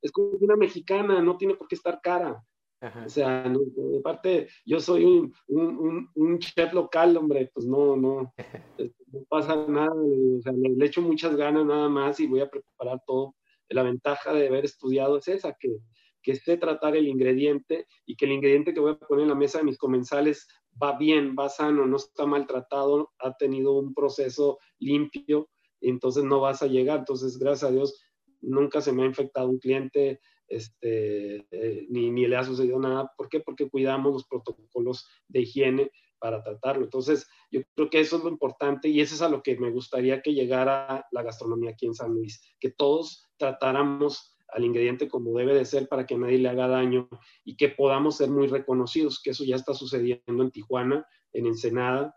es 0.00 0.12
como 0.12 0.28
una 0.40 0.54
mexicana, 0.54 1.20
no 1.20 1.36
tiene 1.36 1.54
por 1.54 1.66
qué 1.66 1.74
estar 1.74 2.00
cara. 2.00 2.44
O 2.82 3.08
sea, 3.08 3.48
de 3.48 4.00
parte, 4.00 4.48
yo 4.66 4.80
soy 4.80 5.04
un, 5.04 5.32
un, 5.46 6.08
un, 6.16 6.38
chef 6.40 6.72
local, 6.72 7.16
hombre, 7.16 7.48
pues 7.54 7.64
no, 7.64 7.96
no, 7.96 8.34
no 9.12 9.24
pasa 9.28 9.54
nada, 9.68 9.92
o 9.94 10.40
sea, 10.42 10.52
le, 10.52 10.84
echo 10.84 11.00
muchas 11.00 11.36
ganas 11.36 11.64
nada 11.64 11.88
más 11.88 12.18
y 12.18 12.26
voy 12.26 12.40
a 12.40 12.50
preparar 12.50 13.00
todo. 13.06 13.36
La 13.68 13.84
ventaja 13.84 14.32
de 14.34 14.48
haber 14.48 14.64
estudiado 14.64 15.18
es 15.18 15.28
esa, 15.28 15.56
que, 15.58 15.76
que 16.22 16.34
sé 16.34 16.56
tratar 16.56 16.96
el 16.96 17.06
ingrediente 17.06 17.86
y 18.04 18.16
que 18.16 18.24
el 18.24 18.32
ingrediente 18.32 18.74
que 18.74 18.80
voy 18.80 18.92
a 18.92 18.98
poner 18.98 19.22
en 19.22 19.28
la 19.28 19.36
mesa 19.36 19.58
de 19.58 19.64
mis 19.64 19.78
comensales 19.78 20.48
va 20.82 20.98
bien, 20.98 21.36
va 21.38 21.48
sano, 21.48 21.86
no 21.86 21.96
está 21.96 22.26
maltratado, 22.26 23.12
ha 23.18 23.36
tenido 23.36 23.74
un 23.74 23.94
proceso 23.94 24.58
limpio, 24.80 25.48
entonces 25.80 26.24
no 26.24 26.40
vas 26.40 26.62
a 26.62 26.66
llegar. 26.66 27.00
Entonces, 27.00 27.38
gracias 27.38 27.70
a 27.70 27.72
Dios, 27.72 28.02
nunca 28.40 28.80
se 28.80 28.92
me 28.92 29.04
ha 29.04 29.06
infectado 29.06 29.48
un 29.48 29.58
cliente, 29.58 30.20
este, 30.56 31.46
eh, 31.50 31.86
ni, 31.88 32.10
ni, 32.10 32.26
le 32.26 32.36
ha 32.36 32.44
sucedido 32.44 32.78
nada. 32.78 33.12
¿Por 33.16 33.28
qué? 33.28 33.40
Porque 33.40 33.68
cuidamos 33.68 34.12
los 34.12 34.24
protocolos 34.26 35.08
de 35.28 35.40
higiene 35.40 35.90
para 36.18 36.42
tratarlo. 36.42 36.84
Entonces, 36.84 37.28
yo 37.50 37.62
creo 37.74 37.90
que 37.90 38.00
eso 38.00 38.16
es 38.16 38.22
lo 38.22 38.30
importante 38.30 38.88
y 38.88 39.00
eso 39.00 39.14
es 39.14 39.22
a 39.22 39.28
lo 39.28 39.42
que 39.42 39.56
me 39.56 39.70
gustaría 39.70 40.22
que 40.22 40.34
llegara 40.34 41.06
la 41.10 41.22
gastronomía 41.22 41.70
aquí 41.70 41.86
en 41.86 41.94
San 41.94 42.14
Luis, 42.14 42.40
que 42.60 42.70
todos 42.70 43.28
tratáramos 43.36 44.36
al 44.48 44.64
ingrediente 44.64 45.08
como 45.08 45.36
debe 45.36 45.54
de 45.54 45.64
ser 45.64 45.88
para 45.88 46.06
que 46.06 46.16
nadie 46.16 46.38
le 46.38 46.48
haga 46.48 46.68
daño 46.68 47.08
y 47.44 47.56
que 47.56 47.70
podamos 47.70 48.18
ser 48.18 48.30
muy 48.30 48.46
reconocidos, 48.46 49.20
que 49.20 49.30
eso 49.30 49.44
ya 49.44 49.56
está 49.56 49.74
sucediendo 49.74 50.42
en 50.42 50.50
Tijuana, 50.50 51.06
en 51.32 51.46
Ensenada, 51.46 52.14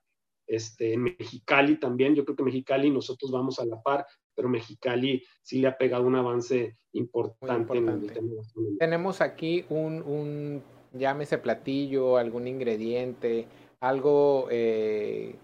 este, 0.47 0.93
en 0.93 1.03
Mexicali 1.03 1.79
también. 1.79 2.15
Yo 2.15 2.23
creo 2.25 2.35
que 2.35 2.43
Mexicali 2.43 2.89
nosotros 2.89 3.31
vamos 3.31 3.59
a 3.59 3.65
la 3.65 3.81
par, 3.81 4.05
pero 4.35 4.49
Mexicali 4.49 5.23
sí 5.41 5.59
le 5.59 5.67
ha 5.67 5.77
pegado 5.77 6.05
un 6.05 6.15
avance 6.15 6.77
importante, 6.93 7.77
en 7.77 7.89
el 7.89 8.11
tema 8.11 8.31
Tenemos 8.79 9.21
aquí 9.21 9.65
un, 9.69 10.01
un, 10.01 10.63
llámese 10.93 11.37
platillo, 11.37 12.17
algún 12.17 12.47
ingrediente, 12.47 13.47
algo 13.79 14.47
eh, 14.49 15.35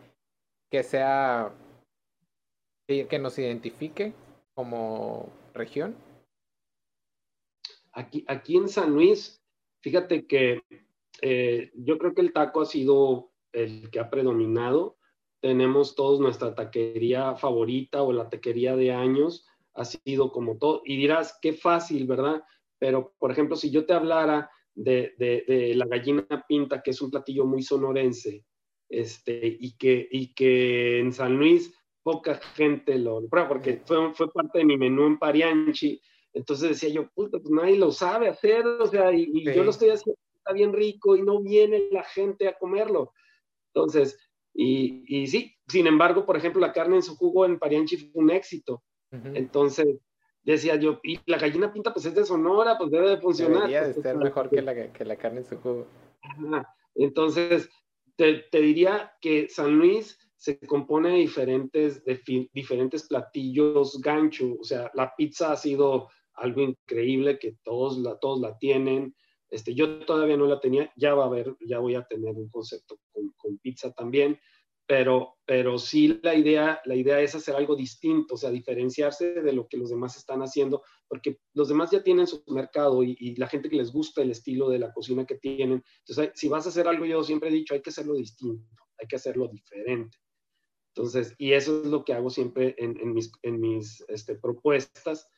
que 0.70 0.84
sea, 0.84 1.54
que, 2.88 3.20
nos 3.20 3.38
identifique 3.38 4.14
como 4.54 5.30
región. 5.54 5.96
Aquí, 7.94 8.24
aquí 8.28 8.58
en 8.58 8.70
San 8.70 8.92
Luis, 8.92 9.42
fíjate 9.82 10.26
que 10.26 10.62
eh, 11.22 11.72
yo 11.76 11.98
creo 11.98 12.14
que 12.14 12.22
el 12.22 12.34
taco 12.34 12.62
ha 12.62 12.66
sido 12.66 13.31
el 13.54 13.90
que 13.92 14.00
ha 14.00 14.10
predominado 14.10 14.98
tenemos 15.42 15.96
todos 15.96 16.20
nuestra 16.20 16.54
taquería 16.54 17.36
favorita 17.36 18.04
o 18.04 18.14
la 18.14 18.30
taquería 18.30 18.76
de 18.76 18.92
años, 18.92 19.48
ha 19.74 19.86
sido 19.86 20.32
como 20.32 20.58
todo. 20.58 20.84
Y 20.86 20.98
dirás, 20.98 21.38
qué 21.42 21.54
fácil, 21.54 22.06
¿verdad? 22.06 22.44
Pero, 22.78 23.14
por 23.18 23.32
ejemplo, 23.32 23.56
si 23.56 23.72
yo 23.72 23.86
te 23.86 23.94
hablara 23.94 24.50
de, 24.76 25.14
de, 25.18 25.74
la 25.76 25.86
gallina 25.88 26.46
pinta, 26.48 26.82
que 26.82 26.92
es 26.92 27.02
un 27.02 27.10
platillo 27.10 27.46
muy 27.46 27.64
sonorense, 27.64 28.46
este, 28.88 29.58
y, 29.60 29.78
que, 29.78 30.08
y 30.12 30.34
que 30.34 31.00
en 31.00 31.12
San 31.12 31.38
Luis 31.38 31.74
poca 32.04 32.36
gente 32.36 32.98
lo 32.98 33.28
prueba, 33.28 33.48
porque 33.48 33.82
fue, 33.86 34.14
fue 34.14 34.32
parte 34.32 34.60
de 34.60 34.66
mi 34.66 34.78
menú 34.78 35.08
en 35.08 35.18
Parianchi. 35.20 36.02
Entonces 36.34 36.70
decía 36.70 36.90
yo, 36.90 37.10
puta, 37.10 37.40
pues 37.40 37.52
nadie 37.52 37.78
lo 37.78 37.92
sabe 37.92 38.28
hacer, 38.28 38.66
o 38.66 38.88
sea, 38.88 39.12
y, 39.12 39.44
yo 39.44 39.64
lo 39.64 39.72
estoy 39.72 39.90
haciendo, 39.90 40.20
está 40.36 40.54
bien 40.54 40.74
rico 40.74 41.16
y 41.16 41.24
no 41.24 41.42
viene 41.42 41.88
la 41.92 42.04
gente 42.04 42.48
a 42.48 42.58
comerlo. 42.58 43.14
Entonces, 43.74 44.18
y, 44.54 45.04
y, 45.08 45.28
sí, 45.28 45.56
sin 45.68 45.88
embargo, 45.88 46.26
por 46.26 46.38
ejemplo, 46.38 46.60
la 46.60 46.74
carne 46.74 46.98
en 46.98 47.04
su 47.04 47.16
jugo 47.16 47.46
en 47.46 47.60
Parianchi 47.60 47.98
fue 47.98 48.24
un 48.24 48.32
éxito. 48.32 48.84
Entonces, 49.12 50.00
decía 50.44 50.76
yo, 50.76 51.00
y 51.04 51.20
la 51.26 51.38
gallina 51.38 51.74
pinta 51.74 51.94
pues 51.94 52.06
es 52.06 52.16
de 52.16 52.26
Sonora, 52.26 52.78
pues 52.78 52.92
debe 52.92 53.10
de 53.10 53.18
funcionar. 53.18 53.68
Debería 53.68 53.88
de 53.88 53.94
ser 53.94 54.18
mejor 54.18 54.50
que 54.50 54.62
la, 54.62 54.92
que 54.92 55.06
la 55.06 55.16
carne 55.18 55.40
en 55.40 55.46
su 55.46 55.58
jugo. 55.58 55.88
Entonces, 56.96 57.70
te, 58.16 58.46
te, 58.52 58.62
diría 58.62 59.14
que 59.22 59.50
San 59.50 59.78
Luis 59.78 60.18
se 60.38 60.60
compone 60.60 61.10
de 61.10 61.18
diferentes, 61.18 62.04
de 62.04 62.22
diferentes 62.54 63.08
platillos 63.08 64.00
gancho, 64.02 64.58
o 64.60 64.64
sea, 64.64 64.92
la 64.94 65.14
pizza 65.16 65.52
ha 65.52 65.58
sido 65.58 66.10
algo 66.34 66.62
increíble 66.62 67.38
que 67.38 67.58
todos 67.64 67.98
la, 68.00 68.18
todos 68.18 68.42
la 68.42 68.58
tienen. 68.58 69.16
Este, 69.52 69.76
yo 69.76 70.00
todavía 70.06 70.38
no 70.38 70.46
la 70.46 70.62
tenía, 70.62 70.92
ya 70.96 71.14
va 71.14 71.26
a 71.26 71.28
haber, 71.28 71.56
ya 71.60 71.80
voy 71.80 71.96
a 71.96 72.04
tener 72.06 72.34
un 72.36 72.50
concepto 72.50 73.00
con, 73.12 73.34
con, 73.38 73.58
pizza 73.58 73.92
también, 73.92 74.40
pero, 74.88 75.36
pero 75.46 75.78
sí 75.78 76.20
la 76.24 76.34
idea, 76.36 76.82
la 76.86 76.96
idea 76.96 77.20
es 77.20 77.36
hacer 77.36 77.56
algo 77.56 77.76
distinto, 77.76 78.36
o 78.36 78.38
sea, 78.38 78.50
diferenciarse 78.50 79.42
de 79.42 79.54
lo 79.54 79.68
que 79.68 79.76
los 79.76 79.90
demás 79.90 80.16
están 80.16 80.42
haciendo, 80.42 80.84
porque 81.08 81.40
los 81.54 81.68
demás 81.68 81.92
ya 81.92 82.02
tienen 82.02 82.28
su 82.28 82.42
mercado 82.48 83.04
y, 83.04 83.18
y 83.20 83.36
la 83.36 83.48
gente 83.48 83.70
que 83.70 83.76
les 83.76 83.92
gusta 83.92 84.22
el 84.22 84.32
estilo 84.32 84.70
de 84.70 84.80
la 84.80 84.94
cocina 84.94 85.26
que 85.26 85.36
tienen. 85.36 85.84
Entonces, 86.00 86.32
si 86.34 86.48
vas 86.48 86.66
a 86.66 86.70
hacer 86.70 86.88
algo, 86.88 87.06
yo 87.06 87.22
siempre 87.22 87.50
he 87.50 87.54
dicho, 87.54 87.74
hay 87.74 87.82
que 87.82 87.90
hacerlo 87.90 88.14
distinto, 88.14 88.66
hay 88.98 89.08
que 89.08 89.18
hacerlo 89.18 89.50
diferente. 89.50 90.18
Entonces, 90.96 91.36
y 91.38 91.54
eso 91.54 91.82
es 91.82 91.88
lo 91.88 92.06
que 92.06 92.14
hago 92.14 92.30
siempre 92.30 92.76
en, 92.78 92.98
en 93.00 93.14
mis, 93.14 93.32
en 93.44 93.60
mis 93.60 94.02
este, 94.08 94.36
propuestas 94.36 95.30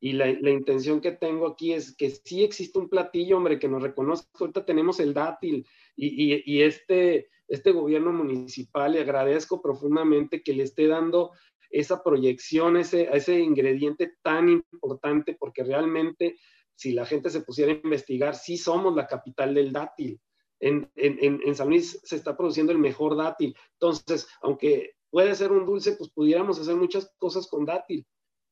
y 0.00 0.12
la, 0.12 0.26
la, 0.40 0.50
intención 0.50 1.00
que 1.00 1.12
tengo 1.12 1.46
aquí 1.48 1.72
es 1.72 1.96
que 1.96 2.10
sí 2.10 2.44
existe 2.44 2.78
un 2.78 2.88
platillo, 2.88 3.36
hombre, 3.36 3.58
que 3.58 3.68
nos 3.68 3.82
reconozca. 3.82 4.28
Ahorita 4.38 4.64
tenemos 4.64 5.00
el 5.00 5.12
dátil 5.12 5.66
y, 5.96 6.34
y, 6.34 6.42
y 6.46 6.62
este, 6.62 7.28
este 7.48 7.72
gobierno 7.72 8.12
municipal, 8.12 8.92
le 8.92 9.00
agradezco 9.00 9.60
profundamente 9.60 10.42
que 10.42 10.52
le 10.52 10.62
esté 10.62 10.86
dando 10.86 11.32
esa 11.70 12.02
proyección, 12.02 12.76
ese, 12.76 13.08
ese 13.12 13.40
ingrediente 13.40 14.14
tan 14.22 14.48
importante, 14.48 15.36
porque 15.38 15.64
realmente 15.64 16.36
si 16.74 16.92
la 16.92 17.04
gente 17.04 17.28
se 17.28 17.40
pusiera 17.40 17.72
a 17.72 17.80
investigar, 17.82 18.36
sí 18.36 18.56
somos 18.56 18.94
la 18.94 19.06
capital 19.06 19.52
del 19.54 19.72
dátil. 19.72 20.20
En, 20.60 20.90
en, 20.96 21.40
en, 21.44 21.54
San 21.54 21.68
Luis 21.68 22.00
se 22.02 22.16
está 22.16 22.36
produciendo 22.36 22.72
el 22.72 22.78
mejor 22.78 23.16
dátil. 23.16 23.54
Entonces, 23.74 24.28
aunque 24.42 24.92
puede 25.10 25.34
ser 25.34 25.52
un 25.52 25.66
dulce, 25.66 25.92
pues 25.92 26.10
pudiéramos 26.10 26.58
hacer 26.60 26.76
muchas 26.76 27.12
cosas 27.18 27.46
con 27.48 27.64
dátil. 27.64 28.06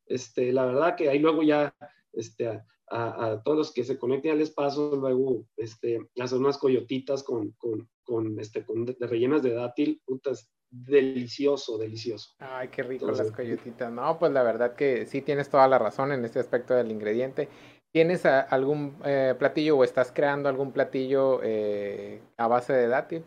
Este, 0.06 0.52
la 0.52 0.66
verdad 0.66 0.96
que 0.96 1.08
ahí 1.08 1.18
luego 1.18 1.42
ya, 1.42 1.74
este, 2.12 2.48
a, 2.48 2.62
a, 2.88 3.42
todos 3.42 3.58
los 3.58 3.72
que 3.72 3.84
se 3.84 3.98
conecten 3.98 4.40
al 4.40 4.48
paso 4.54 4.94
luego, 4.96 5.46
este, 5.56 6.08
hacer 6.20 6.38
unas 6.38 6.58
coyotitas 6.58 7.22
con, 7.22 7.52
con, 7.52 7.88
con 8.04 8.38
este, 8.38 8.64
con 8.64 8.84
de, 8.84 8.96
rellenas 9.00 9.42
de 9.42 9.54
dátil, 9.54 10.00
putas, 10.04 10.50
delicioso, 10.70 11.78
delicioso. 11.78 12.34
Ay, 12.38 12.68
qué 12.68 12.82
rico 12.82 13.10
las 13.10 13.32
coyotitas. 13.32 13.90
No, 13.90 14.18
pues 14.18 14.32
la 14.32 14.42
verdad 14.42 14.74
que 14.74 15.06
sí 15.06 15.22
tienes 15.22 15.48
toda 15.48 15.66
la 15.68 15.78
razón 15.78 16.12
en 16.12 16.24
este 16.24 16.38
aspecto 16.38 16.74
del 16.74 16.90
ingrediente. 16.90 17.48
¿Tienes 17.92 18.26
algún 18.26 18.96
eh, 19.04 19.34
platillo 19.38 19.78
o 19.78 19.84
estás 19.84 20.12
creando 20.12 20.48
algún 20.48 20.72
platillo 20.72 21.40
eh, 21.42 22.20
a 22.36 22.46
base 22.46 22.72
de 22.72 22.88
dátil? 22.88 23.24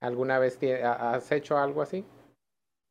¿Alguna 0.00 0.38
vez 0.38 0.58
has 0.84 1.32
hecho 1.32 1.56
algo 1.56 1.80
así? 1.80 2.04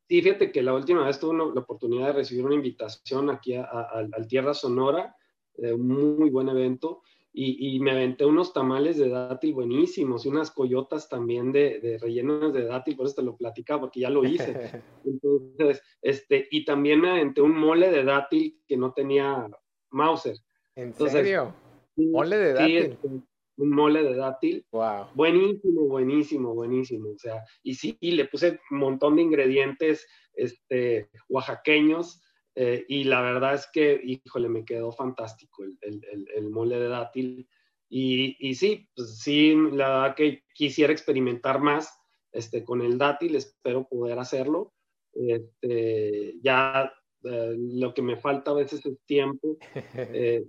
Sí, 0.08 0.20
fíjate 0.20 0.52
que 0.52 0.62
la 0.62 0.74
última 0.74 1.06
vez 1.06 1.18
tuve 1.18 1.36
la 1.36 1.60
oportunidad 1.60 2.08
de 2.08 2.12
recibir 2.12 2.44
una 2.44 2.54
invitación 2.54 3.30
aquí 3.30 3.54
al 3.54 4.26
Tierra 4.28 4.52
Sonora, 4.52 5.16
de 5.56 5.72
un 5.72 5.88
muy 5.88 6.30
buen 6.30 6.48
evento, 6.48 7.02
y, 7.36 7.80
me 7.80 7.90
aventé 7.90 8.24
unos 8.24 8.52
tamales 8.52 8.96
de 8.96 9.08
dátil 9.08 9.54
buenísimos 9.54 10.24
y 10.24 10.28
unas 10.28 10.52
coyotas 10.52 11.08
también 11.08 11.50
de, 11.50 11.80
de 11.80 11.98
rellenas 11.98 12.52
de 12.52 12.64
dátil, 12.64 12.96
por 12.96 13.06
eso 13.06 13.16
te 13.16 13.22
lo 13.22 13.36
platicaba, 13.36 13.80
porque 13.80 14.00
ya 14.00 14.10
lo 14.10 14.24
hice. 14.24 14.84
Entonces, 15.04 15.82
este, 16.00 16.46
y 16.52 16.64
también 16.64 17.00
me 17.00 17.10
aventé 17.10 17.40
un 17.40 17.58
mole 17.58 17.90
de 17.90 18.04
dátil 18.04 18.62
que 18.68 18.76
no 18.76 18.92
tenía 18.92 19.48
Mauser. 19.90 20.36
¿En 20.76 20.94
serio? 20.94 21.52
¿Mole 21.96 22.36
de 22.36 22.52
dátil? 22.52 22.76
Este, 22.76 23.08
un 23.56 23.70
mole 23.70 24.02
de 24.02 24.14
dátil. 24.16 24.66
Wow. 24.72 25.08
Buenísimo, 25.14 25.82
buenísimo, 25.86 26.54
buenísimo. 26.54 27.10
O 27.10 27.18
sea, 27.18 27.42
y 27.62 27.74
sí, 27.74 27.96
y 28.00 28.12
le 28.12 28.26
puse 28.26 28.60
un 28.70 28.78
montón 28.78 29.16
de 29.16 29.22
ingredientes 29.22 30.06
este, 30.34 31.10
oaxaqueños 31.28 32.20
eh, 32.54 32.84
y 32.88 33.04
la 33.04 33.20
verdad 33.20 33.54
es 33.54 33.68
que, 33.72 34.00
híjole, 34.02 34.48
me 34.48 34.64
quedó 34.64 34.92
fantástico 34.92 35.64
el, 35.64 35.76
el, 35.82 36.26
el, 36.36 36.50
mole 36.50 36.78
de 36.78 36.88
dátil. 36.88 37.48
Y, 37.88 38.36
y, 38.38 38.54
sí, 38.54 38.88
pues 38.94 39.18
sí, 39.18 39.54
la 39.72 39.88
verdad 39.88 40.14
que 40.14 40.44
quisiera 40.54 40.92
experimentar 40.92 41.60
más 41.60 41.92
este, 42.32 42.64
con 42.64 42.80
el 42.82 42.98
dátil, 42.98 43.34
espero 43.36 43.88
poder 43.88 44.18
hacerlo. 44.18 44.72
Este, 45.12 46.34
ya 46.42 46.92
eh, 47.24 47.54
lo 47.56 47.94
que 47.94 48.02
me 48.02 48.16
falta 48.16 48.50
a 48.50 48.54
veces 48.54 48.84
es 48.86 48.98
tiempo. 49.06 49.58
Eh, 50.16 50.44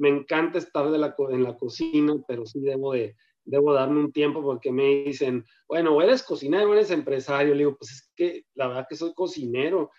me 0.00 0.08
encanta 0.08 0.58
estar 0.58 0.90
de 0.90 0.98
la, 0.98 1.14
en 1.28 1.44
la 1.44 1.56
cocina, 1.56 2.14
pero 2.26 2.46
sí 2.46 2.60
debo 2.60 2.94
de, 2.94 3.16
debo 3.44 3.74
darme 3.74 4.00
un 4.00 4.12
tiempo 4.12 4.42
porque 4.42 4.72
me 4.72 5.04
dicen, 5.04 5.44
bueno, 5.68 6.00
eres 6.00 6.22
cocinero, 6.22 6.72
eres 6.72 6.90
empresario. 6.90 7.52
Le 7.52 7.60
digo, 7.60 7.76
pues 7.76 7.90
es 7.90 8.12
que 8.16 8.44
la 8.54 8.68
verdad 8.68 8.86
que 8.88 8.96
soy 8.96 9.12
cocinero 9.14 9.90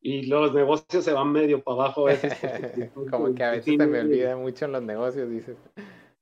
y 0.00 0.26
los 0.26 0.54
negocios 0.54 1.04
se 1.04 1.12
van 1.12 1.30
medio 1.30 1.62
para 1.62 1.82
abajo 1.82 2.08
a 2.08 2.12
veces. 2.12 2.32
Como 3.10 3.34
que 3.34 3.44
a 3.44 3.50
veces 3.50 3.76
se 3.76 3.86
me 3.86 4.00
olvida 4.00 4.34
mucho 4.34 4.66
los 4.66 4.82
negocios, 4.82 5.30
dices. 5.30 5.58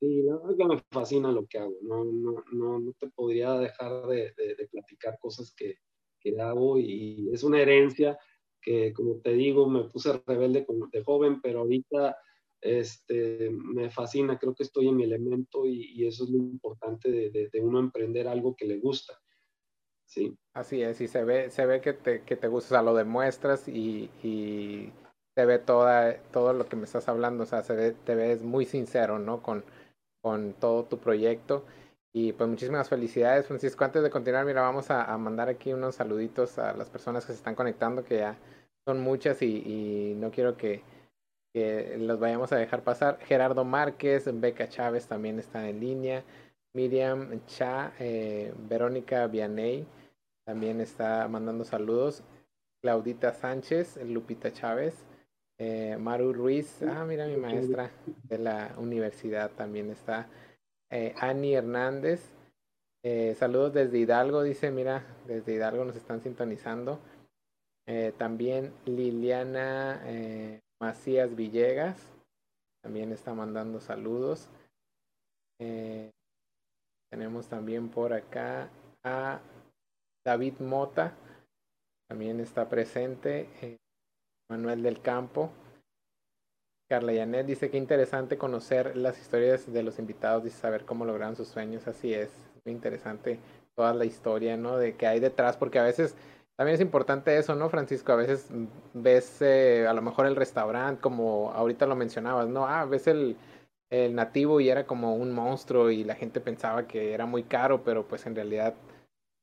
Sí, 0.00 0.22
la 0.22 0.36
verdad 0.36 0.56
que 0.56 0.64
me 0.64 0.82
fascina 0.90 1.30
lo 1.30 1.46
que 1.46 1.58
hago. 1.58 1.74
No, 1.82 2.04
no, 2.04 2.44
no, 2.52 2.80
no 2.80 2.92
te 2.98 3.08
podría 3.08 3.54
dejar 3.54 4.06
de, 4.06 4.32
de, 4.36 4.68
platicar 4.70 5.16
cosas 5.20 5.54
que, 5.56 5.76
que, 6.20 6.40
hago 6.40 6.78
y 6.78 7.30
es 7.32 7.44
una 7.44 7.60
herencia 7.60 8.18
que, 8.60 8.92
como 8.92 9.20
te 9.20 9.32
digo, 9.32 9.68
me 9.68 9.84
puse 9.84 10.20
rebelde 10.26 10.66
de 10.92 11.04
joven, 11.04 11.40
pero 11.40 11.60
ahorita 11.60 12.16
este, 12.60 13.50
me 13.50 13.90
fascina, 13.90 14.38
creo 14.38 14.54
que 14.54 14.64
estoy 14.64 14.88
en 14.88 14.96
mi 14.96 15.04
elemento 15.04 15.66
y, 15.66 16.06
eso 16.06 16.24
es 16.24 16.30
lo 16.30 16.38
importante 16.38 17.10
de, 17.10 17.48
de, 17.52 17.60
uno 17.60 17.78
emprender 17.78 18.28
algo 18.28 18.56
que 18.56 18.66
le 18.66 18.78
gusta. 18.78 19.20
Sí. 20.06 20.36
Así 20.54 20.82
es, 20.82 21.00
y 21.00 21.08
se 21.08 21.24
ve, 21.24 21.50
se 21.50 21.66
ve 21.66 21.80
que 21.80 21.92
te, 21.92 22.22
que 22.22 22.36
te 22.36 22.48
gusta, 22.48 22.68
o 22.68 22.76
sea, 22.76 22.82
lo 22.82 22.94
demuestras 22.94 23.68
y, 23.68 24.10
y 24.22 24.90
se 25.34 25.44
ve 25.44 25.58
toda, 25.58 26.16
todo 26.32 26.52
lo 26.52 26.66
que 26.66 26.76
me 26.76 26.84
estás 26.84 27.08
hablando, 27.08 27.44
o 27.44 27.46
sea, 27.46 27.62
se 27.62 27.74
ve, 27.74 27.92
te 27.92 28.14
ves 28.14 28.42
muy 28.42 28.64
sincero, 28.64 29.18
¿no? 29.18 29.42
Con, 29.42 29.64
con 30.22 30.54
todo 30.54 30.84
tu 30.84 30.98
proyecto. 30.98 31.64
Y 32.12 32.32
pues 32.32 32.48
muchísimas 32.48 32.88
felicidades, 32.88 33.46
Francisco. 33.46 33.84
Antes 33.84 34.02
de 34.02 34.10
continuar, 34.10 34.46
mira, 34.46 34.62
vamos 34.62 34.90
a, 34.90 35.04
a, 35.04 35.18
mandar 35.18 35.48
aquí 35.48 35.72
unos 35.72 35.96
saluditos 35.96 36.58
a 36.58 36.72
las 36.72 36.88
personas 36.88 37.24
que 37.26 37.32
se 37.32 37.38
están 37.38 37.54
conectando, 37.54 38.02
que 38.02 38.16
ya 38.16 38.38
son 38.86 39.00
muchas 39.00 39.42
y, 39.42 39.58
y 39.58 40.14
no 40.16 40.30
quiero 40.30 40.56
que, 40.56 40.82
que 41.52 41.96
los 41.98 42.18
vayamos 42.18 42.52
a 42.52 42.56
dejar 42.56 42.82
pasar. 42.84 43.18
Gerardo 43.20 43.64
Márquez, 43.64 44.28
Beca 44.40 44.68
Chávez 44.68 45.06
también 45.06 45.38
está 45.38 45.68
en 45.68 45.80
línea. 45.80 46.24
Miriam 46.74 47.44
Cha, 47.46 47.92
eh, 47.98 48.52
Verónica 48.68 49.26
Vianey 49.26 49.86
también 50.44 50.80
está 50.80 51.26
mandando 51.28 51.64
saludos. 51.64 52.22
Claudita 52.80 53.32
Sánchez, 53.32 53.98
Lupita 54.04 54.52
Chávez, 54.52 54.94
eh, 55.58 55.96
Maru 55.98 56.32
Ruiz, 56.32 56.82
ah, 56.82 57.04
mira 57.04 57.26
mi 57.26 57.36
maestra 57.36 57.90
de 58.22 58.38
la 58.38 58.74
universidad 58.78 59.50
también 59.50 59.90
está. 59.90 60.28
Eh, 60.88 61.12
Ani 61.18 61.54
Hernández, 61.54 62.22
eh, 63.02 63.34
saludos 63.36 63.74
desde 63.74 63.98
Hidalgo, 63.98 64.44
dice, 64.44 64.70
mira, 64.70 65.04
desde 65.26 65.54
Hidalgo 65.54 65.84
nos 65.84 65.96
están 65.96 66.20
sintonizando. 66.22 67.00
también 68.18 68.74
Liliana 68.84 70.02
Macías 70.80 71.34
Villegas, 71.34 72.00
también 72.82 73.12
está 73.12 73.34
mandando 73.34 73.80
saludos. 73.80 74.48
Tenemos 77.10 77.48
también 77.48 77.88
por 77.88 78.12
acá 78.12 78.68
a 79.02 79.40
David 80.24 80.60
Mota, 80.60 81.14
también 82.08 82.40
está 82.40 82.68
presente. 82.68 83.48
Eh, 83.62 83.76
Manuel 84.50 84.82
del 84.82 85.00
Campo. 85.02 85.50
Carla 86.88 87.12
Yanet 87.12 87.46
dice 87.46 87.70
que 87.70 87.76
interesante 87.76 88.38
conocer 88.38 88.96
las 88.96 89.18
historias 89.20 89.70
de 89.70 89.82
los 89.82 89.98
invitados 89.98 90.46
y 90.46 90.50
saber 90.50 90.86
cómo 90.86 91.04
lograron 91.04 91.36
sus 91.36 91.48
sueños. 91.48 91.86
Así 91.86 92.14
es, 92.14 92.30
muy 92.64 92.74
interesante 92.74 93.38
toda 93.74 93.92
la 93.92 94.06
historia, 94.06 94.56
¿no? 94.56 94.78
De 94.78 94.96
que 94.96 95.06
hay 95.06 95.20
detrás, 95.20 95.58
porque 95.58 95.78
a 95.78 95.84
veces 95.84 96.14
también 96.58 96.74
es 96.74 96.80
importante 96.80 97.38
eso, 97.38 97.54
¿no, 97.54 97.70
Francisco? 97.70 98.10
A 98.10 98.16
veces 98.16 98.48
ves 98.92 99.40
eh, 99.42 99.86
a 99.86 99.92
lo 99.92 100.02
mejor 100.02 100.26
el 100.26 100.34
restaurante, 100.34 101.00
como 101.00 101.52
ahorita 101.52 101.86
lo 101.86 101.94
mencionabas, 101.94 102.48
¿no? 102.48 102.66
Ah, 102.66 102.84
ves 102.84 103.06
el, 103.06 103.36
el 103.90 104.16
nativo 104.16 104.60
y 104.60 104.68
era 104.68 104.84
como 104.84 105.14
un 105.14 105.32
monstruo 105.32 105.88
y 105.88 106.02
la 106.02 106.16
gente 106.16 106.40
pensaba 106.40 106.88
que 106.88 107.12
era 107.12 107.26
muy 107.26 107.44
caro, 107.44 107.84
pero 107.84 108.08
pues 108.08 108.26
en 108.26 108.34
realidad 108.34 108.74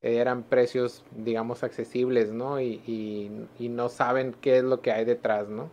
eran 0.02 0.42
precios, 0.42 1.06
digamos, 1.10 1.64
accesibles, 1.64 2.32
¿no? 2.32 2.60
Y, 2.60 2.82
y, 3.58 3.68
no 3.70 3.88
saben 3.88 4.34
qué 4.42 4.58
es 4.58 4.64
lo 4.64 4.82
que 4.82 4.92
hay 4.92 5.06
detrás, 5.06 5.48
¿no? 5.48 5.70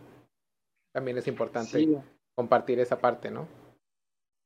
También 0.94 1.18
es 1.18 1.28
importante 1.28 1.86
compartir 2.34 2.80
esa 2.80 2.98
parte, 2.98 3.30
¿no? 3.30 3.46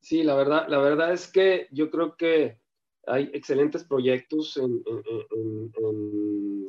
Sí, 0.01 0.23
la 0.23 0.35
verdad, 0.35 0.67
la 0.67 0.79
verdad 0.79 1.13
es 1.13 1.31
que 1.31 1.69
yo 1.71 1.89
creo 1.89 2.17
que 2.17 2.59
hay 3.07 3.31
excelentes 3.33 3.85
proyectos 3.85 4.57
en, 4.57 4.83
en, 4.85 5.71
en 5.77 6.18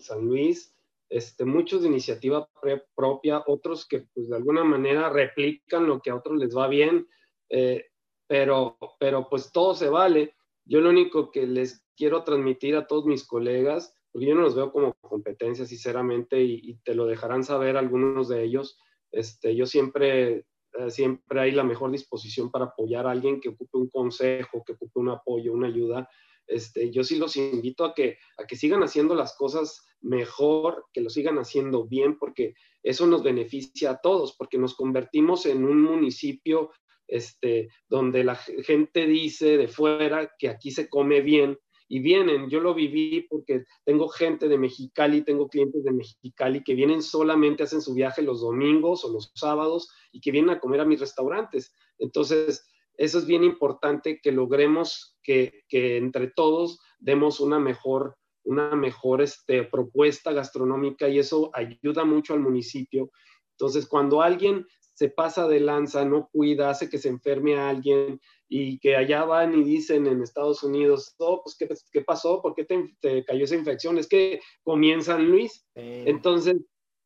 San 0.00 0.26
Luis, 0.26 0.74
este, 1.08 1.44
muchos 1.44 1.82
de 1.82 1.88
iniciativa 1.88 2.48
propia, 2.94 3.42
otros 3.46 3.86
que 3.86 4.06
pues 4.14 4.28
de 4.28 4.36
alguna 4.36 4.64
manera 4.64 5.10
replican 5.10 5.86
lo 5.86 6.00
que 6.00 6.10
a 6.10 6.16
otros 6.16 6.38
les 6.38 6.56
va 6.56 6.68
bien 6.68 7.06
eh, 7.50 7.86
pero, 8.26 8.78
pero 8.98 9.28
pues 9.28 9.52
todo 9.52 9.74
se 9.74 9.88
vale. 9.88 10.34
Yo 10.64 10.80
lo 10.80 10.90
único 10.90 11.30
que 11.30 11.46
les 11.46 11.84
quiero 11.96 12.22
transmitir 12.22 12.76
a 12.76 12.86
todos 12.86 13.04
mis 13.04 13.26
colegas, 13.26 13.94
porque 14.12 14.28
yo 14.28 14.34
no 14.34 14.42
los 14.42 14.54
veo 14.54 14.72
como 14.72 14.94
competencia, 15.00 15.66
sinceramente, 15.66 16.40
y, 16.40 16.76
te 16.84 16.94
lo 16.94 17.06
dejarán 17.06 17.44
saber 17.44 17.76
algunos 17.76 18.28
de 18.28 18.44
ellos. 18.44 18.78
Este, 19.10 19.56
yo 19.56 19.66
siempre, 19.66 20.46
eh, 20.78 20.90
siempre 20.90 21.40
hay 21.40 21.50
la 21.50 21.64
mejor 21.64 21.90
disposición 21.90 22.50
para 22.50 22.66
apoyar 22.66 23.06
a 23.06 23.10
alguien 23.10 23.40
que 23.40 23.48
ocupe 23.48 23.78
un 23.78 23.90
consejo, 23.90 24.62
que 24.64 24.74
ocupe 24.74 25.00
un 25.00 25.08
apoyo, 25.08 25.52
una 25.52 25.66
ayuda. 25.66 26.08
Este, 26.50 26.90
yo 26.90 27.04
sí 27.04 27.16
los 27.16 27.36
invito 27.36 27.84
a 27.84 27.94
que, 27.94 28.18
a 28.36 28.46
que 28.46 28.56
sigan 28.56 28.82
haciendo 28.82 29.14
las 29.14 29.36
cosas 29.36 29.86
mejor, 30.00 30.86
que 30.92 31.00
lo 31.00 31.08
sigan 31.08 31.38
haciendo 31.38 31.86
bien, 31.86 32.18
porque 32.18 32.54
eso 32.82 33.06
nos 33.06 33.22
beneficia 33.22 33.92
a 33.92 34.00
todos, 34.00 34.34
porque 34.36 34.58
nos 34.58 34.74
convertimos 34.74 35.46
en 35.46 35.64
un 35.64 35.80
municipio 35.80 36.70
este, 37.06 37.68
donde 37.88 38.24
la 38.24 38.34
gente 38.36 39.06
dice 39.06 39.56
de 39.56 39.68
fuera 39.68 40.32
que 40.38 40.48
aquí 40.48 40.70
se 40.70 40.88
come 40.88 41.20
bien 41.20 41.58
y 41.88 42.00
vienen. 42.00 42.48
Yo 42.48 42.60
lo 42.60 42.74
viví 42.74 43.26
porque 43.28 43.64
tengo 43.84 44.08
gente 44.08 44.48
de 44.48 44.58
Mexicali, 44.58 45.22
tengo 45.22 45.48
clientes 45.48 45.82
de 45.84 45.92
Mexicali 45.92 46.62
que 46.62 46.74
vienen 46.74 47.02
solamente, 47.02 47.64
hacen 47.64 47.82
su 47.82 47.94
viaje 47.94 48.22
los 48.22 48.40
domingos 48.40 49.04
o 49.04 49.12
los 49.12 49.32
sábados 49.34 49.90
y 50.12 50.20
que 50.20 50.30
vienen 50.30 50.50
a 50.50 50.60
comer 50.60 50.80
a 50.80 50.84
mis 50.84 51.00
restaurantes. 51.00 51.74
Entonces, 51.98 52.64
eso 53.00 53.16
es 53.16 53.24
bien 53.24 53.44
importante 53.44 54.20
que 54.22 54.30
logremos 54.30 55.16
que, 55.22 55.64
entre 55.70 56.28
todos 56.28 56.80
demos 56.98 57.40
una 57.40 57.58
mejor, 57.58 58.18
una 58.44 58.76
mejor 58.76 59.22
este, 59.22 59.64
propuesta 59.64 60.32
gastronómica 60.32 61.08
y 61.08 61.18
eso 61.18 61.50
ayuda 61.54 62.04
mucho 62.04 62.34
al 62.34 62.40
municipio. 62.40 63.10
Entonces, 63.52 63.88
cuando 63.88 64.20
alguien 64.20 64.66
se 64.92 65.08
pasa 65.08 65.48
de 65.48 65.60
lanza, 65.60 66.04
no 66.04 66.28
cuida, 66.30 66.68
hace 66.68 66.90
que 66.90 66.98
se 66.98 67.08
enferme 67.08 67.56
a 67.56 67.70
alguien 67.70 68.20
y 68.50 68.78
que 68.80 68.96
allá 68.96 69.24
van 69.24 69.58
y 69.58 69.64
dicen 69.64 70.06
en 70.06 70.22
Estados 70.22 70.62
Unidos, 70.62 71.14
oh, 71.20 71.42
pues, 71.42 71.56
¿qué, 71.90 72.02
pasó? 72.02 72.42
¿Por 72.42 72.54
qué 72.54 72.66
te, 72.66 73.24
cayó 73.24 73.44
esa 73.44 73.56
infección? 73.56 73.96
Es 73.96 74.08
que 74.08 74.40
comienza 74.62 75.16
en 75.16 75.30
Luis. 75.30 75.66
Entonces, 75.74 76.58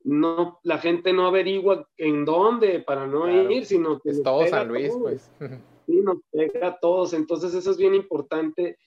no, 0.03 0.59
la 0.65 0.79
gente 0.79 1.13
no 1.13 1.29
averigua 1.29 1.89
en 1.97 2.25
dónde 2.25 2.81
para 2.81 3.07
no 3.07 3.31
ir, 3.49 3.65
sino 3.65 4.01
que... 4.01 4.11
Es 4.11 4.25
todo 4.25 4.45
San 4.49 4.67
Luis, 4.67 4.93
pues. 5.01 5.31
Sí, 5.87 6.01
nos 6.01 6.19
pega 6.31 6.69
a 6.69 6.79
todos. 6.79 7.13
Entonces, 7.13 7.55
eso 7.55 7.71
es 7.71 7.77
bien 7.77 7.95
importante. 7.95 8.79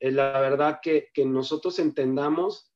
Eh, 0.00 0.10
la 0.10 0.40
verdad 0.40 0.80
que, 0.82 1.08
que 1.12 1.24
nosotros 1.24 1.78
entendamos 1.78 2.74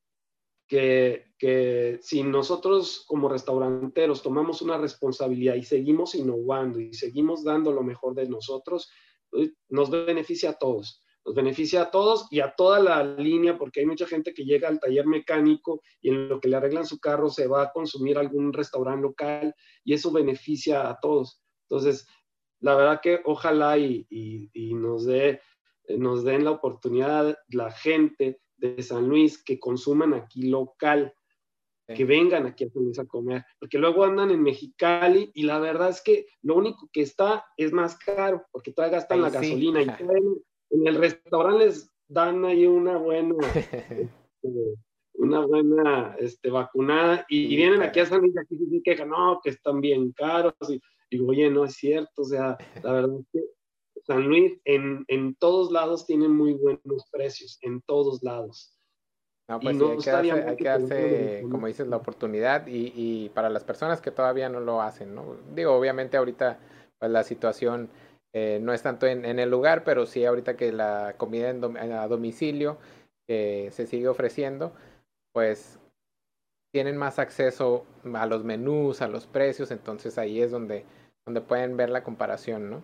que, 0.68 1.98
si 2.02 2.22
nosotros 2.22 3.04
como 3.06 3.28
restauranteros 3.28 4.22
tomamos 4.22 4.60
una 4.62 4.76
responsabilidad 4.76 5.54
y 5.54 5.64
seguimos 5.64 6.14
innovando 6.14 6.78
y 6.78 6.92
seguimos 6.92 7.42
dando 7.42 7.72
lo 7.72 7.82
mejor 7.82 8.14
de 8.14 8.28
nosotros, 8.28 8.90
pues, 9.30 9.52
nos 9.68 9.90
beneficia 9.90 10.50
a 10.50 10.58
todos. 10.58 11.02
Nos 11.24 11.34
beneficia 11.34 11.82
a 11.82 11.90
todos 11.90 12.26
y 12.30 12.40
a 12.40 12.54
toda 12.54 12.80
la 12.80 13.02
línea, 13.02 13.58
porque 13.58 13.80
hay 13.80 13.86
mucha 13.86 14.06
gente 14.06 14.32
que 14.32 14.44
llega 14.44 14.68
al 14.68 14.80
taller 14.80 15.06
mecánico 15.06 15.82
y 16.00 16.10
en 16.10 16.28
lo 16.28 16.40
que 16.40 16.48
le 16.48 16.56
arreglan 16.56 16.86
su 16.86 16.98
carro 17.00 17.28
se 17.28 17.46
va 17.46 17.62
a 17.62 17.72
consumir 17.72 18.18
algún 18.18 18.52
restaurante 18.52 19.02
local 19.02 19.54
y 19.84 19.94
eso 19.94 20.10
beneficia 20.10 20.88
a 20.88 20.98
todos. 21.00 21.42
Entonces, 21.68 22.06
la 22.60 22.74
verdad 22.74 23.00
que 23.00 23.20
ojalá 23.24 23.78
y, 23.78 24.06
nos, 24.74 25.06
dé, 25.06 25.40
nos 25.88 26.24
den 26.24 26.44
la 26.44 26.52
oportunidad 26.52 27.38
la 27.48 27.70
gente 27.70 28.40
de 28.56 28.82
San 28.82 29.08
Luis 29.08 29.42
que 29.42 29.58
consuman 29.60 30.14
aquí 30.14 30.48
local, 30.48 31.14
que 31.86 32.04
vengan 32.04 32.46
aquí 32.46 32.64
a 32.64 32.70
San 32.70 32.84
Luis 32.84 32.98
a 32.98 33.06
comer, 33.06 33.44
porque 33.58 33.78
luego 33.78 34.04
andan 34.04 34.30
en 34.30 34.42
Mexicali 34.42 35.30
y 35.34 35.44
la 35.44 35.58
verdad 35.58 35.90
es 35.90 36.02
que 36.02 36.26
lo 36.42 36.56
único 36.56 36.88
que 36.92 37.02
está 37.02 37.46
es 37.56 37.72
más 37.72 37.96
caro, 37.96 38.44
porque 38.50 38.72
todavía 38.72 38.98
gastan 38.98 39.22
la 39.22 39.30
gasolina 39.30 39.82
y 39.82 39.88
en, 39.88 40.86
el 40.86 40.96
restaurante 40.96 41.64
les 41.64 41.90
dan 42.08 42.44
ahí 42.44 42.66
una 42.66 42.98
buena, 42.98 43.36
este, 44.42 44.74
una 45.14 45.46
buena 45.46 46.16
este, 46.18 46.50
vacunada 46.50 47.24
y, 47.28 47.56
vienen 47.56 47.82
aquí 47.82 48.00
a 48.00 48.06
San 48.06 48.20
Luis 48.20 48.34
y 48.34 48.38
aquí 48.38 48.58
se 48.58 48.82
quejan, 48.82 49.08
no, 49.08 49.40
que 49.42 49.50
están 49.50 49.80
bien 49.80 50.12
caros 50.12 50.54
y 50.68 50.80
digo, 51.10 51.28
oye, 51.28 51.50
no 51.50 51.64
es 51.64 51.74
cierto, 51.74 52.22
o 52.22 52.24
sea, 52.24 52.56
la 52.82 52.92
verdad 52.92 53.18
es 53.20 53.26
que 53.32 53.40
San 54.06 54.26
Luis 54.26 54.58
en, 54.64 55.04
en 55.08 55.34
todos 55.34 55.70
lados 55.70 56.06
tiene 56.06 56.28
muy 56.28 56.54
buenos 56.54 57.04
precios, 57.10 57.58
en 57.62 57.80
todos 57.82 58.22
lados. 58.22 58.74
No, 59.50 59.60
pues 59.60 59.78
sí, 60.04 60.10
hay 60.10 60.56
que 60.56 60.64
darse, 60.64 61.42
como 61.50 61.66
dices, 61.66 61.86
la 61.86 61.96
oportunidad 61.96 62.66
y, 62.66 62.92
y, 62.94 63.30
para 63.30 63.48
las 63.48 63.64
personas 63.64 64.02
que 64.02 64.10
todavía 64.10 64.50
no 64.50 64.60
lo 64.60 64.82
hacen, 64.82 65.14
¿no? 65.14 65.36
Digo, 65.54 65.72
obviamente 65.72 66.18
ahorita 66.18 66.58
pues 66.98 67.10
la 67.10 67.22
situación 67.22 67.88
eh, 68.34 68.58
no 68.60 68.74
es 68.74 68.82
tanto 68.82 69.06
en, 69.06 69.24
en, 69.24 69.38
el 69.38 69.50
lugar, 69.50 69.84
pero 69.84 70.04
sí 70.04 70.24
ahorita 70.24 70.56
que 70.56 70.70
la 70.70 71.14
comida 71.16 71.48
en 71.48 71.64
a 71.64 72.06
domicilio 72.08 72.76
eh, 73.26 73.70
se 73.72 73.86
sigue 73.86 74.08
ofreciendo, 74.08 74.72
pues 75.32 75.78
tienen 76.72 76.96
más 76.96 77.18
acceso 77.18 77.86
a 78.14 78.26
los 78.26 78.44
menús, 78.44 79.00
a 79.00 79.08
los 79.08 79.26
precios, 79.26 79.70
entonces 79.70 80.18
ahí 80.18 80.42
es 80.42 80.50
donde, 80.50 80.84
donde 81.28 81.42
pueden 81.42 81.76
ver 81.76 81.90
la 81.90 82.02
comparación, 82.02 82.70
¿no? 82.70 82.82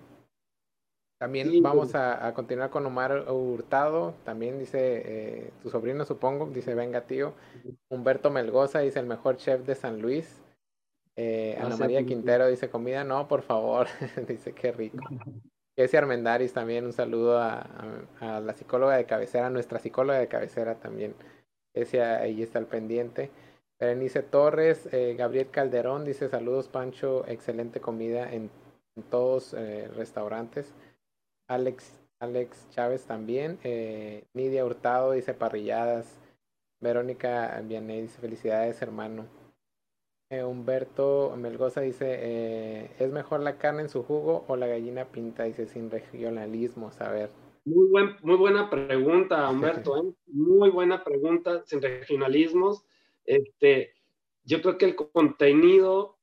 También 1.18 1.62
vamos 1.62 1.94
a, 1.94 2.34
continuar 2.34 2.68
con 2.68 2.84
Omar 2.84 3.30
Hurtado. 3.30 4.12
También 4.24 4.58
dice 4.58 5.02
eh, 5.06 5.50
tu 5.62 5.70
sobrino, 5.70 6.04
supongo. 6.04 6.50
Dice: 6.50 6.74
Venga, 6.74 7.06
tío. 7.06 7.32
Humberto 7.88 8.30
Melgoza 8.30 8.80
dice: 8.80 8.98
El 8.98 9.06
mejor 9.06 9.38
chef 9.38 9.64
de 9.64 9.74
San 9.74 10.02
Luis. 10.02 10.42
Eh, 11.16 11.56
Ana 11.58 11.78
María 11.78 12.04
Quintero 12.04 12.46
dice: 12.48 12.68
Comida, 12.68 13.04
no, 13.04 13.26
por 13.26 13.40
favor. 13.40 13.86
dice: 14.28 14.52
Qué 14.52 14.72
rico. 14.72 14.98
Jesse 15.76 15.94
Armendaris 15.94 16.52
también. 16.52 16.84
Un 16.84 16.92
saludo 16.92 17.38
a, 17.38 17.66
la 18.20 18.52
psicóloga 18.52 18.98
de 18.98 19.06
cabecera, 19.06 19.48
nuestra 19.48 19.78
psicóloga 19.78 20.18
de 20.18 20.28
cabecera 20.28 20.74
también. 20.74 21.14
Ese 21.72 22.02
ahí 22.02 22.42
está 22.42 22.58
el 22.58 22.66
pendiente. 22.66 23.30
Berenice 23.78 24.22
Torres, 24.22 24.88
eh, 24.92 25.14
Gabriel 25.18 25.48
Calderón 25.50 26.04
dice: 26.04 26.28
Saludos, 26.28 26.68
Pancho. 26.68 27.24
Excelente 27.26 27.80
comida 27.80 28.32
en, 28.32 28.50
todos 29.10 29.54
eh, 29.54 29.88
restaurantes. 29.96 30.72
Alex, 31.48 32.00
Alex 32.20 32.68
Chávez 32.70 33.04
también. 33.04 33.58
Eh, 33.64 34.24
Nidia 34.32 34.64
Hurtado 34.64 35.12
dice 35.12 35.34
parrilladas. 35.34 36.20
Verónica 36.80 37.60
Vianney 37.64 38.02
dice 38.02 38.20
felicidades 38.20 38.80
hermano. 38.82 39.26
Eh, 40.30 40.44
Humberto 40.44 41.34
Melgoza 41.36 41.80
dice, 41.80 42.90
¿es 42.98 43.10
mejor 43.10 43.40
la 43.40 43.58
carne 43.58 43.82
en 43.82 43.88
su 43.88 44.02
jugo 44.02 44.44
o 44.48 44.56
la 44.56 44.66
gallina 44.66 45.06
pinta? 45.06 45.44
Dice, 45.44 45.66
sin 45.66 45.90
regionalismo, 45.90 46.90
saber. 46.92 47.30
Muy, 47.64 47.88
buen, 47.88 48.16
muy 48.22 48.36
buena 48.36 48.68
pregunta, 48.68 49.48
Humberto, 49.48 49.96
¿eh? 49.96 50.12
muy 50.26 50.70
buena 50.70 51.02
pregunta, 51.02 51.62
sin 51.64 51.80
regionalismos. 51.80 52.84
Este, 53.24 53.94
yo 54.42 54.60
creo 54.62 54.78
que 54.78 54.86
el 54.86 54.96
contenido, 54.96 56.18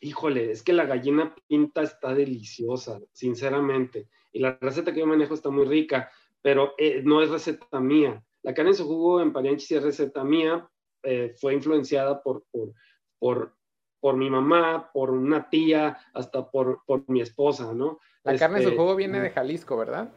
híjole, 0.00 0.50
es 0.50 0.62
que 0.62 0.72
la 0.72 0.86
gallina 0.86 1.34
pinta 1.46 1.82
está 1.82 2.14
deliciosa, 2.14 3.00
sinceramente 3.12 4.08
y 4.32 4.40
la 4.40 4.58
receta 4.60 4.92
que 4.92 5.00
yo 5.00 5.06
manejo 5.06 5.34
está 5.34 5.50
muy 5.50 5.66
rica, 5.66 6.10
pero 6.42 6.74
eh, 6.78 7.02
no 7.04 7.22
es 7.22 7.30
receta 7.30 7.80
mía. 7.80 8.22
La 8.42 8.54
carne 8.54 8.70
en 8.70 8.76
su 8.76 8.86
jugo 8.86 9.20
en 9.20 9.32
Parianchi 9.32 9.66
sí 9.66 9.74
es 9.74 9.82
receta 9.82 10.24
mía, 10.24 10.68
eh, 11.02 11.34
fue 11.38 11.54
influenciada 11.54 12.22
por, 12.22 12.44
por, 12.50 12.72
por, 13.18 13.54
por, 14.00 14.16
mi 14.16 14.30
mamá, 14.30 14.90
por 14.92 15.10
una 15.10 15.48
tía, 15.48 15.98
hasta 16.14 16.50
por, 16.50 16.82
por 16.86 17.08
mi 17.08 17.20
esposa, 17.20 17.72
¿no? 17.74 17.98
La 18.22 18.36
carne 18.36 18.58
en 18.58 18.62
su 18.64 18.68
este, 18.70 18.80
jugo 18.80 18.96
viene 18.96 19.20
de 19.20 19.30
Jalisco, 19.30 19.76
¿verdad? 19.76 20.12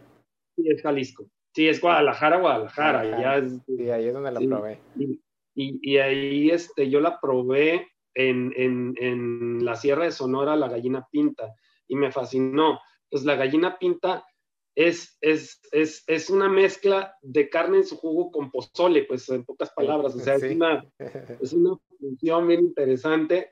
Sí, 0.56 0.70
es 0.70 0.82
Jalisco. 0.82 1.26
Sí, 1.54 1.68
es 1.68 1.82
Guadalajara, 1.82 2.38
Guadalajara. 2.38 3.42
sí, 3.66 3.90
ahí 3.90 4.08
es 4.08 4.14
donde 4.14 4.32
la 4.32 4.40
probé. 4.40 4.80
Y, 4.98 5.20
y, 5.54 5.98
ahí 5.98 6.50
este, 6.50 6.90
yo 6.90 7.02
la 7.02 7.20
probé 7.20 7.88
en, 8.14 8.54
en, 8.56 8.94
en 8.98 9.66
la 9.66 9.76
Sierra 9.76 10.06
de 10.06 10.12
Sonora, 10.12 10.56
la 10.56 10.70
gallina 10.70 11.08
pinta, 11.12 11.54
y 11.88 11.96
me 11.96 12.12
fascinó 12.12 12.80
pues 13.12 13.26
la 13.26 13.36
gallina 13.36 13.78
pinta 13.78 14.26
es, 14.74 15.18
es, 15.20 15.60
es, 15.74 16.04
es, 16.08 16.30
una 16.30 16.48
mezcla 16.48 17.14
de 17.22 17.50
carne 17.50 17.80
en 17.80 17.86
su 17.86 17.98
jugo 17.98 18.32
con 18.32 18.50
pozole, 18.50 19.04
pues 19.04 19.28
en 19.30 19.44
pocas 19.44 19.70
palabras, 19.72 20.16
o 20.16 20.20
sea, 20.20 20.36
es, 20.36 20.44
una, 20.44 20.90
es 21.42 21.52
una 21.52 21.78
función 22.00 22.48
bien 22.48 22.62
interesante, 22.62 23.52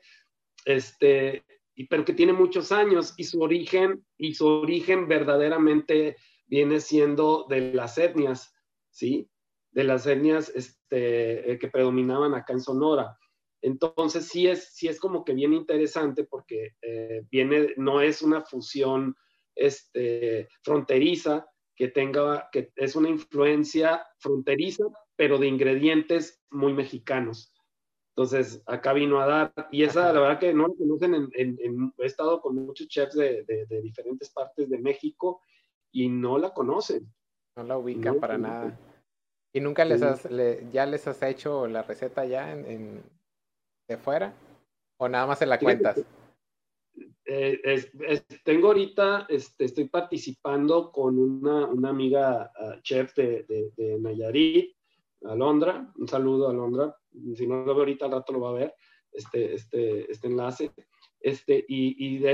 este, 0.64 1.44
y, 1.74 1.86
pero 1.86 2.06
que 2.06 2.14
tiene 2.14 2.32
muchos 2.32 2.72
años 2.72 3.12
y 3.18 3.24
su 3.24 3.42
origen, 3.42 4.02
y 4.16 4.32
su 4.32 4.46
origen 4.46 5.08
verdaderamente 5.08 6.16
viene 6.46 6.80
siendo 6.80 7.46
de 7.50 7.74
las 7.74 7.98
etnias, 7.98 8.54
¿sí? 8.88 9.28
De 9.72 9.84
las 9.84 10.06
etnias 10.06 10.50
este, 10.54 11.52
eh, 11.52 11.58
que 11.58 11.68
predominaban 11.68 12.34
acá 12.34 12.52
en 12.52 12.60
Sonora. 12.60 13.16
Entonces 13.62 14.26
sí 14.26 14.46
es, 14.46 14.74
sí 14.74 14.88
es 14.88 14.98
como 14.98 15.24
que 15.24 15.34
bien 15.34 15.52
interesante 15.52 16.24
porque 16.24 16.76
eh, 16.82 17.22
viene, 17.30 17.74
no 17.76 18.00
es 18.00 18.22
una 18.22 18.42
fusión 18.42 19.14
este, 19.54 20.48
fronteriza, 20.62 21.46
que 21.76 21.88
tenga, 21.88 22.48
que 22.52 22.72
es 22.76 22.94
una 22.94 23.08
influencia 23.08 24.04
fronteriza, 24.18 24.84
pero 25.16 25.38
de 25.38 25.46
ingredientes 25.46 26.42
muy 26.50 26.74
mexicanos. 26.74 27.54
Entonces, 28.14 28.62
acá 28.66 28.92
vino 28.92 29.18
a 29.18 29.26
dar, 29.26 29.68
y 29.70 29.84
esa 29.84 30.12
la 30.12 30.20
verdad 30.20 30.38
que 30.40 30.52
no 30.52 30.66
lo 30.66 30.74
conocen, 30.74 31.30
en, 31.32 31.92
he 31.96 32.04
estado 32.04 32.42
con 32.42 32.54
muchos 32.56 32.86
chefs 32.88 33.14
de, 33.14 33.44
de, 33.46 33.80
diferentes 33.80 34.30
partes 34.30 34.68
de 34.68 34.78
México 34.78 35.40
y 35.90 36.10
no 36.10 36.36
la 36.36 36.52
conocen. 36.52 37.10
No 37.56 37.64
la 37.64 37.78
ubican 37.78 38.20
para 38.20 38.36
nada. 38.36 38.78
¿Y 39.52 39.60
nunca 39.60 39.84
les 39.84 40.02
has, 40.02 40.28
ya 40.72 40.86
les 40.86 41.06
has 41.08 41.22
hecho 41.22 41.66
la 41.66 41.82
receta 41.82 42.24
ya 42.24 42.52
en, 42.52 43.02
de 43.88 43.96
fuera? 43.96 44.32
¿O 44.96 45.08
nada 45.08 45.26
más 45.26 45.42
en 45.42 45.48
la 45.48 45.58
cuentas? 45.58 46.04
Eh, 47.24 47.90
tengo 48.44 48.68
ahorita, 48.68 49.26
este, 49.28 49.64
estoy 49.64 49.88
participando 49.88 50.90
con 50.90 51.18
una, 51.18 51.66
una 51.66 51.90
amiga 51.90 52.50
uh, 52.60 52.80
chef 52.82 53.14
de, 53.14 53.44
de, 53.76 53.98
Nayarit, 54.00 54.74
Alondra, 55.24 55.92
un 55.96 56.08
saludo 56.08 56.48
Alondra, 56.48 56.96
si 57.36 57.46
no 57.46 57.64
lo 57.64 57.66
veo 57.66 57.78
ahorita 57.80 58.06
al 58.06 58.12
rato 58.12 58.32
lo 58.32 58.40
va 58.40 58.50
a 58.50 58.54
ver, 58.54 58.74
este, 59.12 59.54
este, 59.54 60.10
este 60.10 60.26
enlace, 60.26 60.72
este, 61.20 61.64
y, 61.68 62.16
y 62.18 62.24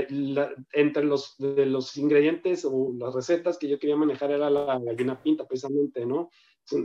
entre 0.73 1.03
los, 1.03 1.37
de 1.37 1.65
los 1.65 1.95
ingredientes 1.97 2.65
o 2.65 2.93
las 2.97 3.13
recetas 3.13 3.57
que 3.57 3.67
yo 3.67 3.77
quería 3.77 3.97
manejar 3.97 4.31
era 4.31 4.49
la 4.49 4.79
gallina 4.79 5.21
pinta, 5.21 5.45
precisamente, 5.45 6.05
¿no? 6.05 6.31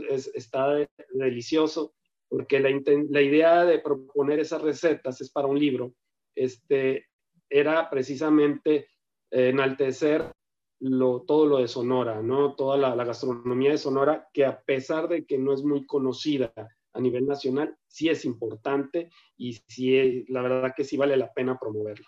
Es, 0.09 0.31
está 0.33 0.75
delicioso, 1.13 1.93
porque 2.29 2.59
la, 2.59 2.69
la 3.09 3.21
idea 3.21 3.65
de 3.65 3.79
proponer 3.79 4.39
esas 4.39 4.61
recetas 4.61 5.21
es 5.21 5.31
para 5.31 5.47
un 5.47 5.59
libro, 5.59 5.93
este, 6.35 7.07
era 7.49 7.89
precisamente 7.89 8.87
eh, 9.31 9.49
enaltecer 9.49 10.31
lo, 10.79 11.21
todo 11.21 11.45
lo 11.45 11.57
de 11.59 11.67
Sonora, 11.67 12.21
¿no? 12.21 12.55
Toda 12.55 12.77
la, 12.77 13.05
gastronomía 13.05 13.71
de 13.71 13.77
Sonora, 13.77 14.27
que 14.33 14.45
a 14.45 14.61
pesar 14.61 15.07
de 15.07 15.25
que 15.25 15.37
no 15.37 15.53
es 15.53 15.63
muy 15.63 15.85
conocida 15.85 16.51
a 16.93 16.99
nivel 16.99 17.25
nacional, 17.25 17.77
sí 17.87 18.09
es 18.09 18.25
importante 18.25 19.09
y 19.37 19.53
sí, 19.67 20.25
la 20.27 20.41
verdad 20.41 20.73
que 20.75 20.83
sí 20.83 20.97
vale 20.97 21.15
la 21.15 21.31
pena 21.31 21.57
promoverla. 21.57 22.07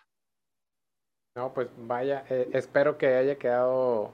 No, 1.37 1.53
pues 1.53 1.69
vaya, 1.77 2.25
eh, 2.29 2.49
espero 2.53 2.97
que 2.97 3.07
haya 3.07 3.37
quedado 3.37 4.13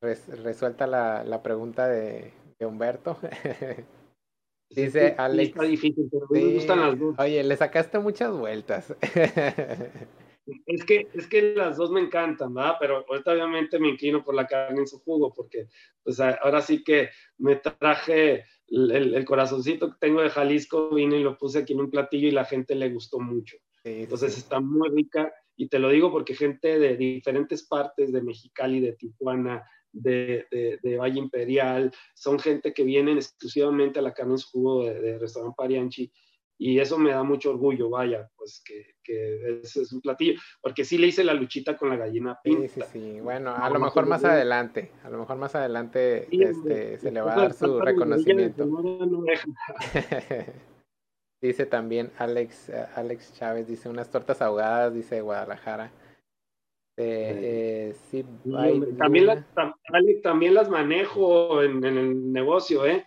resuelta 0.00 0.86
la, 0.86 1.24
la 1.24 1.42
pregunta 1.42 1.88
de, 1.88 2.32
de 2.58 2.66
Humberto. 2.66 3.18
Dice 4.70 5.14
Alex. 5.16 5.48
Está 5.50 5.62
difícil, 5.62 6.08
pero 6.10 6.26
me 6.28 6.54
gustan 6.54 6.80
las 6.80 6.98
dos. 6.98 7.18
Oye, 7.18 7.42
le 7.42 7.56
sacaste 7.56 7.98
muchas 7.98 8.32
vueltas. 8.32 8.94
Es 10.64 10.82
que, 10.84 11.08
es 11.12 11.26
que 11.26 11.54
las 11.54 11.76
dos 11.76 11.90
me 11.90 12.00
encantan, 12.00 12.54
¿verdad? 12.54 12.76
Pero 12.80 13.04
ahorita 13.06 13.32
obviamente 13.32 13.78
me 13.78 13.90
inclino 13.90 14.24
por 14.24 14.34
la 14.34 14.46
carne 14.46 14.80
en 14.80 14.86
su 14.86 14.98
jugo, 15.00 15.30
porque 15.34 15.68
pues 16.02 16.18
ahora 16.20 16.62
sí 16.62 16.82
que 16.82 17.10
me 17.36 17.56
traje 17.56 18.46
el, 18.68 19.14
el, 19.14 19.24
corazoncito 19.26 19.90
que 19.90 19.98
tengo 20.00 20.22
de 20.22 20.30
Jalisco, 20.30 20.88
vine 20.94 21.18
y 21.18 21.22
lo 21.22 21.36
puse 21.36 21.58
aquí 21.58 21.74
en 21.74 21.80
un 21.80 21.90
platillo 21.90 22.28
y 22.28 22.30
la 22.30 22.46
gente 22.46 22.74
le 22.74 22.88
gustó 22.88 23.20
mucho. 23.20 23.58
Entonces 23.84 24.38
está 24.38 24.58
muy 24.58 24.88
rica 24.88 25.32
y 25.56 25.68
te 25.68 25.78
lo 25.78 25.90
digo 25.90 26.10
porque 26.10 26.34
gente 26.34 26.78
de 26.78 26.96
diferentes 26.96 27.66
partes 27.66 28.12
de 28.12 28.22
Mexicali, 28.22 28.80
de 28.80 28.92
Tijuana, 28.92 29.64
de, 29.92 30.46
de, 30.50 30.96
Valle 30.96 31.18
Imperial, 31.18 31.92
son 32.14 32.38
gente 32.38 32.72
que 32.72 32.84
vienen 32.84 33.16
exclusivamente 33.16 33.98
a 33.98 34.02
la 34.02 34.12
carne 34.12 34.34
en 34.34 34.38
su 34.38 34.50
jugo 34.50 34.84
de, 34.84 35.00
de 35.00 35.18
Restaurante 35.18 35.56
Parianchi 35.56 36.12
y 36.60 36.80
eso 36.80 36.98
me 36.98 37.10
da 37.10 37.22
mucho 37.22 37.50
orgullo, 37.50 37.88
vaya, 37.88 38.28
pues 38.36 38.60
que, 38.64 38.96
que 39.04 39.60
ese 39.62 39.82
es 39.82 39.92
un 39.92 40.00
platillo, 40.00 40.40
porque 40.60 40.84
sí 40.84 40.98
le 40.98 41.06
hice 41.06 41.22
la 41.22 41.32
luchita 41.32 41.76
con 41.76 41.88
la 41.88 41.96
gallina 41.96 42.36
pinta. 42.42 42.66
Sí, 42.66 42.80
sí, 42.80 42.88
sí, 42.92 43.20
bueno, 43.20 43.54
a 43.54 43.70
lo 43.70 43.78
mejor 43.78 44.06
más 44.06 44.24
adelante, 44.24 44.90
a 45.04 45.10
lo 45.10 45.18
mejor 45.18 45.36
más 45.36 45.54
adelante 45.54 46.26
este, 46.32 46.98
se 46.98 47.12
le 47.12 47.20
va 47.20 47.34
a 47.34 47.36
dar 47.36 47.54
su 47.54 47.78
reconocimiento. 47.80 48.68
dice 51.40 51.66
también 51.66 52.10
Alex, 52.18 52.70
eh, 52.70 52.86
Alex 52.96 53.34
Chávez, 53.34 53.68
dice 53.68 53.88
unas 53.88 54.10
tortas 54.10 54.42
ahogadas, 54.42 54.92
dice 54.92 55.20
Guadalajara. 55.20 55.92
Eh, 57.00 57.94
sí, 58.10 58.24
también, 58.98 59.26
las, 59.26 59.44
también 60.22 60.54
las 60.54 60.68
manejo 60.68 61.62
en, 61.62 61.84
en 61.84 61.96
el 61.96 62.32
negocio, 62.32 62.84
¿eh? 62.84 63.04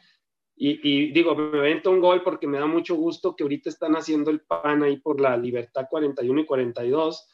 Y, 0.63 1.11
digo, 1.11 1.33
me 1.33 1.57
avento 1.57 1.89
un 1.89 2.01
gol 2.01 2.21
porque 2.21 2.45
me 2.45 2.59
da 2.59 2.67
mucho 2.67 2.93
gusto 2.93 3.35
que 3.35 3.41
ahorita 3.41 3.67
están 3.67 3.95
haciendo 3.95 4.29
el 4.29 4.41
pan 4.41 4.83
ahí 4.83 4.97
por 4.97 5.19
la 5.19 5.35
Libertad 5.35 5.87
41 5.89 6.41
y 6.41 6.45
42. 6.45 7.27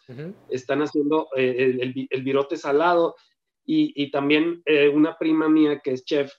Están 0.47 0.81
haciendo 0.81 1.27
eh, 1.35 1.75
el, 1.81 2.07
el, 2.09 2.23
virote 2.23 2.55
salado. 2.55 3.17
Y, 3.65 4.09
también 4.11 4.61
eh, 4.63 4.87
una 4.87 5.17
prima 5.17 5.49
mía 5.49 5.81
que 5.83 5.91
es 5.91 6.05
chef 6.05 6.31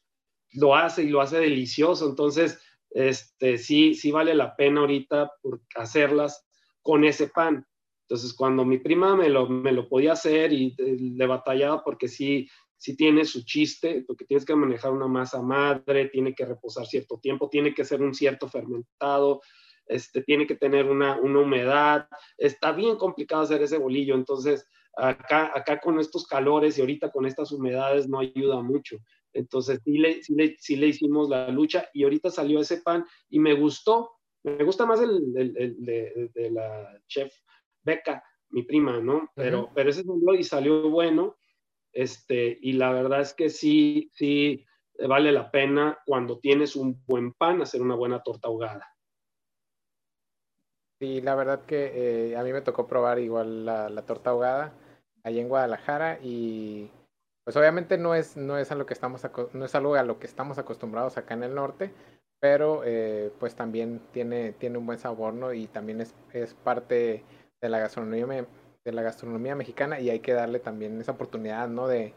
lo 0.55 0.75
hace 0.75 1.03
y 1.03 1.11
lo 1.11 1.21
hace 1.21 1.39
delicioso. 1.39 2.09
Entonces, 2.09 2.59
este, 2.89 3.59
sí, 3.59 3.95
sí 3.95 4.11
vale 4.11 4.35
la 4.35 4.57
pena 4.57 4.81
ahorita 4.81 5.31
por 5.43 5.61
hacerlas 5.75 6.49
con 6.81 7.05
ese 7.05 7.29
pan. 7.29 7.67
Entonces, 8.09 8.33
cuando 8.33 8.65
mi 8.65 8.79
prima 8.79 9.15
me 9.15 9.29
lo, 9.29 9.47
me 9.49 9.71
lo 9.71 9.87
podía 9.87 10.13
hacer 10.13 10.51
y 10.53 10.75
eh, 10.79 10.97
le 10.99 11.27
batallaba 11.27 11.85
porque 11.85 12.09
sí, 12.09 12.49
si 12.79 12.97
tiene 12.97 13.27
su 13.27 13.45
chiste, 13.45 14.03
porque 14.07 14.25
tienes 14.25 14.47
que 14.47 14.55
manejar 14.55 14.93
una 14.93 15.09
masa 15.09 15.43
madre, 15.43 16.09
tiene 16.09 16.35
que 16.35 16.47
reposar 16.47 16.87
cierto 16.87 17.19
tiempo, 17.21 17.51
tiene 17.51 17.75
que 17.75 17.85
ser 17.85 18.01
un 18.01 18.15
cierto 18.15 18.49
fermentado, 18.49 19.43
este, 19.87 20.23
tiene 20.23 20.47
que 20.47 20.55
tener 20.55 20.87
una, 20.87 21.17
una 21.17 21.41
humedad. 21.41 22.09
Está 22.39 22.73
bien 22.73 22.97
complicado 22.97 23.43
hacer 23.43 23.63
ese 23.63 23.77
bolillo, 23.77 24.15
entonces 24.15 24.67
acá, 24.97 25.53
acá 25.55 25.79
con 25.79 26.01
estos 26.01 26.27
calores 26.27 26.79
y 26.79 26.81
ahorita 26.81 27.11
con 27.11 27.27
estas 27.27 27.53
humedades 27.53 28.09
no 28.09 28.21
ayuda 28.21 28.63
mucho. 28.63 28.97
Entonces 29.33 29.81
sí 29.85 29.99
le, 29.99 30.23
sí 30.23 30.35
le, 30.35 30.57
sí 30.59 30.77
le 30.77 30.89
hicimos 30.89 31.29
la 31.29 31.51
lucha 31.51 31.89
y 31.93 32.05
ahorita 32.05 32.31
salió 32.31 32.61
ese 32.61 32.79
pan 32.79 33.05
y 33.29 33.39
me 33.39 33.55
gustó. 33.55 34.13
Me 34.43 34.65
gusta 34.65 34.87
más 34.87 35.01
el, 35.01 35.35
el, 35.37 35.85
de, 35.85 36.51
la 36.51 37.01
chef 37.07 37.33
Beca, 37.89 38.23
mi 38.51 38.63
prima, 38.63 39.01
¿no? 39.01 39.31
Pero, 39.35 39.71
pero 39.75 39.91
ese 39.91 40.05
salió 40.05 40.35
y 40.35 40.45
salió 40.45 40.89
bueno 40.89 41.37
este, 41.93 42.59
y 42.61 42.75
la 42.75 42.93
verdad 42.93 43.21
es 43.21 43.35
que 43.35 43.51
sí, 43.51 44.11
sí 44.15 44.65
vale 45.09 45.33
la 45.33 45.51
pena 45.51 45.99
cuando 46.07 46.39
tienes 46.39 46.77
un 46.77 47.03
buen 47.07 47.33
pan 47.33 47.63
hacer 47.63 47.83
una 47.83 47.95
buena 47.95 48.23
torta 48.23 48.49
ahogada. 48.49 48.87
Sí, 51.01 51.21
la 51.21 51.35
verdad 51.35 51.65
que 51.65 52.31
eh, 52.31 52.37
a 52.37 52.43
mí 52.43 52.53
me 52.53 52.61
tocó 52.61 52.89
probar 52.89 53.19
igual 53.21 53.65
la, 53.65 54.03
torta 54.07 54.31
ahogada 54.31 54.75
allá 55.23 55.41
en 55.41 55.49
Guadalajara 55.49 56.19
y 56.23 56.91
pues 57.45 57.57
obviamente 57.57 57.99
no 57.99 58.15
es, 58.15 58.37
no 58.37 58.59
es, 58.59 58.73
a 58.73 58.75
lo 58.75 58.85
que 58.85 58.95
estamos 58.95 59.23
no 59.53 59.65
es 59.65 59.75
algo 59.75 59.95
a 59.95 60.03
lo 60.03 60.19
que 60.19 60.27
estamos 60.27 60.59
acostumbrados 60.59 61.17
acá 61.17 61.35
en 61.35 61.45
el 61.45 61.55
norte, 61.55 61.93
pero 62.41 62.83
eh, 62.85 63.33
pues 63.39 63.55
también 63.55 64.01
tiene, 64.13 64.53
tiene 64.53 64.79
un 64.79 64.87
buen 64.87 64.99
sabor, 64.99 65.35
¿no? 65.35 65.53
Y 65.53 65.69
también 65.69 66.01
es, 66.01 66.15
es 66.33 66.55
parte 66.55 67.25
de 67.61 67.69
la 67.69 67.79
gastronomía 67.79 68.47
de 68.85 68.93
la 68.93 69.03
gastronomía 69.03 69.55
mexicana 69.55 70.01
y 70.01 70.09
hay 70.09 70.21
que 70.21 70.33
darle 70.33 70.61
también 70.61 71.01
esa 71.01 71.13
oportunidad, 71.13 71.69
¿no? 71.69 71.89
De, 71.89 72.15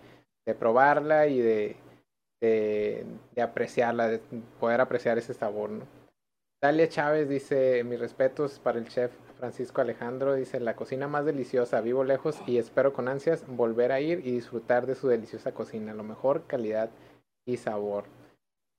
probarla 0.59 1.27
y 1.27 1.39
de, 1.39 1.77
de, 2.41 3.05
apreciarla, 3.41 4.09
de 4.09 4.19
poder 4.59 4.81
apreciar 4.81 5.17
ese 5.17 5.33
sabor, 5.33 5.69
¿no? 5.69 5.85
Dalia 6.61 6.89
Chávez 6.89 7.29
dice, 7.29 7.83
mis 7.85 7.99
respetos 7.99 8.59
para 8.59 8.77
el 8.77 8.87
chef 8.87 9.11
Francisco 9.37 9.81
Alejandro, 9.81 10.35
dice, 10.35 10.59
la 10.59 10.75
cocina 10.75 11.07
más 11.07 11.25
deliciosa, 11.25 11.81
vivo 11.81 12.03
lejos 12.03 12.39
y 12.45 12.57
espero 12.57 12.93
con 12.93 13.07
ansias 13.07 13.45
volver 13.47 13.91
a 13.91 13.99
ir 13.99 14.19
y 14.19 14.31
disfrutar 14.31 14.85
de 14.85 14.95
su 14.95 15.07
deliciosa 15.07 15.53
cocina, 15.53 15.93
lo 15.93 16.03
mejor 16.03 16.45
calidad 16.47 16.89
y 17.47 17.57
sabor. 17.57 18.03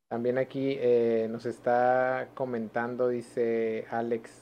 También 0.09 0.39
aquí 0.39 0.77
eh, 0.79 1.27
nos 1.31 1.47
está 1.47 2.29
comentando, 2.35 3.09
dice 3.09 3.87
Alex, 3.91 4.42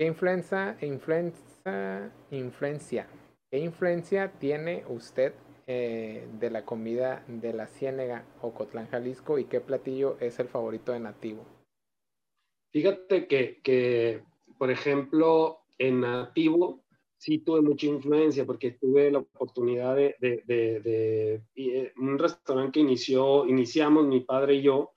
¿qué 0.00 0.06
influencia, 0.06 0.78
influencia 0.80 2.10
influencia, 2.30 3.06
¿qué 3.50 3.58
influencia 3.58 4.32
tiene 4.38 4.82
usted 4.88 5.34
eh, 5.66 6.26
de 6.40 6.48
la 6.48 6.64
comida 6.64 7.22
de 7.28 7.52
la 7.52 7.66
Ciénega 7.66 8.24
o 8.40 8.54
Cotlán, 8.54 8.88
Jalisco 8.88 9.38
y 9.38 9.44
qué 9.44 9.60
platillo 9.60 10.16
es 10.18 10.38
el 10.38 10.48
favorito 10.48 10.92
de 10.92 11.00
Nativo? 11.00 11.44
Fíjate 12.72 13.26
que, 13.26 13.60
que 13.62 14.24
por 14.56 14.70
ejemplo, 14.70 15.58
en 15.76 16.00
Nativo 16.00 16.82
sí 17.18 17.40
tuve 17.40 17.60
mucha 17.60 17.84
influencia 17.84 18.46
porque 18.46 18.70
tuve 18.70 19.10
la 19.10 19.18
oportunidad 19.18 19.96
de, 19.96 20.16
de, 20.18 20.42
de, 20.46 20.80
de, 20.80 21.42
eh, 21.56 21.92
un 21.98 22.18
restaurante 22.18 22.72
que 22.72 22.80
inició, 22.80 23.46
iniciamos 23.46 24.06
mi 24.06 24.20
padre 24.20 24.54
y 24.54 24.62
yo 24.62 24.92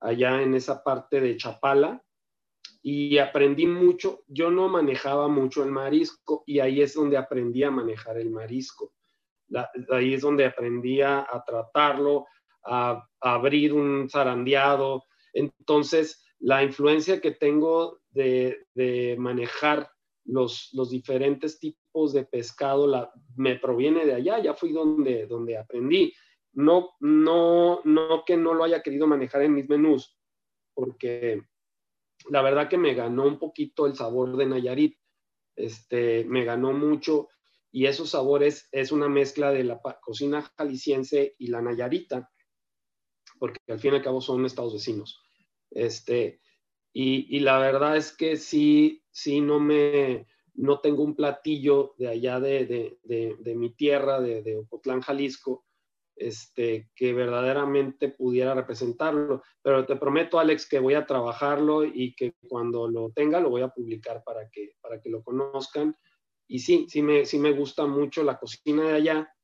allá 0.00 0.42
en 0.42 0.52
esa 0.52 0.84
parte 0.84 1.22
de 1.22 1.34
Chapala, 1.38 2.03
y 2.86 3.16
aprendí 3.16 3.66
mucho. 3.66 4.24
Yo 4.28 4.50
no 4.50 4.68
manejaba 4.68 5.26
mucho 5.26 5.64
el 5.64 5.70
marisco 5.70 6.44
y 6.46 6.60
ahí 6.60 6.82
es 6.82 6.92
donde 6.92 7.16
aprendí 7.16 7.62
a 7.62 7.70
manejar 7.70 8.18
el 8.18 8.30
marisco. 8.30 8.92
ahí 9.90 10.12
es 10.12 10.20
donde 10.20 10.44
aprendí 10.44 11.00
a, 11.00 11.26
tratarlo, 11.46 12.26
a, 12.62 13.02
abrir 13.22 13.72
un 13.72 14.10
zarandeado. 14.10 15.04
Entonces, 15.32 16.22
la 16.40 16.62
influencia 16.62 17.22
que 17.22 17.30
tengo 17.30 18.00
de, 18.10 18.66
manejar 19.18 19.88
los, 20.26 20.68
los, 20.74 20.90
diferentes 20.90 21.58
tipos 21.58 22.12
de 22.12 22.26
pescado 22.26 23.10
me 23.34 23.56
proviene 23.56 24.04
de 24.04 24.12
allá, 24.12 24.40
ya 24.40 24.52
fui 24.52 24.72
donde, 24.72 25.26
donde 25.26 25.56
aprendí. 25.56 26.12
No, 26.52 26.90
no, 27.00 27.80
no 27.84 28.24
que 28.26 28.36
no 28.36 28.52
lo 28.52 28.62
haya 28.62 28.82
querido 28.82 29.06
manejar 29.06 29.40
en 29.40 29.54
mis 29.54 29.68
menús, 29.70 30.18
porque 30.74 31.42
la 32.28 32.42
verdad 32.42 32.68
que 32.68 32.78
me 32.78 32.94
ganó 32.94 33.26
un 33.26 33.38
poquito 33.38 33.86
el 33.86 33.96
sabor 33.96 34.36
de 34.36 34.46
Nayarit, 34.46 34.98
este, 35.56 36.24
me 36.24 36.44
ganó 36.44 36.72
mucho 36.72 37.28
y 37.70 37.86
esos 37.86 38.10
sabores 38.10 38.68
es 38.72 38.92
una 38.92 39.08
mezcla 39.08 39.50
de 39.50 39.64
la 39.64 39.80
cocina 40.00 40.42
jalisciense 40.56 41.34
y 41.38 41.48
la 41.48 41.60
Nayarita, 41.60 42.30
porque 43.38 43.58
al 43.68 43.80
fin 43.80 43.92
y 43.92 43.96
al 43.96 44.02
cabo 44.02 44.20
son 44.20 44.46
estados 44.46 44.74
vecinos. 44.74 45.20
Este, 45.70 46.40
y, 46.92 47.40
la 47.40 47.58
verdad 47.58 47.96
es 47.96 48.16
que 48.16 48.36
sí, 48.36 49.02
sí, 49.10 49.40
no 49.40 49.58
me, 49.58 50.28
no 50.54 50.78
tengo 50.78 51.02
un 51.02 51.16
platillo 51.16 51.96
de 51.98 52.06
allá 52.06 52.38
de, 52.38 52.96
de 53.02 53.54
mi 53.56 53.74
tierra, 53.74 54.20
de, 54.20 54.56
Ocotlán, 54.58 55.00
Jalisco, 55.00 55.66
este, 56.16 56.90
que 56.94 57.12
verdaderamente 57.12 58.08
pudiera 58.08 58.54
representarlo. 58.54 59.42
Pero 59.62 59.86
te 59.86 59.96
prometo, 59.96 60.38
Alex, 60.38 60.68
que 60.68 60.78
voy 60.78 60.94
a 60.94 61.06
trabajarlo 61.06 61.84
y 61.84 62.14
que 62.14 62.34
cuando 62.48 62.88
lo 62.88 63.10
tenga 63.10 63.40
lo 63.40 63.50
voy 63.50 63.62
a 63.62 63.68
publicar 63.68 64.22
para 64.24 64.48
que, 64.50 64.76
para 64.80 65.00
que 65.00 65.10
lo 65.10 65.22
conozcan. 65.22 65.96
Y 66.46 66.58
sí, 66.60 66.86
sí 66.88 67.02
me, 67.02 67.24
sí 67.24 67.38
me 67.38 67.52
gusta 67.52 67.86
mucho 67.86 68.22
la 68.22 68.38
cocina 68.38 68.88
de 68.88 68.94
allá. 68.94 69.34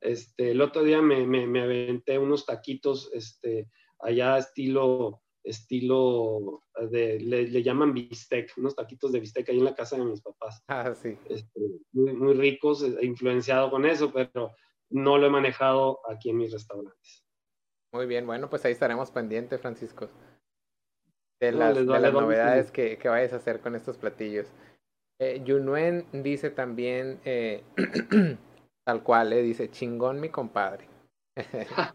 Este, 0.00 0.50
el 0.50 0.60
otro 0.60 0.82
día 0.82 1.00
me, 1.00 1.26
me, 1.26 1.46
me 1.46 1.62
aventé 1.62 2.18
unos 2.18 2.46
taquitos 2.46 3.10
este, 3.12 3.70
allá 4.00 4.38
estilo, 4.38 5.22
estilo 5.42 6.62
de, 6.90 7.20
le, 7.20 7.62
llaman 7.62 7.94
bistec, 7.94 8.52
unos 8.56 8.76
taquitos 8.76 9.12
de 9.12 9.20
bistec 9.20 9.48
ahí 9.48 9.58
en 9.58 9.64
la 9.64 9.74
casa 9.74 9.96
de 9.96 10.04
mis 10.04 10.20
papás. 10.20 10.62
Ah, 10.68 10.94
sí. 10.94 11.16
Este, 11.28 11.60
muy, 11.92 12.12
muy 12.12 12.34
ricos, 12.34 12.82
e 12.82 13.04
influenciado 13.04 13.70
con 13.70 13.84
eso, 13.86 14.12
pero 14.12 14.54
no 14.94 15.18
lo 15.18 15.26
he 15.26 15.30
manejado 15.30 16.00
aquí 16.08 16.30
en 16.30 16.38
mis 16.38 16.52
restaurantes. 16.52 17.24
Muy 17.92 18.06
bien, 18.06 18.26
bueno, 18.26 18.48
pues 18.48 18.64
ahí 18.64 18.72
estaremos 18.72 19.10
pendientes, 19.10 19.60
Francisco, 19.60 20.08
de 21.40 21.52
las, 21.52 21.74
de 21.74 21.84
las 21.84 22.12
novedades 22.12 22.70
que, 22.70 22.96
que, 22.96 23.08
vayas 23.08 23.32
a 23.32 23.36
hacer 23.36 23.60
con 23.60 23.74
estos 23.74 23.98
platillos. 23.98 24.46
Eh, 25.20 25.42
Yunuen 25.44 26.06
dice 26.12 26.50
también, 26.50 27.20
eh, 27.24 27.64
tal 28.86 29.02
cual, 29.02 29.32
eh, 29.32 29.42
dice, 29.42 29.70
chingón 29.70 30.20
mi 30.20 30.28
compadre. 30.28 30.88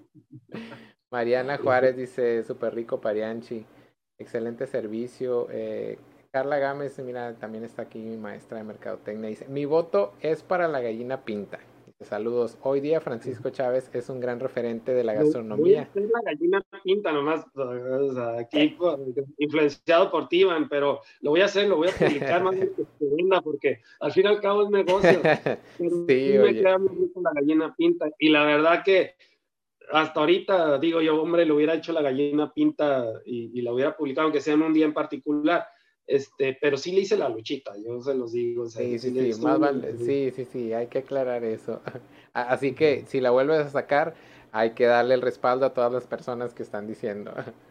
Mariana 1.11 1.57
Juárez 1.57 1.95
dice, 1.95 2.43
súper 2.43 2.75
rico 2.75 2.99
parianchi, 2.99 3.65
excelente 4.17 4.67
servicio. 4.67 5.47
Eh, 5.51 5.97
Carla 6.31 6.59
Gámez, 6.59 6.99
mira, 6.99 7.33
también 7.35 7.63
está 7.63 7.83
aquí 7.83 7.99
mi 7.99 8.17
maestra 8.17 8.57
de 8.57 8.65
mercadotecnia, 8.65 9.29
dice, 9.29 9.47
mi 9.47 9.65
voto 9.65 10.13
es 10.21 10.43
para 10.43 10.67
la 10.67 10.81
gallina 10.81 11.23
pinta. 11.23 11.59
Saludos. 12.01 12.57
Hoy 12.63 12.79
día 12.79 13.01
Francisco 13.01 13.49
Chávez 13.49 13.89
es 13.93 14.07
un 14.07 14.21
gran 14.21 14.39
referente 14.39 14.93
de 14.93 15.03
la 15.03 15.13
gastronomía. 15.13 15.89
Es 15.93 16.09
la 16.09 16.21
gallina 16.23 16.63
pinta 16.81 17.11
nomás, 17.11 17.45
o 17.53 18.13
sea, 18.13 18.39
aquí 18.39 18.77
influenciado 19.37 20.09
por 20.09 20.29
ti, 20.29 20.45
pero 20.69 21.01
lo 21.19 21.31
voy 21.31 21.41
a 21.41 21.45
hacer, 21.45 21.67
lo 21.67 21.75
voy 21.75 21.89
a 21.89 21.91
publicar 21.91 22.41
más 22.41 22.55
que 22.55 22.67
se 22.69 23.41
porque 23.43 23.81
al 23.99 24.13
fin 24.13 24.23
y 24.23 24.27
al 24.29 24.39
cabo 24.39 24.63
es 24.63 24.69
negocio. 24.69 25.19
sí, 26.07 26.35
me 26.37 26.53
queda 26.53 26.77
muy 26.77 27.11
la 27.21 27.31
gallina 27.33 27.75
pinta. 27.75 28.09
Y 28.17 28.29
la 28.29 28.45
verdad 28.45 28.81
que 28.81 29.15
hasta 29.91 30.21
ahorita, 30.21 30.79
digo 30.79 31.01
yo, 31.01 31.21
hombre, 31.21 31.45
lo 31.45 31.55
hubiera 31.55 31.73
hecho 31.73 31.91
la 31.91 32.01
gallina 32.01 32.53
pinta 32.53 33.11
y, 33.25 33.59
y 33.59 33.61
la 33.61 33.73
hubiera 33.73 33.97
publicado, 33.97 34.27
aunque 34.27 34.39
sea 34.39 34.53
en 34.53 34.61
un 34.61 34.73
día 34.73 34.85
en 34.85 34.93
particular 34.93 35.67
este, 36.09 36.57
pero 36.59 36.75
sí 36.75 36.91
le 36.91 37.01
hice 37.01 37.15
la 37.15 37.29
luchita, 37.29 37.75
yo 37.77 38.01
se 38.01 38.15
los 38.15 38.31
digo. 38.31 38.67
sí, 38.67 38.97
sí, 38.97 39.11
sí, 39.11 39.41
más 39.43 39.59
vale, 39.59 39.95
sí, 39.95 40.31
sí, 40.31 40.43
sí, 40.43 40.73
hay 40.73 40.87
que 40.87 40.99
aclarar 40.99 41.43
eso. 41.43 41.83
Así 42.33 42.73
que 42.73 43.05
si 43.05 43.21
la 43.21 43.29
vuelves 43.29 43.59
a 43.59 43.69
sacar, 43.69 44.15
hay 44.51 44.71
que 44.71 44.85
darle 44.85 45.13
el 45.13 45.21
respaldo 45.21 45.67
a 45.67 45.73
todas 45.75 45.93
las 45.93 46.07
personas 46.07 46.55
que 46.55 46.63
están 46.63 46.87
diciendo. 46.87 47.33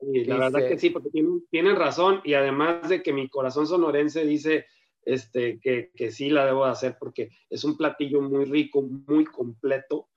Sí, 0.00 0.26
la 0.26 0.36
verdad 0.36 0.68
que 0.68 0.78
sí, 0.78 0.90
porque 0.90 1.10
tienen, 1.50 1.74
razón 1.74 2.20
y 2.22 2.34
además 2.34 2.88
de 2.88 3.02
que 3.02 3.12
mi 3.12 3.28
corazón 3.28 3.66
sonorense 3.66 4.24
dice 4.24 4.66
este, 5.02 5.58
que, 5.58 5.90
que 5.92 6.12
sí 6.12 6.30
la 6.30 6.46
debo 6.46 6.66
de 6.66 6.70
hacer 6.70 6.96
porque 7.00 7.30
es 7.50 7.64
un 7.64 7.76
platillo 7.76 8.20
muy 8.20 8.44
rico, 8.44 8.80
muy 8.80 9.24
completo, 9.24 10.08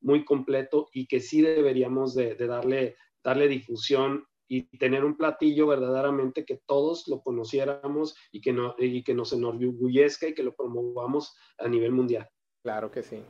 muy 0.00 0.24
completo 0.24 0.88
y 0.92 1.06
que 1.06 1.20
sí 1.20 1.40
deberíamos 1.40 2.16
de, 2.16 2.34
de 2.34 2.46
darle, 2.48 2.96
darle 3.22 3.46
difusión 3.46 4.26
y 4.48 4.62
tener 4.78 5.04
un 5.04 5.16
platillo 5.16 5.66
verdaderamente 5.66 6.44
que 6.44 6.60
todos 6.66 7.06
lo 7.06 7.20
conociéramos 7.20 8.16
y 8.32 8.40
que, 8.40 8.52
no, 8.52 8.74
y 8.78 9.02
que 9.02 9.14
nos 9.14 9.32
enorgullezca 9.32 10.28
y 10.28 10.34
que 10.34 10.42
lo 10.42 10.54
promovamos 10.54 11.36
a 11.58 11.68
nivel 11.68 11.92
mundial. 11.92 12.28
Claro 12.62 12.90
que 12.90 13.02
sí. 13.02 13.22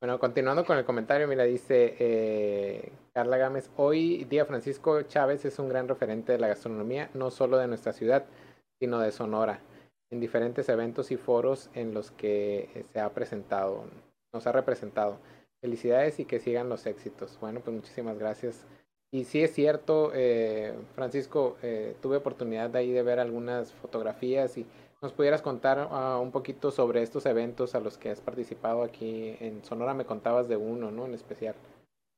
Bueno, 0.00 0.18
continuando 0.18 0.64
con 0.64 0.76
el 0.76 0.84
comentario, 0.84 1.28
mira, 1.28 1.44
dice 1.44 1.96
eh, 1.98 2.92
Carla 3.12 3.36
Gámez, 3.36 3.70
hoy 3.76 4.24
día 4.24 4.44
Francisco 4.44 5.02
Chávez 5.02 5.44
es 5.44 5.58
un 5.58 5.68
gran 5.68 5.88
referente 5.88 6.32
de 6.32 6.38
la 6.38 6.48
gastronomía, 6.48 7.10
no 7.14 7.30
solo 7.30 7.56
de 7.56 7.68
nuestra 7.68 7.92
ciudad, 7.92 8.26
sino 8.78 8.98
de 8.98 9.12
Sonora, 9.12 9.60
en 10.10 10.20
diferentes 10.20 10.68
eventos 10.68 11.10
y 11.10 11.16
foros 11.16 11.70
en 11.74 11.94
los 11.94 12.10
que 12.10 12.84
se 12.92 13.00
ha 13.00 13.14
presentado, 13.14 13.84
nos 14.32 14.46
ha 14.46 14.52
representado. 14.52 15.18
Felicidades 15.62 16.20
y 16.20 16.26
que 16.26 16.40
sigan 16.40 16.68
los 16.68 16.84
éxitos. 16.84 17.38
Bueno, 17.40 17.60
pues 17.60 17.74
muchísimas 17.74 18.18
gracias 18.18 18.66
y 19.14 19.22
sí 19.22 19.44
es 19.44 19.54
cierto, 19.54 20.10
eh, 20.12 20.74
Francisco, 20.96 21.56
eh, 21.62 21.94
tuve 22.02 22.16
oportunidad 22.16 22.68
de 22.68 22.80
ahí 22.80 22.90
de 22.90 23.04
ver 23.04 23.20
algunas 23.20 23.72
fotografías 23.72 24.58
y 24.58 24.66
nos 25.00 25.12
pudieras 25.12 25.40
contar 25.40 25.88
uh, 25.88 26.20
un 26.20 26.32
poquito 26.32 26.72
sobre 26.72 27.00
estos 27.00 27.24
eventos 27.24 27.76
a 27.76 27.80
los 27.80 27.96
que 27.96 28.10
has 28.10 28.20
participado 28.20 28.82
aquí 28.82 29.36
en 29.38 29.64
Sonora. 29.64 29.94
Me 29.94 30.04
contabas 30.04 30.48
de 30.48 30.56
uno, 30.56 30.90
¿no? 30.90 31.06
En 31.06 31.14
especial. 31.14 31.54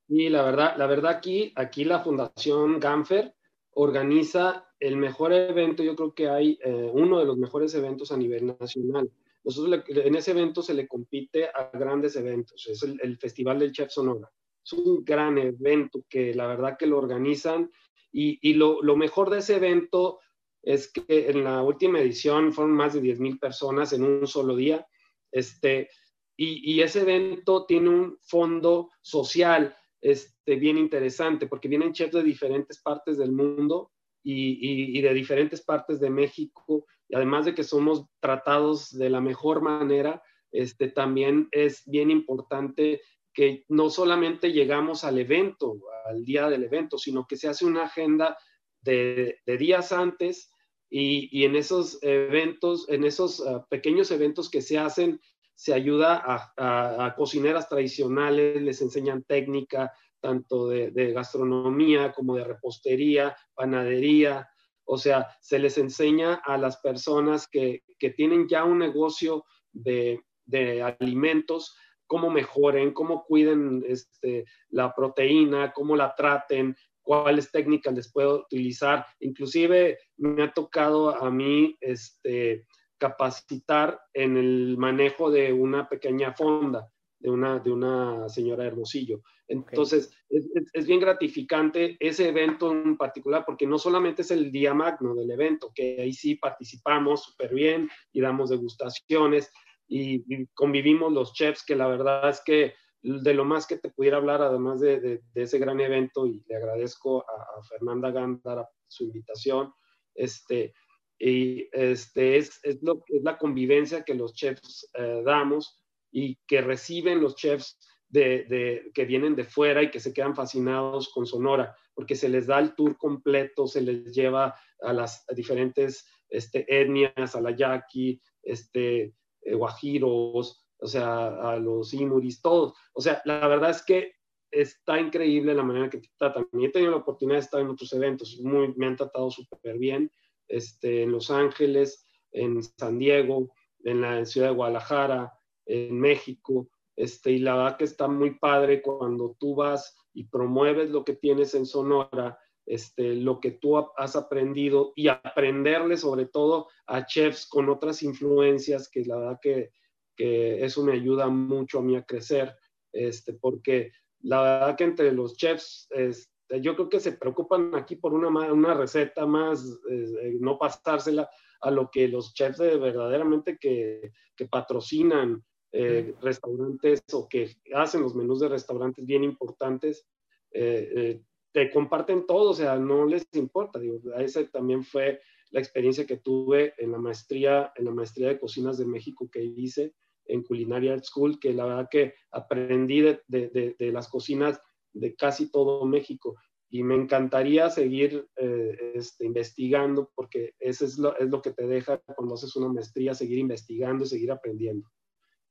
Sí, 0.09 0.31
la 0.31 0.41
verdad, 0.41 0.79
la 0.79 0.87
verdad 0.87 1.13
aquí, 1.13 1.53
aquí 1.55 1.85
la 1.85 2.01
Fundación 2.01 2.81
Ganfer 2.81 3.35
organiza 3.73 4.67
el 4.81 4.97
mejor 4.97 5.35
evento, 5.35 5.83
yo 5.83 5.97
creo 5.97 6.15
que 6.15 6.31
hay 6.31 6.59
eh, 6.65 6.91
uno 6.95 7.19
de 7.19 7.27
los 7.27 7.37
mejores 7.37 7.75
eventos 7.75 8.11
a 8.11 8.17
nivel 8.17 8.57
nacional. 8.59 9.11
Nosotros 9.45 9.85
en 9.87 10.15
ese 10.15 10.31
evento 10.31 10.63
se 10.63 10.73
le 10.73 10.89
compite 10.89 11.45
a 11.45 11.69
grandes 11.75 12.17
eventos, 12.17 12.67
es 12.67 12.83
el, 12.83 12.99
el 13.03 13.19
Festival 13.19 13.59
del 13.59 13.73
Chef 13.73 13.91
Sonora 13.91 14.31
es 14.67 14.73
un 14.73 15.05
gran 15.05 15.39
evento 15.39 16.05
que 16.09 16.35
la 16.35 16.49
verdad 16.49 16.77
que 16.77 16.87
lo 16.87 16.99
organizan 16.99 17.71
y, 18.13 18.55
lo, 18.55 18.81
mejor 18.97 19.29
de 19.29 19.39
ese 19.39 19.57
evento 19.57 20.21
es 20.63 20.91
que 20.91 21.29
en 21.29 21.45
la 21.45 21.63
última 21.63 22.01
edición 22.01 22.53
fueron 22.53 22.75
más 22.75 22.95
de 22.95 23.03
10 23.03 23.21
mil 23.21 23.39
personas 23.39 23.93
en 23.93 24.05
un 24.05 24.27
solo 24.27 24.57
día. 24.57 24.87
Este, 25.31 25.91
y, 26.35 26.81
ese 26.81 27.03
evento 27.03 27.67
tiene 27.67 27.91
un 27.91 28.19
fondo 28.23 28.91
social 29.03 29.77
este, 30.01 30.57
bien 30.57 30.79
interesante 30.79 31.47
porque 31.47 31.69
vienen 31.69 31.93
chefs 31.93 32.15
de 32.15 32.23
diferentes 32.23 32.81
partes 32.81 33.19
del 33.19 33.33
mundo 33.33 33.93
y, 34.23 34.97
y, 34.99 35.01
de 35.03 35.13
diferentes 35.13 35.63
partes 35.63 36.01
de 36.01 36.09
México. 36.09 36.87
Y 37.09 37.17
además 37.17 37.45
de 37.45 37.55
que 37.55 37.65
somos 37.65 38.07
tratados 38.19 38.97
de 38.97 39.11
la 39.11 39.21
mejor 39.21 39.61
manera, 39.61 40.23
este, 40.53 40.89
también 40.89 41.49
es 41.53 41.83
bien 41.85 42.11
importante 42.11 43.03
que 43.37 43.67
no 43.69 43.91
solamente 43.91 44.51
llegamos 44.51 45.05
al 45.05 45.19
evento, 45.19 45.79
al 46.07 46.25
día 46.25 46.49
del 46.49 46.65
evento, 46.65 46.97
sino 46.97 47.27
que 47.27 47.37
se 47.37 47.49
hace 47.49 47.67
una 47.67 47.85
agenda 47.85 48.37
de, 48.81 49.39
días 49.59 49.93
antes 49.93 50.51
y, 50.89 51.45
en 51.45 51.55
esos 51.55 52.03
eventos, 52.03 52.89
en 52.89 53.05
esos 53.05 53.47
ah, 53.47 53.67
pequeños 53.69 54.11
eventos 54.11 54.49
que 54.49 54.63
se 54.63 54.79
hacen, 54.79 55.21
se 55.55 55.75
ayuda 55.75 56.23
a, 56.57 57.15
cocineras 57.15 57.69
tradicionales, 57.69 58.63
les 58.63 58.81
enseñan 58.81 59.23
técnica 59.25 59.93
tanto 60.21 60.69
de, 60.69 61.13
gastronomía 61.13 62.13
como 62.13 62.37
de 62.37 62.45
repostería, 62.45 63.37
panadería, 63.55 64.49
o 64.85 64.97
sea, 64.97 65.29
se 65.43 65.59
les 65.59 65.77
enseña 65.77 66.37
a 66.37 66.57
las 66.57 66.79
personas 66.79 67.49
que, 67.49 67.83
tienen 68.17 68.49
ya 68.49 68.65
un 68.65 68.79
negocio 68.79 69.45
de, 69.73 70.23
de 70.47 70.83
alimentos 70.83 71.77
cómo 72.07 72.31
mejoren, 72.31 72.93
cómo 72.93 73.25
cuiden 73.25 73.85
este, 73.87 74.45
la 74.69 74.95
proteína, 74.95 75.73
cómo 75.73 75.97
la 75.97 76.15
traten, 76.15 76.77
cuáles 77.03 77.51
técnicas 77.51 77.95
les 77.95 78.13
puedo 78.13 78.41
utilizar. 78.41 79.07
Inclusive 79.21 79.99
me 80.17 80.43
ha 80.43 80.53
tocado 80.53 81.15
a 81.15 81.31
mí 81.31 81.77
este, 81.81 82.67
capacitar 82.99 84.01
en 84.13 84.37
el 84.37 84.77
manejo 84.79 85.31
de 85.31 85.53
una 85.53 85.89
pequeña 85.89 86.33
fonda 86.33 86.91
de 87.19 87.31
una, 87.31 87.59
de 87.59 87.73
una 87.73 88.29
señora 88.29 88.67
Hermosillo. 88.67 89.23
Entonces, 89.49 90.11
es, 90.29 90.87
bien 90.87 91.01
gratificante 91.01 91.97
ese 92.01 92.29
evento 92.29 92.73
en 92.73 92.97
particular, 92.97 93.45
porque 93.47 93.67
no 93.67 93.79
solamente 93.79 94.23
es 94.23 94.31
el 94.31 94.51
día 94.51 94.75
magno 94.75 95.15
del 95.15 95.31
evento, 95.31 95.73
que 95.75 96.01
ahí 96.01 96.13
sí 96.13 96.35
participamos 96.35 97.23
súper 97.23 97.55
bien 97.55 97.89
y 98.13 98.21
damos 98.21 98.51
degustaciones, 98.51 99.53
y, 99.89 100.47
convivimos 100.55 101.13
los 101.13 101.33
chefs, 101.33 101.65
que 101.65 101.77
la 101.77 101.89
verdad 101.89 102.29
es 102.29 102.41
que 102.45 102.75
de 103.03 103.35
lo 103.35 103.45
más 103.45 103.67
que 103.67 103.77
te 103.77 103.91
pudiera 103.91 104.17
hablar, 104.17 104.43
además 104.43 104.81
de, 104.81 105.01
de, 105.01 105.23
ese 105.35 105.59
gran 105.59 105.81
evento, 105.81 106.27
y 106.27 106.43
le 106.49 106.57
agradezco 106.57 107.25
a, 107.29 107.63
Fernanda 107.69 108.11
Gándara 108.11 108.69
su 108.89 109.05
invitación, 109.05 109.73
este, 110.15 110.75
y 111.19 111.69
este 111.73 112.37
es, 112.37 112.59
es, 112.63 112.83
lo, 112.83 113.05
es 113.09 113.23
la 113.23 113.39
convivencia 113.39 114.05
que 114.05 114.15
los 114.15 114.35
chefs 114.35 114.91
eh, 114.95 115.23
damos 115.25 115.83
y 116.11 116.37
que 116.47 116.61
reciben 116.61 117.21
los 117.21 117.37
chefs 117.37 117.79
de, 118.09 118.45
de, 118.45 118.91
que 118.95 119.05
vienen 119.05 119.35
de 119.35 119.45
fuera 119.45 119.83
y 119.83 119.91
que 119.91 120.01
se 120.01 120.13
quedan 120.13 120.35
fascinados 120.35 121.11
con 121.11 121.27
Sonora, 121.27 121.77
porque 121.95 122.15
se 122.15 122.29
les 122.29 122.47
da 122.47 122.59
el 122.59 122.75
tour 122.75 122.97
completo, 122.97 123.67
se 123.67 123.81
les 123.81 124.15
lleva 124.15 124.55
a 124.81 124.93
las 124.93 125.25
diferentes 125.35 126.07
este, 126.29 126.67
etnias, 126.69 127.35
a 127.35 127.41
la 127.41 127.51
yaqui, 127.51 128.21
este, 128.43 129.15
eh, 129.47 129.55
guajiros, 129.55 130.67
o 130.79 130.87
sea, 130.87 131.29
a 131.53 131.57
los 131.59 131.95
imuris, 131.95 132.43
todos. 132.43 132.75
O 132.93 133.01
sea, 133.01 133.23
la 133.25 133.47
verdad 133.47 133.71
es 133.71 133.83
que 133.83 134.13
está 134.51 135.01
increíble 135.01 135.55
la 135.55 135.63
manera 135.63 135.91
que 135.91 135.99
te 135.99 136.09
tratan. 136.19 136.49
Y 136.53 136.65
he 136.65 136.71
tenido 136.71 136.93
la 136.93 136.99
oportunidad 136.99 137.39
de 137.39 137.45
estar 137.45 137.61
en 137.61 137.69
otros 137.69 137.93
eventos, 137.93 138.39
muy, 138.43 138.75
me 138.77 138.87
han 138.87 138.97
tratado 138.97 139.31
súper 139.31 139.79
bien, 139.79 140.11
este, 140.49 141.03
en 141.03 141.13
Los 141.13 141.31
Ángeles, 141.31 142.07
en 142.33 142.63
San 142.63 142.99
Diego, 142.99 143.53
en 143.85 144.01
la 144.01 144.25
ciudad 144.25 144.49
de 144.49 144.55
Guadalajara, 144.55 145.33
en 145.67 145.99
México, 145.99 146.69
este, 146.97 147.33
y 147.33 147.39
la 147.39 147.57
verdad 147.57 147.77
que 147.77 147.85
está 147.85 148.09
muy 148.09 148.39
padre 148.39 148.83
cuando 148.83 149.37
tú 149.39 149.55
vas 149.55 149.97
y 150.15 150.25
promueves 150.25 150.91
lo 150.91 151.05
que 151.05 151.15
tienes 151.15 151.55
en 151.55 151.67
Sonora 151.67 152.39
este, 152.67 153.15
lo 153.15 153.41
que 153.41 153.53
tú 153.53 153.79
has 153.79 154.17
aprendido 154.17 154.93
y 154.97 155.07
aprenderle 155.09 155.97
sobre 155.97 156.27
todo 156.27 156.69
a 156.87 157.07
chefs 157.07 157.47
con 157.47 157.69
otras 157.69 158.03
influencias, 158.03 158.89
que 158.91 159.05
la 159.05 159.17
verdad 159.17 159.39
que, 159.41 159.71
eso 160.19 160.83
me 160.83 160.95
ayuda 160.95 161.29
mucho 161.29 161.79
a 161.79 161.83
mí 161.83 161.95
a 161.95 162.07
crecer, 162.07 162.57
este, 162.91 163.35
porque 163.35 163.93
la 164.21 164.41
verdad 164.41 164.77
que 164.77 164.85
entre 164.85 165.13
los 165.13 165.37
chefs, 165.37 165.87
este, 165.91 166.63
yo 166.63 166.75
creo 166.75 166.89
que 166.89 167.01
se 167.01 167.13
preocupan 167.13 167.75
aquí 167.75 167.97
por 167.97 168.15
una, 168.15 168.29
una 168.51 168.73
receta 168.73 169.27
más, 169.27 169.63
eh, 169.91 170.37
no 170.41 170.59
pasársela 170.59 171.29
a 171.61 171.71
lo 171.71 171.91
que 171.91 172.09
los 172.09 172.33
chefs 172.33 172.59
verdaderamente 172.59 173.59
que, 173.59 174.11
patrocinan 174.51 175.45
eh, 175.73 176.15
restaurantes 176.23 177.03
o 177.13 177.29
que 177.29 177.57
hacen 177.75 178.01
los 178.01 178.15
menús 178.15 178.41
de 178.41 178.49
restaurantes 178.49 179.05
bien 179.05 179.23
importantes, 179.23 180.07
eh, 180.51 181.21
te 181.57 181.71
comparten 181.71 182.27
todo, 182.27 182.51
o 182.51 182.55
sea, 182.55 182.77
no 182.77 183.07
les 183.07 183.27
importa. 183.33 183.79
Digo, 183.79 183.99
ese 184.19 184.45
también 184.45 184.85
fue 184.85 185.23
la 185.53 185.61
experiencia 185.61 186.05
que 186.05 186.19
tuve 186.19 186.75
en 186.77 186.93
la 186.93 186.99
maestría, 186.99 187.73
en 187.77 187.87
la 187.87 187.93
maestría 187.93 188.29
de 188.29 188.39
cocinas 188.39 188.77
de 188.77 188.85
México 188.85 189.31
que 189.33 189.43
hice 189.43 189.95
en 190.27 190.43
Culinary 190.43 190.91
Art 190.91 191.05
School, 191.05 191.41
que 191.41 191.55
la 191.55 191.65
verdad 191.65 191.89
que 191.91 192.13
aprendí 192.31 193.01
de, 193.01 193.23
de, 193.29 193.75
de, 193.79 193.91
las 193.91 194.07
cocinas 194.09 194.61
de 194.93 195.17
casi 195.17 195.51
todo 195.51 195.87
México 195.87 196.35
y 196.69 196.83
me 196.83 196.95
encantaría 196.95 197.71
seguir 197.71 198.29
eh, 198.37 198.93
este, 198.95 199.25
investigando 199.25 200.13
porque 200.15 200.53
eso 200.59 200.85
es 200.85 200.99
lo, 200.99 201.17
es 201.17 201.31
lo, 201.31 201.41
que 201.41 201.53
te 201.53 201.67
deja 201.67 202.03
cuando 202.17 202.35
haces 202.35 202.55
una 202.57 202.69
maestría, 202.69 203.15
seguir 203.15 203.39
investigando, 203.39 204.05
seguir 204.05 204.31
aprendiendo. 204.31 204.91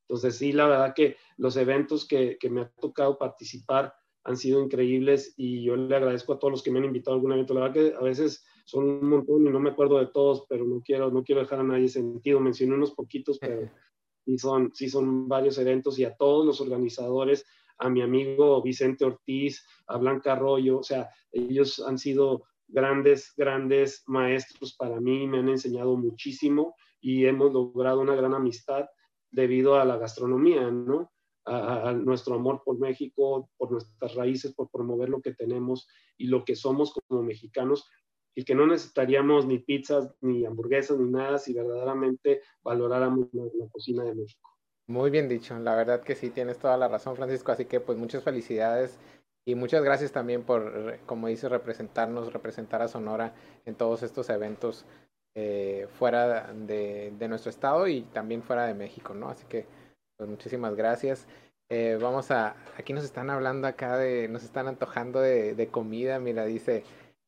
Entonces 0.01 0.35
sí, 0.35 0.51
la 0.51 0.67
verdad 0.67 0.93
que 0.93 1.17
los 1.37 1.57
eventos 1.57 2.07
que, 2.07 2.37
que 2.39 2.51
me 2.51 2.61
ha 2.61 2.69
tocado 2.79 3.17
participar 3.17 3.91
han 4.25 4.37
sido 4.37 4.61
increíbles 4.61 5.33
y 5.37 5.63
yo 5.63 5.75
le 5.75 5.95
agradezco 5.95 6.33
a 6.33 6.39
todos 6.39 6.51
los 6.51 6.63
que 6.63 6.71
me 6.71 6.79
han 6.79 6.85
invitado 6.85 7.13
a 7.13 7.17
algún 7.17 7.33
evento. 7.33 7.53
La 7.53 7.61
verdad 7.61 7.73
que 7.73 7.95
a 7.95 8.01
veces 8.01 8.43
son 8.65 8.89
un 8.89 9.07
montón 9.07 9.45
y 9.45 9.49
no 9.51 9.59
me 9.59 9.69
acuerdo 9.69 9.99
de 9.99 10.07
todos, 10.07 10.45
pero 10.49 10.65
no 10.65 10.81
quiero, 10.81 11.11
no 11.11 11.23
quiero 11.23 11.41
dejar 11.41 11.59
a 11.59 11.63
nadie 11.63 11.87
sentido. 11.87 12.39
Mencioné 12.39 12.73
unos 12.73 12.93
poquitos, 12.93 13.37
pero 13.39 13.61
sí 14.25 14.37
son, 14.39 14.71
sí 14.73 14.89
son 14.89 15.27
varios 15.27 15.59
eventos 15.59 15.99
y 15.99 16.05
a 16.05 16.15
todos 16.15 16.43
los 16.43 16.59
organizadores, 16.59 17.45
a 17.77 17.89
mi 17.89 18.01
amigo 18.01 18.61
Vicente 18.63 19.05
Ortiz, 19.05 19.63
a 19.87 19.97
Blanca 19.97 20.33
Arroyo, 20.33 20.79
o 20.79 20.83
sea, 20.83 21.09
ellos 21.31 21.83
han 21.85 21.99
sido 21.99 22.45
grandes, 22.67 23.33
grandes 23.37 24.03
maestros 24.07 24.75
para 24.75 24.99
mí, 24.99 25.27
me 25.27 25.39
han 25.39 25.49
enseñado 25.49 25.95
muchísimo 25.97 26.75
y 26.99 27.25
hemos 27.25 27.53
logrado 27.53 27.99
una 27.99 28.15
gran 28.15 28.33
amistad 28.33 28.85
debido 29.29 29.75
a 29.75 29.85
la 29.85 29.97
gastronomía, 29.97 30.71
¿no? 30.71 31.11
A, 31.45 31.93
nuestro 31.93 32.35
amor 32.35 32.61
por 32.63 32.79
México, 32.79 33.49
por 33.57 33.71
nuestras 33.71 34.15
raíces, 34.15 34.53
por 34.53 34.69
promover 34.69 35.09
lo 35.09 35.21
que 35.21 35.33
tenemos 35.33 35.87
y 36.17 36.27
lo 36.27 36.43
que 36.43 36.55
somos 36.55 36.93
como 36.93 37.23
mexicanos 37.23 37.89
y 38.35 38.43
que 38.43 38.55
no 38.55 38.67
necesitaríamos 38.67 39.45
ni 39.45 39.59
pizzas, 39.59 40.13
ni 40.21 40.45
hamburguesas, 40.45 40.97
ni 40.99 41.09
nada 41.09 41.37
si 41.37 41.53
verdaderamente 41.53 42.41
valoráramos 42.63 43.27
la, 43.31 43.67
cocina 43.69 44.03
de 44.03 44.15
México. 44.15 44.51
Muy 44.87 45.09
bien 45.09 45.29
dicho, 45.29 45.57
la 45.59 45.75
verdad 45.75 46.03
que 46.03 46.15
sí, 46.15 46.29
tienes 46.29 46.59
toda 46.59 46.77
la 46.77 46.87
razón, 46.87 47.15
Francisco, 47.15 47.51
así 47.51 47.65
que 47.65 47.79
pues 47.79 47.97
muchas 47.97 48.23
felicidades 48.23 48.99
y 49.45 49.55
muchas 49.55 49.83
gracias 49.83 50.11
también 50.11 50.43
por, 50.43 50.99
como 51.05 51.27
dices, 51.27 51.49
representarnos, 51.49 52.33
representar 52.33 52.81
a 52.81 52.87
Sonora 52.87 53.33
en 53.65 53.75
todos 53.75 54.03
estos 54.03 54.29
eventos 54.29 54.85
eh, 55.35 55.87
fuera 55.97 56.53
de, 56.53 57.13
de, 57.17 57.27
nuestro 57.27 57.49
estado 57.49 57.87
y 57.87 58.03
también 58.03 58.41
fuera 58.41 58.67
de 58.67 58.73
México, 58.73 59.13
¿no? 59.13 59.29
Así 59.29 59.45
que 59.47 59.65
pues 60.17 60.29
muchísimas 60.29 60.75
gracias. 60.75 61.27
Eh, 61.69 61.97
vamos 61.99 62.31
a, 62.31 62.55
aquí 62.77 62.93
nos 62.93 63.03
están 63.03 63.29
hablando 63.29 63.67
acá 63.67 63.97
de, 63.97 64.27
nos 64.27 64.43
están 64.43 64.67
antojando 64.67 65.19
de, 65.19 65.55
de 65.55 65.67
comida, 65.67 66.19
mira, 66.19 66.45
dice, 66.45 66.83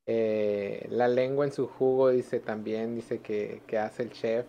eh, 0.06 0.86
la 0.90 1.08
lengua 1.08 1.46
en 1.46 1.52
su 1.52 1.68
jugo, 1.68 2.10
dice 2.10 2.40
también, 2.40 2.96
dice 2.96 3.20
que, 3.20 3.62
que 3.68 3.78
hace 3.78 4.04
el 4.04 4.12
chef. 4.12 4.46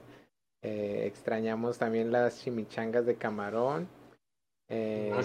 Eh, 0.62 1.04
extrañamos 1.06 1.78
también 1.78 2.10
las 2.10 2.40
chimichangas 2.42 3.06
de 3.06 3.14
camarón. 3.14 3.88
Eh, 4.68 5.12
ah, 5.14 5.22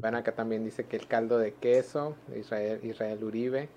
bueno, 0.00 0.18
acá 0.18 0.34
también 0.34 0.64
dice 0.64 0.84
que 0.84 0.96
el 0.96 1.06
caldo 1.06 1.38
de 1.38 1.54
queso, 1.54 2.16
Israel, 2.36 2.80
Israel 2.82 3.22
Uribe. 3.24 3.68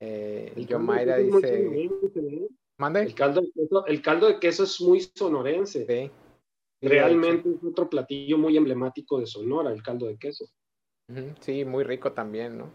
Eh, 0.00 0.52
Yomaira 0.68 1.18
dice... 1.18 1.90
¿Mande? 2.78 3.02
El 3.02 3.14
caldo, 3.14 3.40
de 3.40 3.50
queso, 3.52 3.86
el 3.86 4.02
caldo 4.02 4.28
de 4.28 4.38
queso 4.38 4.62
es 4.62 4.80
muy 4.80 5.00
sonorense. 5.00 5.84
Sí. 5.84 6.10
Realmente 6.80 7.48
es 7.48 7.64
otro 7.64 7.88
platillo 7.90 8.38
muy 8.38 8.56
emblemático 8.56 9.18
de 9.18 9.26
Sonora, 9.26 9.72
el 9.72 9.82
caldo 9.82 10.06
de 10.06 10.16
queso. 10.16 10.46
Sí, 11.40 11.64
muy 11.64 11.84
rico 11.84 12.12
también, 12.12 12.58
¿no? 12.58 12.70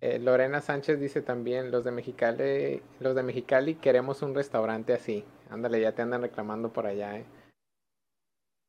Eh, 0.00 0.18
Lorena 0.18 0.60
Sánchez 0.60 0.98
dice 0.98 1.22
también, 1.22 1.70
los 1.70 1.84
de 1.84 1.92
Mexicali, 1.92 2.82
los 2.98 3.14
de 3.14 3.22
Mexicali 3.22 3.76
queremos 3.76 4.20
un 4.22 4.34
restaurante 4.34 4.92
así. 4.92 5.24
Ándale, 5.48 5.80
ya 5.80 5.92
te 5.92 6.02
andan 6.02 6.22
reclamando 6.22 6.72
por 6.72 6.86
allá, 6.86 7.18
¿eh? 7.18 7.24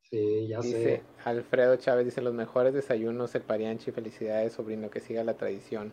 Sí, 0.02 0.46
ya 0.46 0.60
dice, 0.60 0.82
sé. 0.82 1.02
Alfredo 1.24 1.76
Chávez 1.76 2.04
dice, 2.04 2.22
los 2.22 2.34
mejores 2.34 2.72
desayunos, 2.72 3.34
el 3.34 3.42
parianchi, 3.42 3.90
felicidades, 3.90 4.52
sobrino, 4.52 4.88
que 4.88 5.00
siga 5.00 5.24
la 5.24 5.34
tradición. 5.34 5.92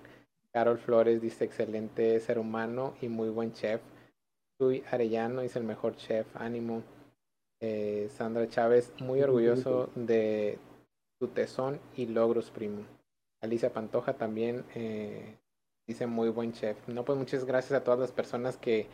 Carol 0.51 0.77
Flores 0.77 1.19
dice, 1.19 1.45
excelente 1.45 2.19
ser 2.19 2.37
humano 2.37 2.93
y 3.01 3.07
muy 3.07 3.29
buen 3.29 3.53
chef. 3.53 3.81
Luis 4.59 4.83
Arellano 4.91 5.41
dice, 5.41 5.57
el 5.57 5.65
mejor 5.65 5.95
chef, 5.95 6.27
ánimo. 6.35 6.83
Eh, 7.65 8.09
Sandra 8.09 8.45
Chávez, 8.49 8.91
muy 8.99 9.21
orgulloso 9.21 9.89
de 9.95 10.59
tu 11.17 11.29
tesón 11.29 11.79
y 11.95 12.07
logros, 12.07 12.51
primo. 12.51 12.83
Alicia 13.39 13.71
Pantoja 13.71 14.15
también 14.15 14.65
eh, 14.75 15.37
dice 15.87 16.05
muy 16.05 16.27
buen 16.27 16.51
chef. 16.51 16.75
No, 16.89 17.05
pues 17.05 17.17
muchas 17.17 17.45
gracias 17.45 17.79
a 17.79 17.83
todas 17.85 18.01
las 18.01 18.11
personas 18.11 18.57
que, 18.57 18.87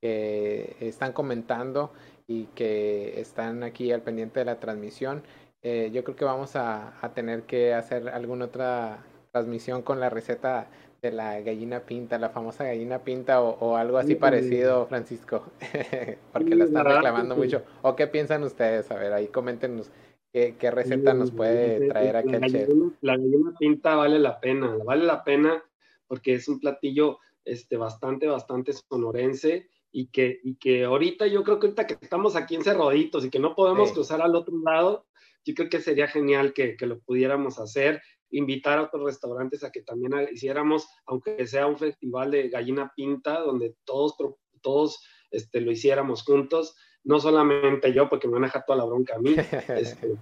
están 0.00 1.12
comentando 1.12 1.92
y 2.26 2.46
que 2.56 3.20
están 3.20 3.62
aquí 3.62 3.92
al 3.92 4.02
pendiente 4.02 4.40
de 4.40 4.46
la 4.46 4.58
transmisión. 4.58 5.22
Eh, 5.62 5.90
yo 5.92 6.02
creo 6.02 6.16
que 6.16 6.24
vamos 6.24 6.56
a, 6.56 6.92
tener 7.14 7.44
que 7.44 7.72
hacer 7.72 8.08
alguna 8.08 8.46
otra 8.46 9.04
transmisión 9.30 9.82
con 9.82 10.00
la 10.00 10.10
receta 10.10 10.68
de 11.00 11.12
la 11.12 11.40
gallina 11.40 11.80
pinta, 11.80 12.18
la 12.18 12.30
famosa 12.30 12.64
gallina 12.64 12.98
pinta 13.00 13.40
o, 13.40 13.76
algo 13.76 13.98
así 13.98 14.16
parecido, 14.16 14.86
Francisco, 14.86 15.44
porque 16.32 16.54
la 16.54 16.64
están 16.64 16.84
reclamando 16.84 17.36
mucho. 17.36 17.62
¿O 17.82 17.94
qué 17.94 18.06
piensan 18.06 18.42
ustedes? 18.42 18.90
A 18.90 18.96
ver, 18.96 19.12
ahí 19.12 19.28
coméntenos 19.28 19.90
qué, 20.32 20.56
qué 20.58 20.70
receta 20.70 21.14
nos 21.14 21.30
puede 21.30 21.88
traer 21.88 22.16
aquí 22.16 22.34
el 22.34 22.50
chef. 22.50 22.68
La 23.00 23.16
gallina 23.16 23.54
pinta 23.58 23.94
vale 23.94 24.18
la 24.18 24.40
pena, 24.40 24.76
vale 24.84 25.04
la 25.04 25.22
pena 25.22 25.62
porque 26.08 26.34
es 26.34 26.48
un 26.48 26.58
platillo 26.58 27.18
este, 27.44 27.76
bastante, 27.76 28.26
bastante 28.26 28.72
sonorense 28.72 29.68
y 29.92 30.08
que, 30.08 30.40
y 30.42 30.56
que 30.56 30.84
ahorita 30.84 31.26
yo 31.26 31.44
creo 31.44 31.58
que 31.58 31.68
ahorita 31.68 31.86
que 31.86 31.96
estamos 32.00 32.34
aquí 32.34 32.56
en 32.56 32.64
Cerroditos 32.64 33.24
y 33.24 33.30
que 33.30 33.38
no 33.38 33.54
podemos 33.54 33.92
cruzar 33.92 34.20
al 34.20 34.34
otro 34.34 34.54
lado, 34.64 35.06
yo 35.44 35.54
creo 35.54 35.70
que 35.70 35.80
sería 35.80 36.08
genial 36.08 36.52
que, 36.52 36.76
que, 36.76 36.86
lo 36.86 36.98
pudiéramos 37.00 37.58
hacer 37.58 38.02
invitar 38.30 38.78
a 38.78 38.82
otros 38.82 39.04
restaurantes 39.04 39.64
a 39.64 39.70
que 39.70 39.82
también 39.82 40.28
hiciéramos, 40.32 40.88
aunque 41.06 41.46
sea 41.46 41.66
un 41.66 41.78
festival 41.78 42.30
de 42.30 42.48
gallina 42.48 42.92
pinta, 42.94 43.40
donde 43.40 43.76
todos, 43.84 44.14
todos 44.60 45.02
este, 45.30 45.60
lo 45.60 45.70
hiciéramos 45.70 46.22
juntos, 46.24 46.76
no 47.04 47.20
solamente 47.20 47.92
yo, 47.92 48.08
porque 48.08 48.28
me 48.28 48.34
van 48.34 48.44
a 48.44 48.46
dejar 48.48 48.64
toda 48.66 48.78
la 48.78 48.84
bronca 48.84 49.16
a 49.16 49.18
mí, 49.18 49.34
este, 49.68 50.16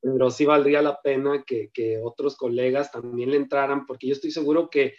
pero 0.00 0.30
sí 0.30 0.44
valdría 0.44 0.82
la 0.82 1.00
pena 1.00 1.44
que, 1.46 1.70
que, 1.72 1.98
otros 2.02 2.36
colegas 2.36 2.90
también 2.90 3.30
le 3.30 3.36
entraran, 3.36 3.86
porque 3.86 4.08
yo 4.08 4.12
estoy 4.14 4.30
seguro 4.30 4.70
que, 4.70 4.94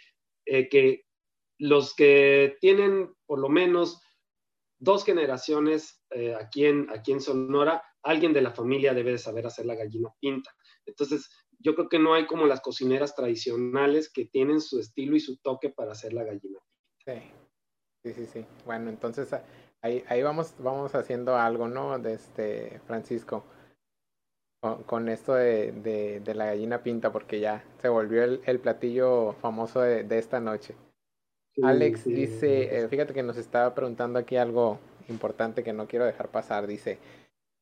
eh, 0.46 0.68
que 0.68 1.04
los 1.58 1.94
que 1.94 2.56
tienen 2.60 3.14
por 3.26 3.38
lo 3.38 3.48
menos 3.48 4.00
dos 4.78 5.04
generaciones 5.04 6.02
eh, 6.10 6.34
aquí, 6.34 6.66
en, 6.66 6.88
aquí 6.90 7.12
en 7.12 7.20
Sonora, 7.20 7.82
alguien 8.02 8.32
de 8.32 8.42
la 8.42 8.52
familia 8.52 8.94
debe 8.94 9.12
de 9.12 9.18
saber 9.18 9.46
hacer 9.46 9.66
la 9.66 9.74
gallina 9.74 10.10
pinta. 10.20 10.54
Entonces, 10.84 11.28
yo 11.58 11.74
creo 11.74 11.88
que 11.88 11.98
no 11.98 12.14
hay 12.14 12.26
como 12.26 12.46
las 12.46 12.60
cocineras 12.60 13.14
tradicionales 13.14 14.10
que 14.12 14.26
tienen 14.26 14.60
su 14.60 14.78
estilo 14.78 15.16
y 15.16 15.20
su 15.20 15.36
toque 15.38 15.70
para 15.70 15.92
hacer 15.92 16.12
la 16.12 16.24
gallina. 16.24 16.58
Sí, 17.04 17.20
sí, 18.02 18.12
sí, 18.12 18.26
sí. 18.26 18.46
Bueno, 18.64 18.90
entonces 18.90 19.28
ahí, 19.82 20.04
ahí 20.08 20.22
vamos, 20.22 20.54
vamos 20.58 20.94
haciendo 20.94 21.36
algo, 21.36 21.68
¿no? 21.68 21.98
De 21.98 22.14
este 22.14 22.80
Francisco. 22.86 23.44
Con, 24.86 25.10
esto 25.10 25.34
de, 25.34 25.72
de, 26.24 26.34
la 26.34 26.46
gallina 26.46 26.82
pinta, 26.82 27.12
porque 27.12 27.38
ya 27.38 27.62
se 27.82 27.90
volvió 27.90 28.24
el, 28.24 28.40
el 28.46 28.60
platillo 28.60 29.34
famoso 29.34 29.82
de, 29.82 30.04
de 30.04 30.18
esta 30.18 30.40
noche. 30.40 30.74
Alex 31.62 32.04
dice, 32.04 32.78
eh, 32.78 32.88
fíjate 32.88 33.14
que 33.14 33.22
nos 33.22 33.36
estaba 33.36 33.74
preguntando 33.74 34.18
aquí 34.18 34.36
algo 34.36 34.78
importante 35.08 35.62
que 35.62 35.72
no 35.72 35.86
quiero 35.86 36.04
dejar 36.04 36.28
pasar. 36.28 36.66
Dice, 36.66 36.98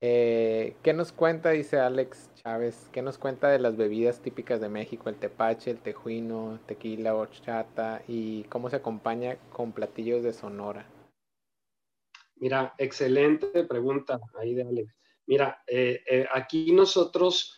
eh, 0.02 0.74
¿Qué 0.82 0.92
nos 0.92 1.12
cuenta? 1.12 1.50
Dice 1.50 1.78
Alex 1.78 2.28
Chávez. 2.34 2.88
¿Qué 2.92 3.00
nos 3.00 3.18
cuenta 3.18 3.48
de 3.48 3.58
las 3.58 3.76
bebidas 3.76 4.20
típicas 4.20 4.60
de 4.60 4.68
México? 4.68 5.08
El 5.08 5.16
tepache, 5.16 5.70
el 5.70 5.78
tejuino, 5.78 6.60
tequila, 6.66 7.14
horchata 7.14 8.02
y 8.08 8.42
cómo 8.44 8.68
se 8.68 8.76
acompaña 8.76 9.36
con 9.50 9.72
platillos 9.72 10.22
de 10.22 10.32
Sonora. 10.32 10.84
Mira, 12.36 12.74
excelente 12.78 13.64
pregunta 13.64 14.20
ahí 14.38 14.54
de 14.54 14.62
Alex. 14.62 14.94
Mira, 15.26 15.62
eh, 15.66 16.02
eh, 16.10 16.26
aquí 16.34 16.72
nosotros, 16.72 17.56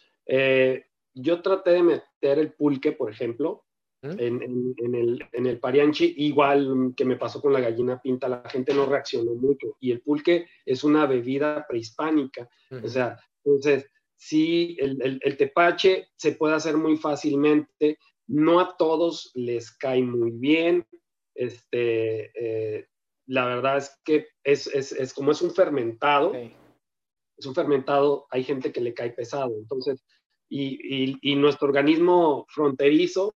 yo 1.14 1.42
traté 1.42 1.70
de 1.70 1.82
meter 1.82 2.38
el 2.38 2.53
pulque, 2.53 2.92
por 2.92 3.11
ejemplo, 3.11 3.64
en, 4.05 4.95
el, 4.95 5.27
en 5.33 5.47
el 5.47 5.59
parianchi, 5.59 6.15
igual 6.19 6.93
que 6.97 7.05
me 7.05 7.17
pasó 7.17 7.41
con 7.41 7.53
la 7.53 7.61
gallina 7.61 8.01
pinta, 8.01 8.29
la 8.29 8.49
gente 8.51 8.75
no 8.75 8.87
reaccionó 8.87 9.35
mucho. 9.35 9.77
Y 9.81 9.93
el 9.93 10.03
pulque 10.03 10.47
es 10.67 10.85
una 10.85 11.07
bebida 11.07 11.67
prehispánica. 11.67 12.49
O 12.83 12.89
sea, 12.89 13.19
entonces, 13.43 13.91
sí, 14.17 14.77
el, 14.79 15.21
el, 15.23 15.37
tepache 15.37 16.09
se 16.17 16.33
puede 16.33 16.55
hacer 16.55 16.77
muy 16.77 16.97
fácilmente. 16.97 17.99
No 18.27 18.61
a 18.61 18.77
todos 18.77 19.31
les 19.35 19.71
cae 19.73 20.03
muy 20.03 20.33
bien. 20.33 20.87
Este, 21.35 22.31
eh, 22.35 22.89
la 23.27 23.47
verdad 23.47 23.79
es 23.79 23.99
que 24.05 24.27
es, 24.43 24.67
es, 24.67 24.93
es, 24.93 25.15
como 25.15 25.33
es 25.33 25.41
un 25.41 25.53
fermentado. 25.53 26.35
Es 27.37 27.47
un 27.47 27.55
fermentado, 27.55 28.27
hay 28.31 28.45
gente 28.45 28.71
que 28.71 28.81
le 28.81 28.93
cae 28.93 29.11
pesado. 29.11 29.57
Entonces, 29.57 30.05
y, 30.49 30.79
y, 30.83 31.19
y 31.23 31.37
nuestro 31.37 31.69
organismo 31.69 32.47
fronterizo 32.49 33.35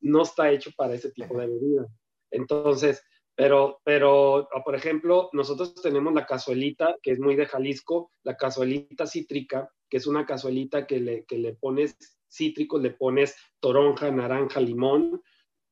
no 0.00 0.22
está 0.22 0.50
hecho 0.50 0.70
para 0.76 0.94
ese 0.94 1.10
tipo 1.10 1.38
de 1.38 1.46
bebida. 1.46 1.86
Entonces, 2.30 3.02
Pero, 3.38 3.80
pero, 3.84 4.48
por 4.64 4.74
ejemplo, 4.74 5.28
nosotros 5.34 5.74
tenemos 5.82 6.14
la 6.14 6.24
cazuelita, 6.24 6.96
que 7.02 7.10
es 7.12 7.18
muy 7.18 7.36
de 7.36 7.44
Jalisco, 7.44 8.10
la 8.24 8.34
cazuelita 8.34 9.06
cítrica, 9.06 9.68
que 9.90 9.98
es 9.98 10.06
una 10.06 10.24
cazuelita 10.24 10.86
que 10.86 11.00
le, 11.00 11.24
que 11.26 11.36
le 11.36 11.52
pones 11.52 11.96
cítricos, 12.30 12.80
le 12.80 12.92
pones 12.92 13.36
toronja, 13.60 14.10
naranja, 14.10 14.58
limón, 14.58 15.20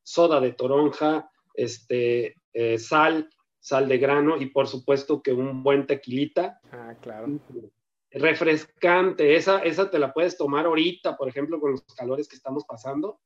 soda 0.02 0.40
de 0.40 0.52
toronja, 0.52 1.30
este, 1.54 2.34
eh, 2.52 2.76
sal, 2.76 3.30
sal 3.60 3.88
de 3.88 3.96
grano 3.96 4.36
y 4.36 4.50
por 4.50 4.66
supuesto 4.66 5.22
que 5.22 5.32
un 5.32 5.62
buen 5.62 5.86
tequilita. 5.86 6.60
Ah, 6.70 6.94
claro. 7.00 7.40
Refrescante, 8.10 9.36
esa, 9.36 9.60
esa 9.64 9.88
te 9.90 9.98
la 9.98 10.12
puedes 10.12 10.36
tomar 10.36 10.66
ahorita, 10.66 11.16
por 11.16 11.30
ejemplo, 11.30 11.58
con 11.58 11.70
los 11.70 11.82
calores 11.96 12.28
que 12.28 12.36
estamos 12.36 12.66
pasando 12.66 13.20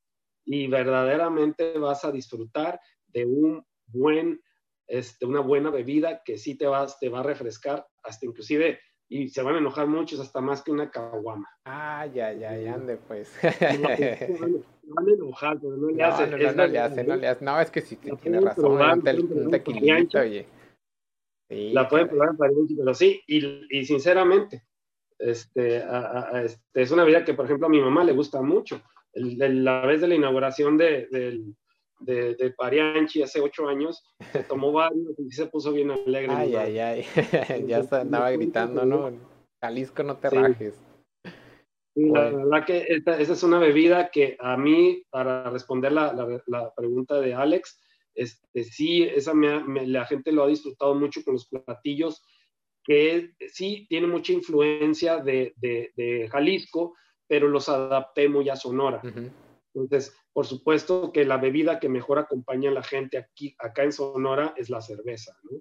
y 0.50 0.66
verdaderamente 0.66 1.78
vas 1.78 2.04
a 2.06 2.10
disfrutar 2.10 2.80
de 3.08 3.26
un 3.26 3.64
buen, 3.86 4.40
este, 4.86 5.26
una 5.26 5.40
buena 5.40 5.70
bebida 5.70 6.22
que 6.24 6.38
sí 6.38 6.56
te, 6.56 6.66
vas, 6.66 6.98
te 6.98 7.10
va 7.10 7.20
a 7.20 7.22
refrescar, 7.22 7.86
hasta 8.02 8.24
inclusive, 8.24 8.80
y 9.10 9.28
se 9.28 9.42
van 9.42 9.56
a 9.56 9.58
enojar 9.58 9.86
muchos, 9.86 10.20
hasta 10.20 10.40
más 10.40 10.62
que 10.62 10.70
una 10.70 10.90
caguama. 10.90 11.46
Ah, 11.66 12.06
ya, 12.06 12.32
ya, 12.32 12.56
ya, 12.56 12.74
ande 12.74 12.96
pues. 12.96 13.30
van 13.42 15.08
a 15.08 15.12
enojar, 15.12 15.58
pero 15.60 15.76
no 15.76 15.90
le 15.90 16.02
hacen. 16.02 16.30
No, 16.30 16.38
no, 16.38 16.52
no, 16.52 16.66
le 16.66 16.78
hacen, 16.78 17.06
no 17.06 17.16
le 17.16 17.28
hacen. 17.28 17.44
No, 17.44 17.60
es 17.60 17.70
que 17.70 17.82
sí, 17.82 17.96
tiene 17.96 18.40
razón, 18.40 18.80
un, 18.80 19.50
tequilito, 19.50 20.18
oye. 20.18 20.46
la 21.50 21.86
pueden 21.86 22.08
probar 22.08 22.30
en 22.30 22.36
pariente, 22.38 22.74
pero 22.74 22.94
sí, 22.94 23.20
y, 23.26 23.66
y 23.68 23.84
sinceramente, 23.84 24.64
este, 25.18 25.84
este, 26.42 26.82
es 26.82 26.90
una 26.90 27.04
bebida 27.04 27.24
que, 27.24 27.34
por 27.34 27.44
ejemplo, 27.44 27.66
a 27.66 27.70
mi 27.70 27.82
mamá 27.82 28.02
le 28.02 28.12
gusta 28.12 28.40
mucho. 28.40 28.80
La 29.18 29.86
vez 29.86 30.00
de 30.00 30.08
la 30.08 30.14
inauguración 30.14 30.78
de, 30.78 31.06
del 31.10 31.54
de, 32.00 32.54
Parianchi 32.56 33.22
hace 33.22 33.40
ocho 33.40 33.68
años, 33.68 34.04
se 34.32 34.42
tomó 34.44 34.72
varios 34.72 35.18
y 35.18 35.30
se 35.32 35.46
puso 35.46 35.72
bien 35.72 35.90
alegre. 35.90 36.32
Ay, 36.32 36.54
ay, 36.54 36.78
ay, 36.78 37.04
ya 37.66 37.82
andaba 37.92 38.30
gritando, 38.30 38.84
¿no? 38.84 39.12
Jalisco, 39.60 40.02
no 40.02 40.16
te 40.16 40.30
rajes. 40.30 40.80
la 41.94 42.30
verdad 42.30 42.64
que 42.64 42.86
esta, 42.88 43.18
esa 43.18 43.32
es 43.32 43.42
una 43.42 43.58
bebida 43.58 44.10
que 44.10 44.36
a 44.38 44.56
mí, 44.56 45.02
para 45.10 45.50
responder 45.50 45.92
la, 45.92 46.12
la, 46.46 46.74
pregunta 46.74 47.20
de 47.20 47.34
Alex, 47.34 47.80
este, 48.14 48.64
sí, 48.64 49.02
esa 49.02 49.32
la 49.34 50.04
gente 50.06 50.32
lo 50.32 50.44
ha 50.44 50.48
disfrutado 50.48 50.94
mucho 50.94 51.22
con 51.24 51.34
los 51.34 51.48
platillos, 51.48 52.24
que 52.84 53.32
sí 53.48 53.86
tiene 53.88 54.06
mucha 54.06 54.32
influencia 54.32 55.18
de, 55.18 55.52
de, 55.56 55.92
de 55.96 56.28
Jalisco, 56.30 56.94
pero 57.28 57.46
los 57.46 57.68
adapté 57.68 58.28
muy 58.28 58.48
a 58.48 58.56
Sonora. 58.56 59.00
Entonces, 59.74 60.16
por 60.32 60.46
supuesto 60.46 61.12
que 61.12 61.24
la 61.24 61.36
bebida 61.36 61.78
que 61.78 61.88
mejor 61.88 62.18
acompaña 62.18 62.70
a 62.70 62.74
la 62.74 62.82
gente 62.82 63.18
aquí, 63.18 63.54
acá 63.58 63.84
en 63.84 63.92
Sonora 63.92 64.54
es 64.56 64.70
la 64.70 64.80
cerveza, 64.80 65.36
¿no? 65.44 65.60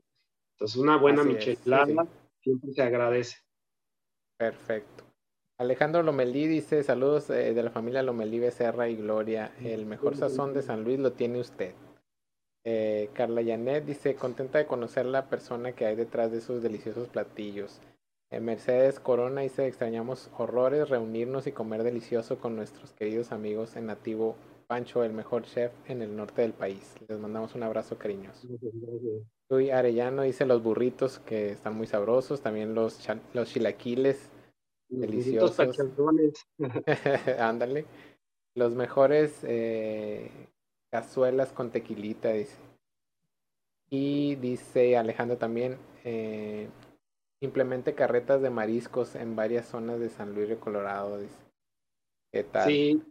Entonces, 0.54 0.78
una 0.78 0.98
buena 0.98 1.24
michelada 1.24 2.08
siempre 2.42 2.72
se 2.74 2.82
agradece. 2.82 3.38
Perfecto. 4.40 5.04
Alejandro 5.60 6.04
Lomelí 6.04 6.48
dice, 6.48 6.84
saludos 6.84 7.30
eh, 7.30 7.54
de 7.54 7.64
la 7.64 7.72
familia 7.72 8.04
Lomelí 8.04 8.40
Becerra 8.40 8.88
y 8.90 8.96
Gloria. 8.96 9.52
El 9.62 9.86
mejor 9.86 10.16
sazón 10.16 10.54
de 10.54 10.62
San 10.62 10.84
Luis 10.84 11.00
lo 11.00 11.14
tiene 11.14 11.40
usted. 11.40 11.74
Eh, 12.64 13.10
Carla 13.14 13.42
Yanet 13.42 13.86
dice, 13.86 14.16
contenta 14.16 14.58
de 14.60 14.68
conocer 14.68 15.06
la 15.06 15.30
persona 15.30 15.72
que 15.72 15.86
hay 15.86 15.96
detrás 15.96 16.32
de 16.32 16.40
esos 16.40 16.62
deliciosos 16.62 17.08
platillos. 17.08 17.82
Eh, 18.30 18.40
Mercedes 18.42 19.00
Corona 19.00 19.42
dice, 19.42 19.68
extrañamos 19.68 20.30
horrores, 20.38 20.90
reunirnos 20.90 21.48
y 21.48 21.54
comer 21.54 21.84
delicioso 21.84 22.40
con 22.40 22.56
nuestros 22.56 22.92
queridos 22.92 23.32
amigos 23.32 23.76
en 23.76 23.86
nativo 23.86 24.36
Pancho, 24.68 25.06
el 25.06 25.14
mejor 25.14 25.44
chef 25.44 25.72
en 25.88 26.02
el 26.02 26.14
norte 26.16 26.42
del 26.42 26.52
país. 26.52 26.96
Les 27.08 27.18
mandamos 27.20 27.56
un 27.56 27.64
abrazo 27.64 27.98
cariñoso. 27.98 28.48
Luis 29.50 29.72
Arellano 29.72 30.24
dice 30.24 30.46
los 30.46 30.62
burritos 30.62 31.20
que 31.20 31.52
están 31.52 31.76
muy 31.76 31.88
sabrosos, 31.88 32.42
también 32.42 32.76
los, 32.76 33.00
los 33.34 33.50
chilaquiles 33.50 34.30
deliciosos. 34.90 35.78
Ándale. 37.40 37.86
Los 38.56 38.76
mejores 38.76 39.40
eh, 39.44 40.30
cazuelas 40.92 41.54
con 41.54 41.72
tequilita, 41.72 42.34
dice. 42.34 42.58
Y 43.90 44.36
dice 44.36 44.98
Alejandro 44.98 45.38
también, 45.38 45.78
eh, 46.04 46.68
implemente 47.40 47.96
carretas 47.96 48.42
de 48.42 48.50
mariscos 48.50 49.16
en 49.16 49.36
varias 49.36 49.68
zonas 49.68 50.00
de 50.00 50.10
San 50.10 50.34
Luis 50.34 50.50
de 50.50 50.58
Colorado. 50.58 51.20
Dice. 51.20 51.36
¿Qué 52.32 52.44
tal? 52.44 52.68
Sí, 52.68 53.02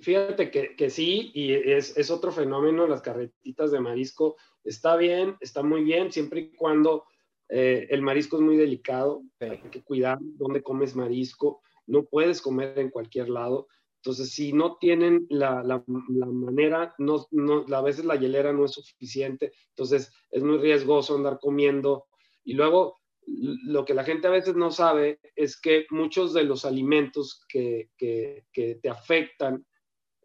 fíjate 0.00 0.50
que, 0.50 0.76
que 0.76 0.90
sí, 0.90 1.30
y 1.34 1.52
es, 1.52 1.96
es, 1.96 2.10
otro 2.10 2.30
fenómeno, 2.30 2.86
las 2.86 3.02
carretitas 3.02 3.70
de 3.70 3.80
marisco. 3.80 4.36
Está 4.64 4.96
bien, 4.96 5.36
está 5.40 5.62
muy 5.62 5.82
bien, 5.82 6.12
siempre 6.12 6.40
y 6.40 6.52
cuando 6.52 7.04
eh, 7.48 7.86
el 7.90 8.02
marisco 8.02 8.36
es 8.36 8.42
muy 8.42 8.56
delicado, 8.56 9.22
hay 9.40 9.58
que 9.70 9.82
cuidar 9.82 10.18
dónde 10.20 10.62
comes 10.62 10.96
marisco, 10.96 11.62
no 11.86 12.04
puedes 12.04 12.42
comer 12.42 12.78
en 12.78 12.90
cualquier 12.90 13.28
lado. 13.28 13.68
Entonces, 14.02 14.30
si 14.30 14.52
no 14.52 14.76
tienen 14.76 15.26
la, 15.30 15.62
la, 15.62 15.82
la 15.86 16.26
manera, 16.26 16.94
no, 16.98 17.26
no, 17.30 17.64
a 17.68 17.82
veces 17.82 18.04
la 18.04 18.16
hielera 18.16 18.52
no 18.52 18.64
es 18.64 18.72
suficiente, 18.72 19.52
entonces 19.70 20.12
es 20.30 20.42
muy 20.42 20.58
riesgoso 20.58 21.16
andar 21.16 21.38
comiendo 21.40 22.06
y 22.46 22.54
luego 22.54 22.96
lo 23.26 23.84
que 23.84 23.92
la 23.92 24.04
gente 24.04 24.28
a 24.28 24.30
veces 24.30 24.54
no 24.54 24.70
sabe 24.70 25.18
es 25.34 25.60
que 25.60 25.84
muchos 25.90 26.32
de 26.32 26.44
los 26.44 26.64
alimentos 26.64 27.44
que, 27.48 27.90
que, 27.98 28.44
te 28.54 28.88
afectan, 28.88 29.66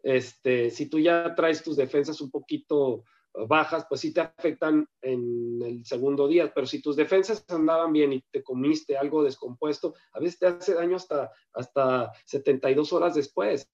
este, 0.04 0.70
si 0.70 0.88
tú 0.88 1.00
ya 1.00 1.34
traes 1.34 1.64
tus 1.64 1.76
defensas 1.76 2.20
un 2.20 2.30
poquito 2.30 3.04
bajas, 3.48 3.86
pues 3.88 4.02
sí 4.02 4.14
te 4.14 4.20
afectan 4.20 4.86
en 5.00 5.60
el 5.62 5.84
segundo 5.84 6.28
día, 6.28 6.52
pero 6.54 6.66
si 6.66 6.80
tus 6.80 6.94
defensas 6.94 7.44
andaban 7.48 7.92
bien 7.92 8.12
y 8.12 8.22
te 8.30 8.42
comiste 8.42 8.96
algo 8.96 9.24
descompuesto, 9.24 9.94
a 10.12 10.20
veces 10.20 10.38
te 10.38 10.46
hace 10.46 10.74
daño 10.74 10.96
hasta, 10.96 11.32
hasta 11.54 12.12
72 12.26 12.92
horas 12.92 13.16
después. 13.16 13.68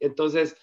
Entonces, 0.00 0.54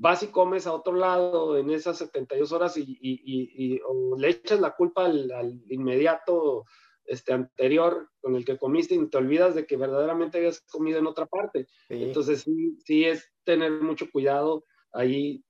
vas 0.00 0.22
y 0.22 0.28
comes 0.28 0.66
a 0.66 0.72
otro 0.72 0.94
lado 0.94 1.58
en 1.58 1.70
esas 1.70 1.98
72 1.98 2.52
horas 2.52 2.76
y, 2.78 2.82
y, 2.82 3.20
y, 3.22 3.80
o 3.86 4.16
le 4.16 4.30
echas 4.30 4.58
la 4.58 4.74
culpa 4.74 5.04
al, 5.04 5.62
inmediato 5.68 6.64
este, 7.04 7.34
anterior 7.34 8.08
con 8.20 8.34
el 8.34 8.46
que 8.46 8.56
comiste 8.56 8.94
y 8.94 9.10
te 9.10 9.18
olvidas 9.18 9.54
de 9.54 9.66
que 9.66 9.76
verdaderamente 9.76 10.38
habías 10.38 10.62
comido 10.62 10.98
en 10.98 11.06
otra 11.06 11.26
parte. 11.26 11.66
Entonces 11.90 12.42
sí, 12.42 12.78
sí 12.82 13.04
es 13.04 13.30
tener 13.44 13.72
mucho 13.72 14.10
cuidado 14.10 14.64
ahí. 14.92 15.44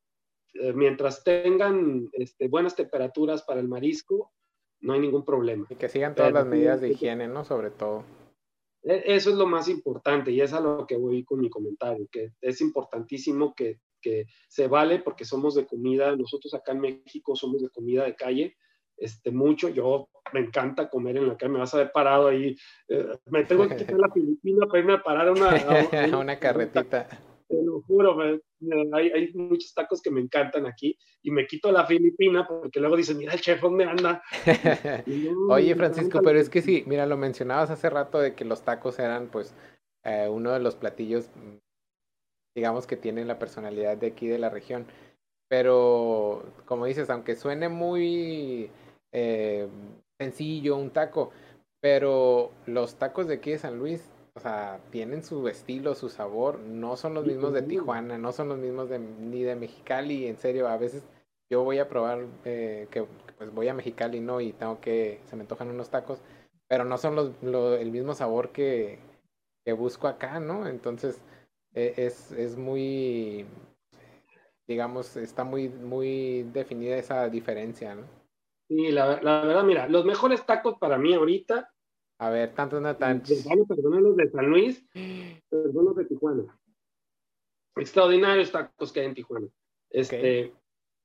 Eh, 0.55 0.73
mientras 0.73 1.23
tengan 1.23 2.09
este, 2.13 2.49
buenas 2.49 2.75
temperaturas 2.75 3.45
para 3.45 3.61
el 3.61 3.69
marisco, 3.69 4.33
no 4.81 4.95
hay 4.95 5.01
ningún 5.01 5.25
problema. 5.25 5.69
Y 5.71 5.77
que 5.77 5.89
sigan 5.89 6.17
todas 6.17 6.33
las 6.33 6.45
medidas 6.45 6.81
de 6.81 6.91
higiene, 6.91 7.29
¿no? 7.29 7.45
Sobre 7.45 7.71
todo. 7.71 8.03
E, 8.83 9.15
eso 9.15 9.31
es 9.31 9.37
lo 9.37 9.47
más 9.47 9.69
importante 9.69 10.33
y 10.33 10.41
es 10.41 10.53
a 10.53 10.61
lo 10.61 10.89
que 10.89 10.97
voy 10.97 11.23
con 11.23 11.39
mi 11.39 11.49
comentario, 11.49 12.09
que 12.11 12.33
es 12.41 12.61
importantísimo 12.61 13.55
que 13.55 13.79
que 14.01 14.27
se 14.49 14.67
vale 14.67 14.99
porque 14.99 15.25
somos 15.25 15.55
de 15.55 15.67
comida, 15.67 16.17
nosotros 16.17 16.55
acá 16.55 16.73
en 16.73 16.81
México 16.81 17.37
somos 17.37 17.63
de 17.63 17.71
comida 17.71 18.05
de 18.05 18.17
calle, 18.17 18.57
este, 19.01 19.31
mucho, 19.31 19.69
yo 19.71 20.09
me 20.33 20.41
encanta 20.41 20.89
comer 20.91 21.17
en 21.17 21.27
la 21.27 21.37
calle, 21.37 21.53
me 21.53 21.59
vas 21.59 21.75
a 21.75 21.79
ver 21.79 21.91
parado 21.91 22.29
ahí, 22.29 22.55
eh, 22.89 23.07
me 23.27 23.45
tengo 23.45 23.67
que 23.67 23.77
quitar 23.77 23.99
la 23.99 24.11
Filipina 24.15 24.67
para 24.67 24.79
irme 24.79 24.93
a 24.93 25.03
parar 25.03 25.29
a 25.29 25.33
una, 25.33 25.51
una 26.19 26.39
carretita. 26.39 27.09
Te 27.49 27.65
lo 27.65 27.81
juro, 27.83 28.17
hay, 28.93 29.11
hay, 29.11 29.33
muchos 29.33 29.75
tacos 29.75 30.01
que 30.01 30.11
me 30.11 30.21
encantan 30.21 30.67
aquí 30.67 30.97
y 31.21 31.33
me 31.33 31.49
quito 31.49 31.73
la 31.73 31.85
Filipina 31.85 32.47
porque 32.47 32.79
luego 32.79 32.97
dicen, 32.97 33.19
mira 33.19 33.33
el 33.33 33.41
chef, 33.41 33.61
¿dónde 33.61 33.85
anda? 33.85 34.23
Oye, 35.49 35.75
Francisco, 35.75 36.21
pero 36.23 36.39
es 36.39 36.49
que 36.49 36.63
sí, 36.63 36.85
mira, 36.87 37.07
lo 37.07 37.17
mencionabas 37.17 37.71
hace 37.71 37.91
rato 37.91 38.21
de 38.21 38.35
que 38.35 38.45
los 38.45 38.63
tacos 38.63 39.01
eran 39.01 39.29
pues 39.33 39.53
eh, 40.05 40.29
uno 40.31 40.53
de 40.53 40.61
los 40.61 40.77
platillos 40.77 41.29
digamos 42.55 42.87
que 42.87 42.97
tienen 42.97 43.29
la 43.29 43.39
personalidad 43.39 43.97
de 43.97 44.09
aquí 44.09 44.29
de 44.29 44.39
la 44.39 44.51
región. 44.51 44.87
Pero, 45.49 46.45
como 46.65 46.87
dices, 46.87 47.11
aunque 47.11 47.35
suene 47.35 47.69
muy 47.69 48.71
eh, 49.13 49.69
sencillo 50.19 50.77
un 50.77 50.91
taco, 50.91 51.31
pero 51.81 52.53
los 52.67 52.97
tacos 52.97 53.27
de 53.27 53.35
aquí 53.35 53.51
de 53.51 53.59
San 53.59 53.79
Luis, 53.79 54.09
o 54.35 54.41
sea, 54.41 54.81
tienen 54.91 55.25
su 55.25 55.49
estilo, 55.49 55.95
su 55.95 56.09
sabor, 56.09 56.61
no 56.61 56.97
son 56.97 57.15
los 57.15 57.27
mismos 57.27 57.53
de 57.53 57.63
Tijuana, 57.63 58.19
no 58.19 58.33
son 58.33 58.49
los 58.49 58.59
mismos 58.59 58.89
de, 58.89 58.99
ni 58.99 59.43
de 59.43 59.57
Mexicali, 59.57 60.27
en 60.27 60.37
serio, 60.37 60.69
a 60.69 60.77
veces 60.77 61.03
yo 61.51 61.65
voy 61.65 61.79
a 61.79 61.89
probar 61.89 62.27
eh, 62.45 62.87
que 62.91 63.05
pues 63.37 63.53
voy 63.53 63.69
a 63.69 63.75
Mexicali, 63.75 64.21
¿no? 64.21 64.41
Y 64.41 64.53
tengo 64.53 64.81
que, 64.81 65.21
se 65.27 65.35
me 65.35 65.43
antojan 65.43 65.71
unos 65.71 65.91
tacos, 65.91 66.21
pero 66.69 66.85
no 66.85 66.97
son 66.99 67.17
los, 67.17 67.33
el 67.81 67.91
mismo 67.91 68.15
sabor 68.15 68.51
que, 68.51 69.01
que 69.65 69.73
busco 69.73 70.07
acá, 70.07 70.39
¿no? 70.39 70.69
Entonces, 70.69 71.21
es, 71.75 72.33
es 72.33 72.57
muy, 72.57 73.47
digamos, 74.67 75.17
está 75.17 75.45
muy, 75.45 75.69
muy 75.69 76.45
definida 76.53 76.97
esa 76.97 77.29
diferencia, 77.29 77.95
¿no? 77.95 78.03
Sí, 78.69 78.93
la, 78.93 79.21
la 79.21 79.45
verdad, 79.45 79.65
mira, 79.65 79.89
los 79.89 80.05
mejores 80.05 80.47
tacos 80.47 80.79
para 80.79 80.97
mí 80.97 81.13
ahorita. 81.13 81.73
A 82.19 82.31
ver, 82.31 82.55
tantos 82.55 82.81
no 82.81 82.95
tan. 82.97 83.23
Perdón, 83.23 84.03
los 84.03 84.17
de 84.17 84.31
San 84.31 84.47
Luis, 84.47 84.87
perdón 85.49 85.87
los 85.87 85.97
de 85.97 86.05
Tijuana. 86.05 86.61
Extraordinarios 87.77 88.53
tacos 88.53 88.93
que 88.93 89.01
hay 89.01 89.07
en 89.07 89.15
Tijuana. 89.15 89.49
Este, 89.89 90.53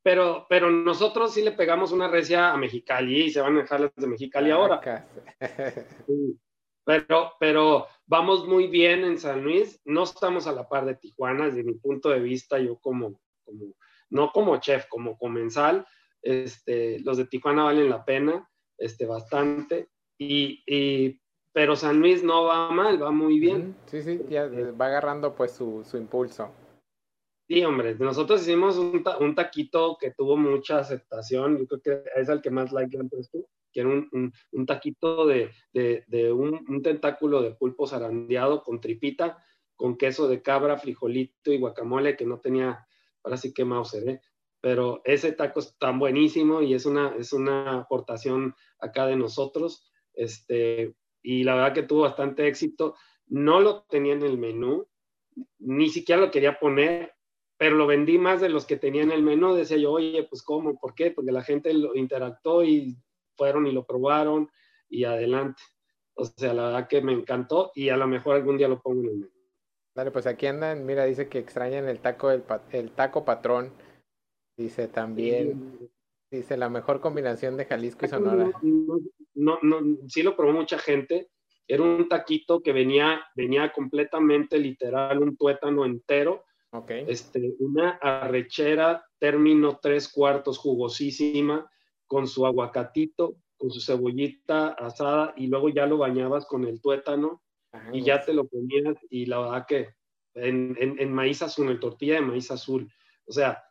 pero, 0.03 0.45
pero 0.47 0.69
nosotros 0.69 1.33
sí 1.33 1.41
le 1.41 1.53
pegamos 1.53 1.91
una 1.91 2.07
recia 2.07 2.51
a 2.51 2.57
Mexicali 2.57 3.23
y 3.23 3.31
se 3.31 3.41
van 3.41 3.57
a 3.57 3.61
dejar 3.61 3.81
las 3.81 3.95
de 3.95 4.07
Mexicali 4.07 4.51
ahora. 4.51 5.07
Pero, 6.85 7.33
pero 7.39 7.87
vamos 8.05 8.47
muy 8.47 8.67
bien 8.67 9.03
en 9.03 9.17
San 9.17 9.43
Luis, 9.43 9.81
no 9.85 10.03
estamos 10.03 10.45
a 10.45 10.51
la 10.51 10.69
par 10.69 10.85
de 10.85 10.95
Tijuana, 10.95 11.45
desde 11.45 11.63
mi 11.63 11.73
punto 11.73 12.09
de 12.09 12.19
vista, 12.19 12.59
yo 12.59 12.77
como, 12.77 13.19
como 13.43 13.73
no 14.11 14.31
como 14.31 14.57
chef, 14.57 14.85
como 14.87 15.17
comensal, 15.17 15.85
este, 16.21 16.99
los 16.99 17.17
de 17.17 17.25
Tijuana 17.25 17.63
valen 17.63 17.89
la 17.89 18.05
pena, 18.05 18.47
este, 18.77 19.05
bastante, 19.05 19.89
y, 20.17 20.63
y, 20.67 21.19
pero 21.51 21.75
San 21.75 21.99
Luis 21.99 22.23
no 22.23 22.43
va 22.43 22.69
mal, 22.69 23.01
va 23.01 23.11
muy 23.11 23.39
bien. 23.39 23.75
Sí, 23.87 24.01
sí, 24.01 24.21
ya 24.29 24.47
va 24.47 24.85
agarrando 24.85 25.35
pues 25.35 25.51
su, 25.51 25.83
su 25.83 25.97
impulso. 25.97 26.51
Sí, 27.47 27.63
hombre, 27.63 27.95
nosotros 27.95 28.41
hicimos 28.41 28.77
un, 28.77 29.03
un, 29.19 29.35
taquito 29.35 29.97
que 29.99 30.11
tuvo 30.11 30.35
mucha 30.35 30.79
aceptación, 30.79 31.57
yo 31.57 31.67
creo 31.67 31.81
que 31.81 32.09
es 32.15 32.27
el 32.27 32.41
que 32.41 32.49
más 32.49 32.71
like 32.71 32.97
le 32.97 33.07
tú, 33.31 33.47
que 33.75 33.81
era 33.81 33.89
un, 33.89 34.31
un 34.53 34.65
taquito 34.65 35.27
de, 35.27 35.51
de, 35.73 36.05
de 36.07 36.31
un, 36.31 36.81
tentáculo 36.81 37.41
de 37.41 37.51
pulpo 37.51 37.85
zarandeado 37.85 38.63
con 38.63 38.79
tripita, 38.79 39.37
con 39.75 39.97
queso 39.97 40.29
de 40.29 40.41
cabra, 40.41 40.77
frijolito 40.77 41.51
y 41.51 41.59
guacamole, 41.59 42.15
que 42.15 42.25
no 42.25 42.39
tenía, 42.39 42.87
ahora 43.21 43.35
sí 43.35 43.53
que 43.53 43.65
Mauser, 43.65 44.07
¿eh? 44.07 44.21
pero 44.61 45.01
ese 45.03 45.33
taco 45.33 45.59
es 45.59 45.77
tan 45.77 45.99
buenísimo 45.99 46.61
y 46.61 46.73
es 46.73 46.85
una, 46.85 47.13
es 47.19 47.33
una 47.33 47.81
aportación 47.81 48.55
acá 48.79 49.07
de 49.07 49.17
nosotros, 49.17 49.91
este, 50.13 50.95
y 51.21 51.43
la 51.43 51.55
verdad 51.55 51.73
que 51.73 51.83
tuvo 51.83 52.03
bastante 52.03 52.47
éxito, 52.47 52.95
no 53.27 53.59
lo 53.59 53.83
tenía 53.89 54.13
en 54.13 54.23
el 54.23 54.37
menú, 54.37 54.87
ni 55.59 55.89
siquiera 55.89 56.21
lo 56.21 56.31
quería 56.31 56.59
poner, 56.59 57.13
pero 57.57 57.75
lo 57.75 57.87
vendí 57.87 58.17
más 58.17 58.39
de 58.39 58.47
los 58.47 58.65
que 58.65 58.77
tenía 58.77 59.03
en 59.03 59.11
el 59.11 59.23
menú. 59.23 59.53
Decía 59.53 59.77
yo, 59.77 59.91
oye, 59.91 60.23
pues 60.29 60.43
¿cómo? 60.43 60.77
¿Por 60.77 60.93
qué? 60.93 61.11
Porque 61.11 61.31
la 61.31 61.41
gente 61.41 61.73
lo 61.73 61.95
interactuó 61.95 62.63
y 62.63 62.97
fueron 63.35 63.67
y 63.67 63.71
lo 63.71 63.85
probaron 63.85 64.49
y 64.89 65.03
adelante. 65.03 65.61
O 66.15 66.25
sea, 66.25 66.53
la 66.53 66.67
verdad 66.67 66.87
que 66.87 67.01
me 67.01 67.13
encantó 67.13 67.71
y 67.75 67.89
a 67.89 67.97
lo 67.97 68.07
mejor 68.07 68.35
algún 68.35 68.57
día 68.57 68.67
lo 68.67 68.81
pongo 68.81 69.01
en 69.01 69.07
el 69.07 69.15
menú. 69.15 69.31
Dale, 69.93 70.11
pues 70.11 70.27
aquí 70.27 70.47
andan, 70.47 70.85
mira, 70.85 71.05
dice 71.05 71.29
que 71.29 71.39
extrañan 71.39 71.87
el 71.87 71.99
taco, 71.99 72.31
el, 72.31 72.43
el 72.71 72.91
taco 72.91 73.23
patrón. 73.23 73.71
Dice 74.57 74.87
también, 74.87 75.89
dice 76.31 76.57
la 76.57 76.69
mejor 76.69 77.01
combinación 77.01 77.57
de 77.57 77.65
Jalisco 77.65 78.05
y 78.05 78.09
Sonora. 78.09 78.51
No, 79.33 79.59
no, 79.61 79.79
sí 80.07 80.23
lo 80.23 80.35
probó 80.35 80.53
mucha 80.53 80.77
gente. 80.77 81.29
Era 81.67 81.83
un 81.83 82.07
taquito 82.07 82.61
que 82.61 82.71
venía, 82.71 83.25
venía 83.35 83.71
completamente 83.73 84.57
literal, 84.57 85.21
un 85.21 85.35
tuétano 85.35 85.85
entero 85.85 86.45
este, 87.07 87.55
una 87.59 87.91
arrechera, 88.01 89.05
término 89.19 89.79
tres 89.81 90.09
cuartos, 90.09 90.57
jugosísima, 90.57 91.69
con 92.07 92.27
su 92.27 92.45
aguacatito, 92.45 93.37
con 93.57 93.71
su 93.71 93.81
cebollita 93.81 94.69
asada, 94.69 95.33
y 95.37 95.47
luego 95.47 95.69
ya 95.69 95.85
lo 95.85 95.97
bañabas 95.97 96.45
con 96.45 96.65
el 96.65 96.81
tuétano 96.81 97.41
y 97.91 98.03
ya 98.03 98.23
te 98.23 98.33
lo 98.33 98.47
comías, 98.47 98.95
y 99.09 99.25
la 99.25 99.39
verdad 99.39 99.65
que 99.67 99.89
en, 100.33 100.77
en, 100.79 101.13
maíz 101.13 101.41
azul, 101.41 101.69
en 101.69 101.79
tortilla 101.79 102.15
de 102.15 102.21
maíz 102.21 102.49
azul, 102.51 102.89
o 103.25 103.31
sea, 103.33 103.63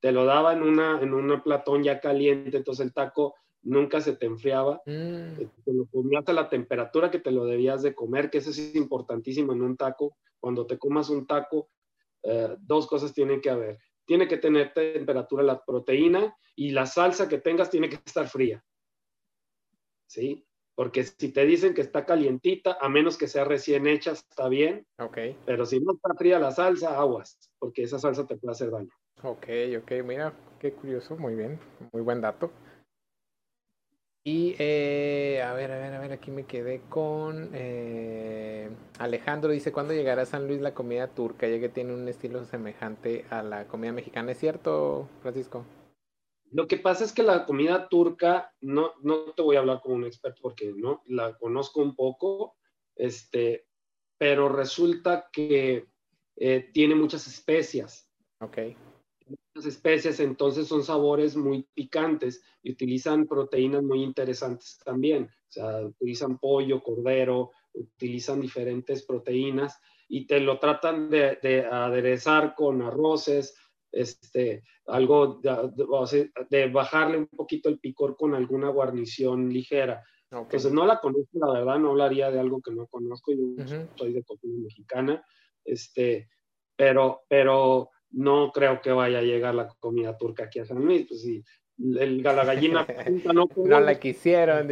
te 0.00 0.12
lo 0.12 0.24
daba 0.24 0.52
en 0.54 0.62
una, 0.62 1.00
en 1.02 1.12
una 1.12 1.42
platón 1.42 1.82
ya 1.82 2.00
caliente, 2.00 2.56
entonces 2.56 2.86
el 2.86 2.94
taco 2.94 3.34
nunca 3.62 4.00
se 4.00 4.14
te 4.14 4.26
enfriaba, 4.26 4.80
mm. 4.86 5.36
te 5.64 5.72
lo 5.74 5.86
comías 5.86 6.26
a 6.28 6.32
la 6.32 6.48
temperatura 6.48 7.10
que 7.10 7.18
te 7.18 7.30
lo 7.30 7.44
debías 7.44 7.82
de 7.82 7.94
comer, 7.94 8.30
que 8.30 8.38
eso 8.38 8.50
es 8.50 8.74
importantísimo 8.74 9.52
en 9.52 9.62
un 9.62 9.76
taco, 9.76 10.16
cuando 10.40 10.66
te 10.66 10.78
comas 10.78 11.10
un 11.10 11.26
taco, 11.26 11.68
eh, 12.22 12.56
dos 12.60 12.86
cosas 12.86 13.12
tienen 13.12 13.40
que 13.40 13.50
haber. 13.50 13.78
Tiene 14.08 14.26
que 14.26 14.38
tener 14.38 14.72
temperatura 14.72 15.42
la 15.42 15.62
proteína 15.62 16.34
y 16.56 16.70
la 16.70 16.86
salsa 16.86 17.28
que 17.28 17.38
tengas 17.38 17.68
tiene 17.68 17.90
que 17.90 17.96
estar 17.96 18.26
fría. 18.26 18.64
¿Sí? 20.06 20.46
Porque 20.74 21.04
si 21.04 21.30
te 21.30 21.44
dicen 21.44 21.74
que 21.74 21.82
está 21.82 22.06
calientita, 22.06 22.78
a 22.80 22.88
menos 22.88 23.18
que 23.18 23.28
sea 23.28 23.44
recién 23.44 23.86
hecha, 23.86 24.12
está 24.12 24.48
bien. 24.48 24.86
Ok. 24.98 25.18
Pero 25.44 25.66
si 25.66 25.78
no 25.78 25.92
está 25.92 26.14
fría 26.14 26.38
la 26.38 26.52
salsa, 26.52 26.98
aguas, 26.98 27.38
porque 27.58 27.82
esa 27.82 27.98
salsa 27.98 28.26
te 28.26 28.38
puede 28.38 28.52
hacer 28.52 28.70
daño. 28.70 28.90
Ok, 29.22 29.46
ok, 29.82 29.92
mira, 30.02 30.32
qué 30.58 30.72
curioso, 30.72 31.14
muy 31.18 31.34
bien, 31.34 31.60
muy 31.92 32.00
buen 32.00 32.22
dato. 32.22 32.50
Y 34.24 34.54
eh, 34.58 35.42
a 35.42 35.54
ver, 35.54 35.72
a 35.72 35.78
ver, 35.78 35.94
a 35.94 36.00
ver, 36.00 36.12
aquí 36.12 36.30
me 36.30 36.44
quedé 36.44 36.82
con 36.88 37.50
eh, 37.54 38.68
Alejandro. 38.98 39.50
Dice, 39.50 39.72
¿cuándo 39.72 39.94
llegará 39.94 40.22
a 40.22 40.26
San 40.26 40.46
Luis 40.46 40.60
la 40.60 40.74
comida 40.74 41.08
turca? 41.08 41.48
Ya 41.48 41.60
que 41.60 41.68
tiene 41.68 41.94
un 41.94 42.06
estilo 42.08 42.44
semejante 42.44 43.24
a 43.30 43.42
la 43.42 43.66
comida 43.66 43.92
mexicana. 43.92 44.32
¿Es 44.32 44.38
cierto, 44.38 45.08
Francisco? 45.22 45.64
Lo 46.50 46.66
que 46.66 46.78
pasa 46.78 47.04
es 47.04 47.12
que 47.12 47.22
la 47.22 47.44
comida 47.46 47.88
turca, 47.88 48.54
no, 48.60 48.92
no 49.02 49.32
te 49.32 49.42
voy 49.42 49.56
a 49.56 49.60
hablar 49.60 49.80
como 49.80 49.96
un 49.96 50.04
experto 50.04 50.40
porque 50.42 50.72
no 50.74 51.02
la 51.06 51.36
conozco 51.36 51.80
un 51.80 51.94
poco, 51.94 52.56
este, 52.96 53.66
pero 54.16 54.48
resulta 54.48 55.28
que 55.30 55.86
eh, 56.36 56.70
tiene 56.72 56.94
muchas 56.94 57.26
especias. 57.26 58.10
Ok 59.28 59.38
especias, 59.66 60.20
entonces 60.20 60.66
son 60.66 60.82
sabores 60.82 61.36
muy 61.36 61.66
picantes 61.74 62.42
y 62.62 62.72
utilizan 62.72 63.26
proteínas 63.26 63.82
muy 63.82 64.02
interesantes 64.02 64.78
también. 64.84 65.24
O 65.24 65.50
sea, 65.50 65.80
utilizan 65.82 66.38
pollo, 66.38 66.82
cordero, 66.82 67.52
utilizan 67.72 68.40
diferentes 68.40 69.04
proteínas 69.04 69.80
y 70.08 70.26
te 70.26 70.40
lo 70.40 70.58
tratan 70.58 71.10
de, 71.10 71.66
aderezar 71.70 72.54
con 72.54 72.82
arroces, 72.82 73.56
este, 73.90 74.64
algo 74.86 75.40
de, 76.50 76.68
bajarle 76.68 77.18
un 77.18 77.26
poquito 77.26 77.68
el 77.68 77.78
picor 77.78 78.16
con 78.16 78.34
alguna 78.34 78.70
guarnición 78.70 79.52
ligera. 79.52 80.02
Entonces 80.30 80.72
no 80.72 80.84
la 80.84 81.00
conozco, 81.00 81.38
la 81.38 81.52
verdad, 81.52 81.78
no 81.78 81.90
hablaría 81.90 82.30
de 82.30 82.38
algo 82.38 82.60
que 82.60 82.70
no 82.70 82.86
conozco, 82.86 83.32
yo 83.32 83.64
soy 83.96 84.12
de 84.12 84.22
cocina 84.24 84.58
mexicana, 84.58 85.24
este, 85.64 86.28
pero, 86.76 87.22
pero 87.28 87.90
no 88.10 88.52
creo 88.52 88.80
que 88.80 88.92
vaya 88.92 89.18
a 89.18 89.22
llegar 89.22 89.54
la 89.54 89.68
comida 89.78 90.16
turca 90.16 90.44
aquí 90.44 90.60
a 90.60 90.64
San 90.64 90.84
Luis, 90.84 91.06
pues 91.08 91.22
sí, 91.22 91.44
el, 91.78 92.22
la 92.22 92.44
gallina 92.44 92.86
no, 93.32 93.48
no 93.56 93.80
la 93.80 93.94
quisieron, 94.00 94.68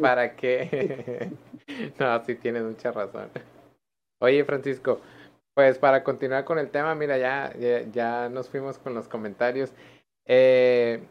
¿para 0.00 0.36
qué? 0.36 1.30
no, 1.98 2.24
sí 2.24 2.34
tienes 2.36 2.62
mucha 2.62 2.92
razón. 2.92 3.30
Oye, 4.20 4.44
Francisco, 4.44 5.00
pues 5.54 5.78
para 5.78 6.04
continuar 6.04 6.44
con 6.44 6.58
el 6.58 6.70
tema, 6.70 6.94
mira, 6.94 7.18
ya, 7.18 7.52
ya, 7.92 8.28
nos 8.28 8.48
fuimos 8.48 8.78
con 8.78 8.94
los 8.94 9.08
comentarios. 9.08 9.72
Eh, 10.26 11.02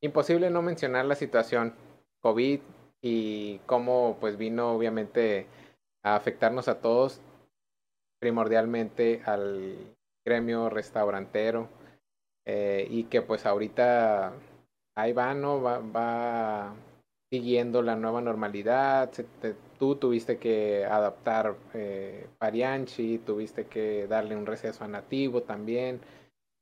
imposible 0.00 0.50
no 0.50 0.62
mencionar 0.62 1.04
la 1.04 1.14
situación 1.14 1.74
COVID 2.20 2.60
y 3.02 3.58
cómo 3.66 4.16
pues 4.20 4.36
vino 4.36 4.72
obviamente 4.72 5.46
a 6.02 6.16
afectarnos 6.16 6.68
a 6.68 6.80
todos, 6.80 7.20
primordialmente 8.18 9.22
al 9.24 9.76
gremio 10.24 10.68
restaurantero 10.70 11.68
eh, 12.46 12.86
y 12.90 13.04
que 13.04 13.22
pues 13.22 13.46
ahorita 13.46 14.32
ahí 14.96 15.12
va, 15.12 15.34
¿no? 15.34 15.62
Va, 15.62 15.78
va 15.78 16.74
siguiendo 17.30 17.82
la 17.82 17.96
nueva 17.96 18.20
normalidad. 18.20 19.10
tú 19.78 19.96
tuviste 19.96 20.38
que 20.38 20.84
adaptar 20.84 21.54
eh, 21.74 22.26
tuviste 23.24 23.66
que 23.66 24.06
darle 24.08 24.36
un 24.36 24.46
receso 24.46 24.84
a 24.84 24.88
Nativo 24.88 25.42
también. 25.42 26.00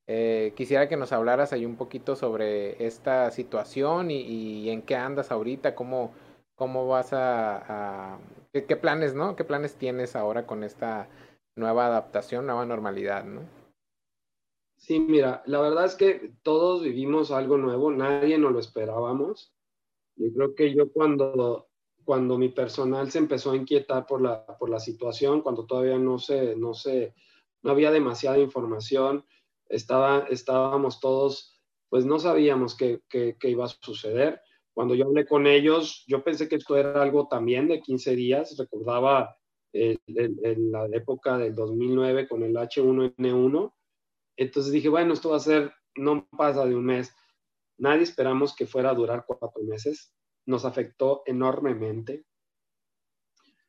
Eh, 0.07 0.53
quisiera 0.57 0.89
que 0.89 0.97
nos 0.97 1.13
hablaras 1.13 1.53
ahí 1.53 1.67
un 1.67 1.77
poquito 1.77 2.17
sobre 2.17 2.85
esta 2.87 3.31
situación 3.31 4.11
y, 4.11 4.71
en 4.71 4.83
qué 4.83 4.97
andas 4.97 5.31
ahorita, 5.31 5.75
cómo, 5.75 6.13
cómo 6.55 6.87
vas 6.89 7.13
a, 7.13 8.15
a 8.15 8.19
¿qué, 8.53 8.65
qué, 8.65 8.77
planes, 8.77 9.15
¿no? 9.15 9.37
¿Qué 9.37 9.45
planes 9.45 9.75
tienes 9.75 10.17
ahora 10.17 10.47
con 10.47 10.65
esta 10.65 11.09
nueva 11.59 11.87
adaptación, 11.87 12.47
nueva 12.47 12.65
normalidad, 12.65 13.25
¿no? 13.25 13.43
Sí, 14.77 15.01
mira, 15.01 15.43
la 15.47 15.61
verdad 15.61 15.85
es 15.85 15.97
que 15.97 16.33
todos 16.43 16.83
vivimos 16.83 17.31
algo 17.31 17.59
nuevo, 17.59 17.91
nadie 17.91 18.39
nos 18.39 18.53
lo 18.53 18.61
esperábamos. 18.61 19.53
Yo 20.17 20.33
creo 20.33 20.55
que 20.55 20.75
yo 20.75 20.93
cuando, 20.93 21.69
cuando 22.05 22.39
mi 22.39 22.49
personal 22.49 23.11
se 23.11 23.19
empezó 23.19 23.51
a 23.51 23.57
inquietar 23.57 24.07
por 24.07 24.23
la, 24.23 24.47
por 24.59 24.71
la 24.71 24.79
situación, 24.79 25.43
cuando 25.43 25.67
todavía 25.67 25.99
no 25.99 26.19
se, 26.19 26.57
no 26.57 26.75
se, 26.75 27.15
no 27.63 27.73
había 27.73 27.91
demasiada 27.91 28.39
información, 28.39 29.25
estaba, 29.69 30.27
estábamos 30.31 31.01
todos, 31.01 31.61
pues 31.89 32.05
no 32.05 32.19
sabíamos 32.19 32.77
qué, 32.77 33.03
qué, 33.09 33.37
iba 33.43 33.65
a 33.65 33.69
suceder. 33.69 34.41
Cuando 34.73 34.95
yo 34.95 35.07
hablé 35.07 35.27
con 35.27 35.47
ellos, 35.47 36.05
yo 36.07 36.23
pensé 36.23 36.49
que 36.49 36.57
esto 36.57 36.77
era 36.77 37.03
algo 37.03 37.27
también 37.27 37.67
de 37.67 37.81
15 37.81 38.15
días, 38.15 38.57
recordaba 38.57 39.37
en 39.73 40.73
la 40.73 40.87
época 40.93 41.39
del 41.39 41.55
2009 41.55 42.29
con 42.29 42.43
el 42.43 42.55
H1N1. 42.55 43.73
Entonces 44.37 44.73
dije, 44.73 44.89
bueno, 44.89 45.13
esto 45.13 45.31
va 45.31 45.37
a 45.37 45.41
ser, 45.41 45.73
no 45.97 46.29
pasa 46.37 46.65
de 46.65 46.75
un 46.75 46.85
mes. 46.85 47.15
Nadie 47.77 48.03
esperamos 48.03 48.55
que 48.55 48.67
fuera 48.67 48.91
a 48.91 48.95
durar 48.95 49.25
cuatro 49.27 49.63
meses. 49.63 50.13
Nos 50.47 50.65
afectó 50.65 51.23
enormemente. 51.27 52.25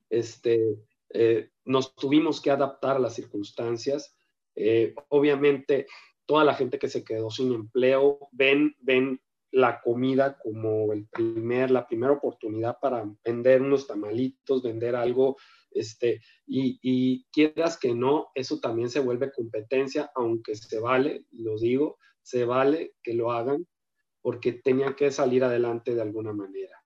Este, 0.09 0.79
eh, 1.09 1.51
nos 1.65 1.95
tuvimos 1.95 2.41
que 2.41 2.51
adaptar 2.51 2.95
a 2.95 2.99
las 2.99 3.15
circunstancias. 3.15 4.15
Eh, 4.55 4.95
obviamente, 5.09 5.87
toda 6.25 6.43
la 6.43 6.53
gente 6.53 6.79
que 6.79 6.89
se 6.89 7.03
quedó 7.03 7.31
sin 7.31 7.53
empleo, 7.53 8.29
ven, 8.31 8.75
ven 8.79 9.21
la 9.51 9.81
comida 9.81 10.37
como 10.37 10.93
el 10.93 11.07
primer, 11.07 11.71
la 11.71 11.87
primera 11.87 12.13
oportunidad 12.13 12.77
para 12.79 13.03
vender 13.23 13.61
unos 13.61 13.87
tamalitos, 13.87 14.63
vender 14.63 14.95
algo, 14.95 15.37
este, 15.71 16.21
y, 16.45 17.25
quieras 17.31 17.77
que 17.77 17.93
no, 17.93 18.29
eso 18.35 18.59
también 18.59 18.89
se 18.89 18.99
vuelve 18.99 19.31
competencia, 19.31 20.11
aunque 20.15 20.55
se 20.55 20.79
vale, 20.79 21.25
lo 21.31 21.57
digo, 21.57 21.97
se 22.21 22.45
vale 22.45 22.93
que 23.03 23.13
lo 23.13 23.31
hagan, 23.31 23.67
porque 24.21 24.53
tenían 24.53 24.95
que 24.95 25.11
salir 25.11 25.43
adelante 25.43 25.95
de 25.95 26.01
alguna 26.01 26.33
manera. 26.33 26.83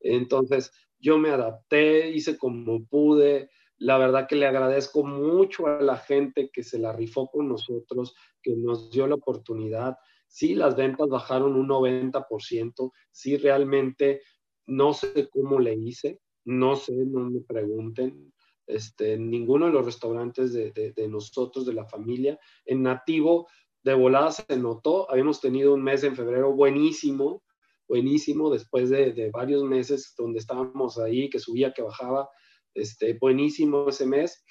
Entonces, 0.00 0.72
yo 0.98 1.18
me 1.18 1.30
adapté, 1.30 2.10
hice 2.10 2.38
como 2.38 2.84
pude, 2.86 3.50
la 3.76 3.98
verdad 3.98 4.26
que 4.28 4.36
le 4.36 4.46
agradezco 4.46 5.04
mucho 5.04 5.66
a 5.66 5.80
la 5.80 5.96
gente 5.96 6.50
que 6.52 6.62
se 6.62 6.78
la 6.78 6.92
rifó 6.92 7.30
con 7.30 7.48
nosotros, 7.48 8.14
que 8.42 8.54
nos 8.56 8.90
dio 8.90 9.06
la 9.06 9.14
oportunidad. 9.14 9.96
Sí, 10.30 10.54
las 10.54 10.76
ventas 10.76 11.08
bajaron 11.08 11.56
un 11.56 11.68
90%, 11.68 12.92
sí, 13.10 13.36
realmente 13.36 14.22
no 14.66 14.94
sé 14.94 15.28
cómo 15.28 15.58
le 15.58 15.74
hice, 15.74 16.20
no 16.44 16.76
sé, 16.76 16.94
no 16.94 17.28
me 17.28 17.40
pregunten. 17.40 18.32
Este, 18.66 19.18
ninguno 19.18 19.66
de 19.66 19.72
los 19.72 19.84
restaurantes 19.84 20.52
de, 20.52 21.08
nosotros, 21.08 21.66
de 21.66 21.74
la 21.74 21.84
familia, 21.84 22.38
en 22.64 22.84
nativo, 22.84 23.48
de 23.82 23.94
volada 23.94 24.30
se 24.30 24.56
notó. 24.56 25.10
Habíamos 25.10 25.40
tenido 25.40 25.74
un 25.74 25.82
mes 25.82 26.04
en 26.04 26.14
febrero 26.14 26.52
buenísimo, 26.52 27.42
buenísimo, 27.88 28.50
después 28.50 28.88
de, 28.88 29.12
de 29.12 29.30
varios 29.30 29.64
meses 29.64 30.14
donde 30.16 30.38
estábamos 30.38 30.96
ahí, 30.98 31.28
que 31.28 31.40
subía, 31.40 31.72
que 31.72 31.82
bajaba 31.82 32.30
este, 32.74 33.14
buenísimo 33.14 33.88
ese 33.88 34.06
mes 34.06 34.44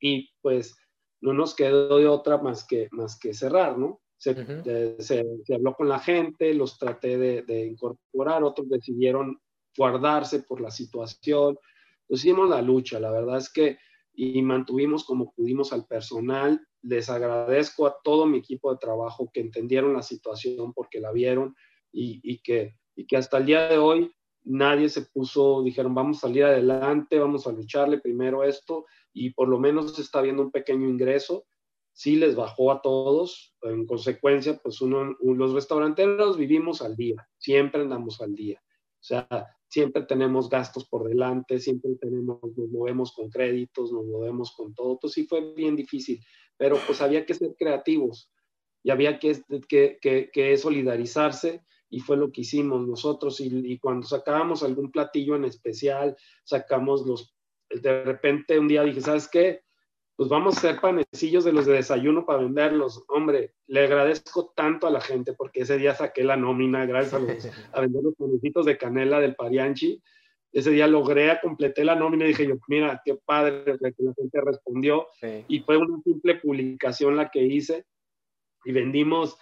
y 0.00 0.30
pues 0.40 0.76
no 1.20 1.32
nos 1.32 1.56
quedó 1.56 1.98
de 1.98 2.06
otra 2.06 2.38
más 2.38 2.64
que, 2.64 2.86
más 2.92 3.18
que 3.18 3.34
cerrar, 3.34 3.76
¿no? 3.76 4.00
Se, 4.18 5.00
se, 5.00 5.54
habló 5.54 5.74
con 5.74 5.88
la 5.88 6.00
gente, 6.00 6.52
los 6.52 6.76
traté 6.76 7.16
de, 7.16 7.42
de, 7.42 7.66
incorporar, 7.66 8.42
otros 8.42 8.68
decidieron 8.68 9.40
guardarse 9.76 10.40
por 10.40 10.60
la 10.60 10.70
situación. 10.70 11.56
hicimos 12.08 12.50
la 12.50 12.60
lucha, 12.60 12.98
la 12.98 13.12
verdad 13.12 13.38
es 13.38 13.50
que 13.50 13.78
y 14.20 14.42
mantuvimos 14.42 15.04
como 15.04 15.32
pudimos 15.32 15.72
al 15.72 15.86
personal. 15.86 16.60
Les 16.82 17.08
agradezco 17.08 17.86
a 17.86 17.98
todo 18.02 18.26
mi 18.26 18.38
equipo 18.38 18.72
de 18.72 18.78
trabajo 18.78 19.30
que 19.32 19.40
entendieron 19.40 19.94
la 19.94 20.02
situación 20.02 20.72
porque 20.72 20.98
la 20.98 21.12
vieron 21.12 21.54
y, 21.92 22.20
y 22.24 22.40
que, 22.42 22.74
y 22.96 23.06
que 23.06 23.16
hasta 23.16 23.38
el 23.38 23.46
día 23.46 23.68
de 23.68 23.78
hoy 23.78 24.12
nadie 24.42 24.88
se 24.88 25.02
puso, 25.02 25.62
dijeron, 25.62 25.94
vamos 25.94 26.16
a 26.16 26.20
salir 26.22 26.42
adelante, 26.42 27.20
vamos 27.20 27.46
a 27.46 27.52
lucharle 27.52 28.00
primero 28.00 28.42
esto 28.42 28.86
y 29.12 29.30
por 29.30 29.46
lo 29.46 29.60
menos 29.60 29.94
se 29.94 30.02
está 30.02 30.20
viendo 30.20 30.42
un 30.42 30.50
pequeño 30.50 30.88
ingreso. 30.88 31.44
Sí 31.98 32.14
les 32.14 32.36
bajó 32.36 32.70
a 32.70 32.80
todos, 32.80 33.56
en 33.62 33.84
consecuencia, 33.84 34.56
pues 34.62 34.80
uno, 34.80 35.16
los 35.20 35.52
restauranteros 35.52 36.36
vivimos 36.36 36.80
al 36.80 36.94
día, 36.94 37.28
siempre 37.38 37.80
andamos 37.80 38.20
al 38.20 38.36
día. 38.36 38.62
O 39.00 39.02
sea, 39.02 39.26
siempre 39.66 40.02
tenemos 40.04 40.48
gastos 40.48 40.88
por 40.88 41.08
delante, 41.08 41.58
siempre 41.58 41.96
tenemos, 42.00 42.38
nos 42.56 42.68
movemos 42.68 43.12
con 43.12 43.28
créditos, 43.30 43.90
nos 43.90 44.06
movemos 44.06 44.54
con 44.54 44.72
todo. 44.74 44.92
Entonces 44.92 45.14
sí 45.14 45.26
fue 45.26 45.52
bien 45.54 45.74
difícil, 45.74 46.24
pero 46.56 46.78
pues 46.86 47.02
había 47.02 47.26
que 47.26 47.34
ser 47.34 47.56
creativos 47.58 48.30
y 48.84 48.90
había 48.90 49.18
que, 49.18 49.42
que, 49.68 49.98
que, 50.00 50.30
que 50.32 50.56
solidarizarse 50.56 51.64
y 51.90 51.98
fue 51.98 52.16
lo 52.16 52.30
que 52.30 52.42
hicimos 52.42 52.86
nosotros. 52.86 53.40
Y, 53.40 53.76
cuando 53.80 54.06
sacábamos 54.06 54.62
algún 54.62 54.92
platillo 54.92 55.34
en 55.34 55.46
especial, 55.46 56.16
sacamos 56.44 57.04
los, 57.04 57.34
de 57.70 58.04
repente 58.04 58.56
un 58.56 58.68
día 58.68 58.84
dije, 58.84 59.00
¿sabes 59.00 59.28
qué? 59.28 59.62
Pues 60.18 60.28
vamos 60.30 60.56
a 60.56 60.58
hacer 60.58 60.80
panecillos 60.80 61.44
de 61.44 61.52
los 61.52 61.64
de 61.64 61.74
desayuno 61.74 62.26
para 62.26 62.40
venderlos. 62.40 63.04
Hombre, 63.06 63.54
le 63.68 63.84
agradezco 63.84 64.52
tanto 64.56 64.88
a 64.88 64.90
la 64.90 65.00
gente 65.00 65.32
porque 65.32 65.60
ese 65.60 65.78
día 65.78 65.94
saqué 65.94 66.24
la 66.24 66.36
nómina 66.36 66.84
gracias 66.86 67.14
a, 67.14 67.18
los, 67.20 67.28
a 67.72 67.80
vender 67.80 68.02
los 68.02 68.16
panecitos 68.16 68.66
de 68.66 68.76
canela 68.76 69.20
del 69.20 69.36
Parianchi. 69.36 70.02
Ese 70.50 70.72
día 70.72 70.88
logré, 70.88 71.38
completé 71.40 71.84
la 71.84 71.94
nómina 71.94 72.24
y 72.24 72.28
dije 72.30 72.48
yo, 72.48 72.56
mira, 72.66 73.00
qué 73.04 73.14
padre 73.14 73.62
que 73.64 74.02
la 74.02 74.12
gente 74.12 74.40
respondió. 74.44 75.06
Y 75.46 75.60
fue 75.60 75.76
una 75.76 76.02
simple 76.02 76.34
publicación 76.34 77.16
la 77.16 77.30
que 77.30 77.44
hice 77.44 77.84
y 78.64 78.72
vendimos 78.72 79.38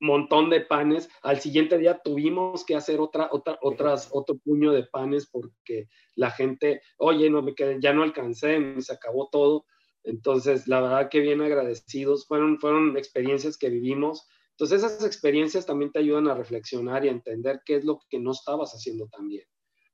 montón 0.00 0.50
de 0.50 0.60
panes. 0.60 1.08
Al 1.22 1.40
siguiente 1.40 1.78
día 1.78 2.00
tuvimos 2.02 2.64
que 2.64 2.74
hacer 2.74 3.00
otra, 3.00 3.28
otra, 3.32 3.58
otras, 3.62 4.08
otro 4.12 4.36
puño 4.38 4.72
de 4.72 4.84
panes 4.84 5.28
porque 5.30 5.88
la 6.14 6.30
gente, 6.30 6.82
oye, 6.98 7.30
no 7.30 7.42
me 7.42 7.54
quedé, 7.54 7.78
ya 7.80 7.92
no 7.92 8.02
alcancé, 8.02 8.80
se 8.80 8.92
acabó 8.92 9.28
todo. 9.30 9.64
Entonces, 10.04 10.66
la 10.66 10.80
verdad 10.80 11.08
que 11.10 11.20
bien 11.20 11.40
agradecidos. 11.40 12.26
Fueron, 12.26 12.58
fueron 12.58 12.96
experiencias 12.96 13.56
que 13.56 13.70
vivimos. 13.70 14.26
Entonces, 14.50 14.82
esas 14.82 15.04
experiencias 15.04 15.66
también 15.66 15.92
te 15.92 16.00
ayudan 16.00 16.28
a 16.28 16.34
reflexionar 16.34 17.04
y 17.04 17.08
a 17.08 17.12
entender 17.12 17.60
qué 17.64 17.76
es 17.76 17.84
lo 17.84 18.00
que 18.10 18.18
no 18.18 18.32
estabas 18.32 18.72
haciendo 18.72 19.08
tan 19.08 19.28
bien. 19.28 19.46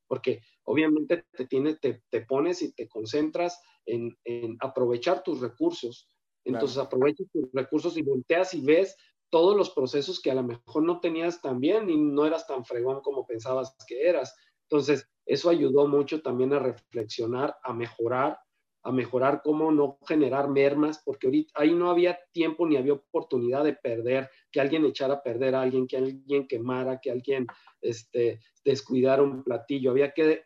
Porque 0.07 0.41
obviamente 0.65 1.25
te, 1.33 1.47
tiene, 1.47 1.77
te, 1.77 2.03
te 2.09 2.23
pones 2.23 2.63
y 2.63 2.73
te 2.73 2.89
concentras 2.89 3.61
en, 3.85 4.17
en 4.25 4.57
aprovechar 4.61 5.23
tus 5.23 5.41
recursos. 5.41 6.09
Entonces, 6.45 6.79
aprovechas 6.79 7.27
tus 7.31 7.45
recursos 7.53 7.97
y 7.99 8.03
volteas 8.03 8.55
y 8.55 8.63
ves 8.63 8.97
todos 9.31 9.57
los 9.57 9.71
procesos 9.71 10.21
que 10.21 10.31
a 10.31 10.35
lo 10.35 10.43
mejor 10.43 10.83
no 10.83 11.01
tenías 11.01 11.41
tan 11.41 11.61
bien 11.61 11.91
y 11.91 11.97
no 11.97 12.27
eras 12.27 12.47
tan 12.47 12.65
fregón 12.65 13.01
como 13.01 13.27
pensabas 13.27 13.75
que 13.87 14.09
eras. 14.09 14.35
Entonces, 14.71 15.09
eso 15.27 15.51
ayudó 15.51 15.87
mucho 15.87 16.23
también 16.23 16.53
a 16.53 16.59
reflexionar, 16.59 17.57
a 17.63 17.73
mejorar, 17.73 18.39
a 18.83 18.93
mejorar 18.93 19.43
cómo 19.43 19.71
no 19.71 19.99
generar 20.07 20.49
mermas, 20.49 21.03
porque 21.05 21.27
ahorita 21.27 21.53
ahí 21.61 21.75
no 21.75 21.91
había 21.91 22.19
tiempo 22.33 22.67
ni 22.67 22.77
había 22.77 22.95
oportunidad 22.95 23.65
de 23.65 23.75
perder, 23.75 24.31
que 24.51 24.61
alguien 24.61 24.85
echara 24.87 25.15
a 25.15 25.23
perder 25.23 25.55
a 25.55 25.63
alguien, 25.63 25.87
que 25.87 25.99
alguien 25.99 26.47
quemara, 26.47 27.01
que 27.01 27.11
alguien 27.11 27.47
este, 27.83 28.41
descuidara 28.65 29.23
un 29.23 29.43
platillo. 29.43 29.91
Había 29.91 30.13
que, 30.13 30.45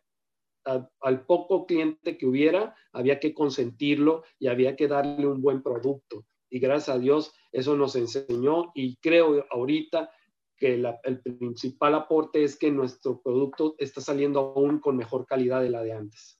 al 0.65 1.27
poco 1.27 1.67
cliente 1.67 2.17
que 2.19 2.27
hubiera, 2.27 2.75
había 2.93 3.21
que 3.21 3.35
consentirlo 3.35 4.25
y 4.39 4.49
había 4.49 4.75
que 4.75 4.89
darle 4.89 5.27
un 5.27 5.41
buen 5.41 5.63
producto 5.63 6.25
y 6.53 6.61
gracias 6.61 6.95
a 6.95 6.99
Dios 6.99 7.33
eso 7.51 7.75
nos 7.77 7.97
enseñó 7.97 8.73
y 8.75 8.97
creo 8.97 9.45
ahorita 9.51 10.11
que 10.57 10.75
el 10.75 11.21
principal 11.23 11.95
aporte 11.95 12.45
es 12.45 12.57
que 12.57 12.71
nuestro 12.71 13.21
producto 13.21 13.75
está 13.79 14.01
saliendo 14.01 14.53
aún 14.55 14.79
con 14.79 14.97
mejor 14.97 15.27
calidad 15.27 15.61
de 15.61 15.71
la 15.71 15.83
de 15.83 15.93
antes. 15.93 16.39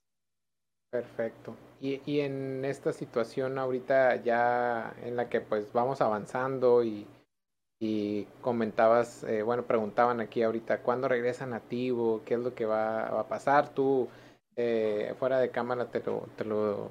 Perfecto. 0.89 1.55
Y, 1.81 1.99
y 2.05 2.21
en 2.21 2.63
esta 2.63 2.93
situación 2.93 3.57
ahorita 3.57 4.23
ya 4.23 4.95
en 5.03 5.17
la 5.17 5.27
que 5.27 5.41
pues 5.41 5.73
vamos 5.73 5.99
avanzando 5.99 6.83
y, 6.83 7.07
y 7.79 8.25
comentabas, 8.41 9.23
eh, 9.23 9.41
bueno, 9.41 9.63
preguntaban 9.63 10.21
aquí 10.21 10.43
ahorita, 10.43 10.83
¿cuándo 10.83 11.07
regresa 11.07 11.47
Nativo? 11.47 12.21
¿Qué 12.23 12.35
es 12.35 12.39
lo 12.39 12.53
que 12.53 12.65
va, 12.65 13.07
a 13.19 13.27
pasar? 13.27 13.73
Tú, 13.73 14.07
eh, 14.55 15.15
fuera 15.19 15.39
de 15.39 15.49
cámara, 15.49 15.91
te 15.91 15.99
lo, 15.99 16.27
te 16.37 16.45
lo, 16.45 16.87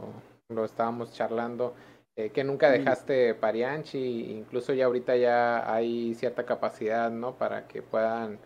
lo 0.49 0.65
estábamos 0.65 1.15
charlando. 1.15 1.73
Eh, 2.15 2.31
que 2.31 2.45
nunca 2.45 2.71
dejaste 2.71 3.35
Parianchi, 3.35 4.33
incluso 4.33 4.75
ya 4.75 4.85
ahorita 4.85 5.17
ya 5.17 5.73
hay 5.73 6.15
cierta 6.15 6.45
capacidad, 6.45 7.11
¿no? 7.11 7.39
Para 7.39 7.67
que 7.67 7.81
puedan, 7.81 8.39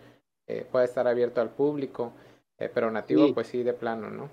eh, 0.47 0.64
pueda 0.71 0.85
estar 0.85 1.09
abierto 1.09 1.41
al 1.41 1.51
público, 1.51 2.12
eh, 2.59 2.71
pero 2.73 2.93
nativo 2.93 3.35
pues 3.35 3.49
sí 3.49 3.64
de 3.64 3.73
plano, 3.73 4.09
¿no? 4.09 4.31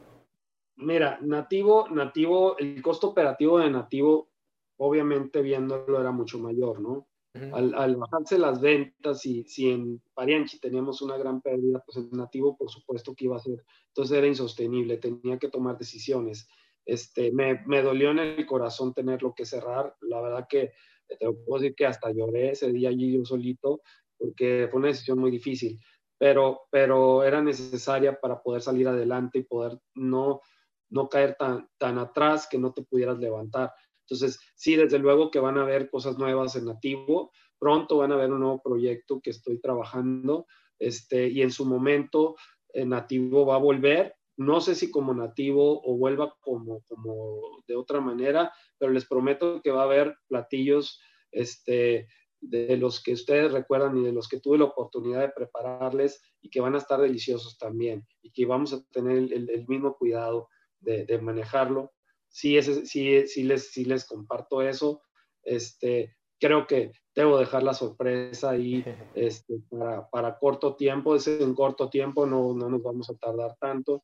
Mira, 0.76 1.18
nativo, 1.22 1.88
nativo, 1.90 2.58
el 2.60 2.80
costo 2.84 3.10
operativo 3.10 3.58
de 3.58 3.72
nativo, 3.72 4.30
obviamente 4.78 5.42
viéndolo 5.42 6.00
era 6.00 6.12
mucho 6.12 6.38
mayor, 6.38 6.80
¿no? 6.80 7.08
al, 7.52 7.74
al, 7.74 7.96
bajarse 7.96 8.38
las 8.38 8.62
ventas 8.62 9.26
y 9.26 9.44
si 9.46 9.72
en 9.72 10.00
Parianchi 10.14 10.60
teníamos 10.60 11.02
una 11.02 11.18
gran 11.18 11.42
pérdida, 11.42 11.84
pues 11.84 11.98
el 11.98 12.12
nativo 12.12 12.56
por 12.56 12.70
supuesto 12.70 13.16
que 13.16 13.26
iba 13.26 13.38
a 13.38 13.40
ser, 13.40 13.64
entonces 13.88 14.16
era 14.16 14.28
insostenible, 14.28 14.98
tenía 14.98 15.40
que 15.40 15.50
tomar 15.50 15.80
decisiones. 15.80 16.48
Este, 16.86 17.32
me, 17.32 17.64
me, 17.66 17.82
dolió 17.82 18.12
en 18.12 18.20
el 18.20 18.46
corazón 18.46 18.94
tenerlo 18.94 19.34
que 19.34 19.46
cerrar. 19.46 19.96
La 20.02 20.22
verdad 20.22 20.48
que 20.50 20.74
te 21.08 21.18
puedo 21.18 21.62
decir 21.62 21.76
que 21.76 21.86
hasta 21.86 22.12
lloré 22.12 22.52
ese 22.52 22.72
día 22.72 22.90
allí 22.90 23.14
yo 23.14 23.26
solito, 23.26 23.82
porque 24.18 24.68
fue 24.70 24.80
una 24.80 24.90
decisión 24.90 25.20
muy 25.20 25.32
difícil, 25.32 25.80
pero, 26.18 26.62
pero 26.72 27.24
era 27.24 27.42
necesaria 27.42 28.20
para 28.20 28.42
poder 28.42 28.62
salir 28.62 28.88
adelante 28.88 29.40
y 29.40 29.44
poder 29.44 29.80
no, 29.96 30.42
no 30.90 31.10
caer 31.10 31.36
tan, 31.36 31.68
tan 31.78 31.98
atrás 31.98 32.48
que 32.50 32.58
no 32.58 32.74
te 32.74 32.84
pudieras 32.84 33.20
levantar. 33.20 33.72
Entonces, 34.02 34.40
sí, 34.56 34.76
desde 34.76 35.00
luego 35.00 35.32
que 35.32 35.40
van 35.40 35.58
a 35.58 35.64
haber 35.64 35.90
cosas 35.90 36.18
nuevas 36.18 36.56
en 36.56 36.66
nativo. 36.66 37.32
Pronto 37.58 37.98
van 37.98 38.12
a 38.12 38.16
haber 38.16 38.32
un 38.32 38.42
nuevo 38.42 38.62
proyecto 38.62 39.22
que 39.22 39.30
estoy 39.30 39.60
trabajando 39.60 40.46
este, 40.80 41.30
y 41.30 41.42
en 41.42 41.52
su 41.52 41.66
momento 41.66 42.36
en 42.74 42.90
nativo 42.90 43.46
va 43.46 43.56
a 43.56 43.60
volver 43.60 44.16
no 44.38 44.62
sé 44.62 44.76
si 44.76 44.90
como 44.90 45.14
nativo 45.14 45.82
o 45.84 45.98
vuelva 45.98 46.36
como, 46.40 46.82
como 46.88 47.64
de 47.68 47.76
otra 47.76 48.02
manera, 48.02 48.52
pero 48.78 48.92
les 48.92 49.06
prometo 49.06 49.62
que 49.62 49.72
va 49.72 49.82
a 49.82 49.86
haber 49.86 50.16
platillos 50.28 51.00
este, 51.32 52.08
de 52.42 52.78
los 52.78 53.02
que 53.02 53.14
ustedes 53.14 53.52
recuerdan 53.52 53.98
y 53.98 54.04
de 54.04 54.12
los 54.12 54.28
que 54.28 54.40
tuve 54.40 54.58
la 54.58 54.66
oportunidad 54.66 55.22
de 55.22 55.30
prepararles 55.30 56.22
y 56.42 56.50
que 56.50 56.62
van 56.62 56.76
a 56.76 56.80
estar 56.80 57.00
deliciosos 57.00 57.58
también 57.58 58.06
y 58.22 58.32
que 58.32 58.46
vamos 58.46 58.74
a 58.74 58.84
tener 58.92 59.18
el, 59.18 59.66
mismo 59.68 59.96
cuidado 59.96 60.50
de, 60.80 61.18
manejarlo. 61.20 61.94
Sí, 62.28 62.58
ese, 62.58 62.86
sí, 62.86 63.28
sí, 63.28 63.44
les, 63.44 63.72
sí 63.72 63.86
les 63.86 64.06
comparto 64.06 64.62
eso. 64.62 65.02
Este, 65.44 66.16
creo 66.40 66.68
que 66.68 66.92
debo 67.16 67.38
dejar 67.38 67.64
la 67.64 67.74
sorpresa 67.74 68.50
ahí 68.50 68.84
este, 69.16 69.62
para, 69.70 70.10
para, 70.10 70.38
corto 70.38 70.76
tiempo, 70.76 71.16
es 71.16 71.28
en 71.28 71.56
corto 71.56 71.90
tiempo, 71.90 72.26
no, 72.26 72.54
no, 72.54 72.70
nos 72.70 72.84
vamos 72.84 73.10
a 73.10 73.16
tardar 73.16 73.56
tanto, 73.60 74.04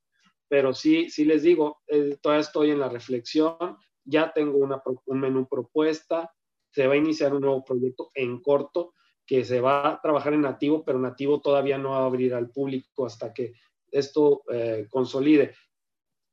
pero 0.50 0.74
sí, 0.74 1.10
sí 1.10 1.26
les 1.26 1.44
digo, 1.44 1.80
eh, 1.88 2.18
todavía 2.22 2.42
estoy 2.42 2.72
en 2.72 2.80
la 2.80 2.90
reflexión, 2.90 3.78
ya 4.04 4.34
tengo 4.34 4.58
una, 4.58 4.82
un 5.06 5.20
menú 5.20 5.48
propuesta, 5.48 6.34
se 6.72 6.88
va 6.88 6.94
a 6.96 6.98
iniciar 6.98 7.34
un 7.34 7.42
nuevo 7.42 7.64
proyecto 7.64 8.12
en 8.14 8.42
corto 8.42 8.94
que 9.26 9.46
se 9.46 9.62
va 9.62 9.88
a 9.88 10.02
trabajar 10.02 10.34
en 10.34 10.42
nativo, 10.42 10.84
pero 10.84 11.00
nativo 11.00 11.40
todavía 11.40 11.78
no 11.78 11.92
va 11.92 12.00
a 12.00 12.06
abrir 12.06 12.34
al 12.34 12.50
público 12.50 13.06
hasta 13.06 13.32
que 13.34 13.54
esto 13.92 14.44
eh, 14.52 14.88
consolide. 14.90 15.54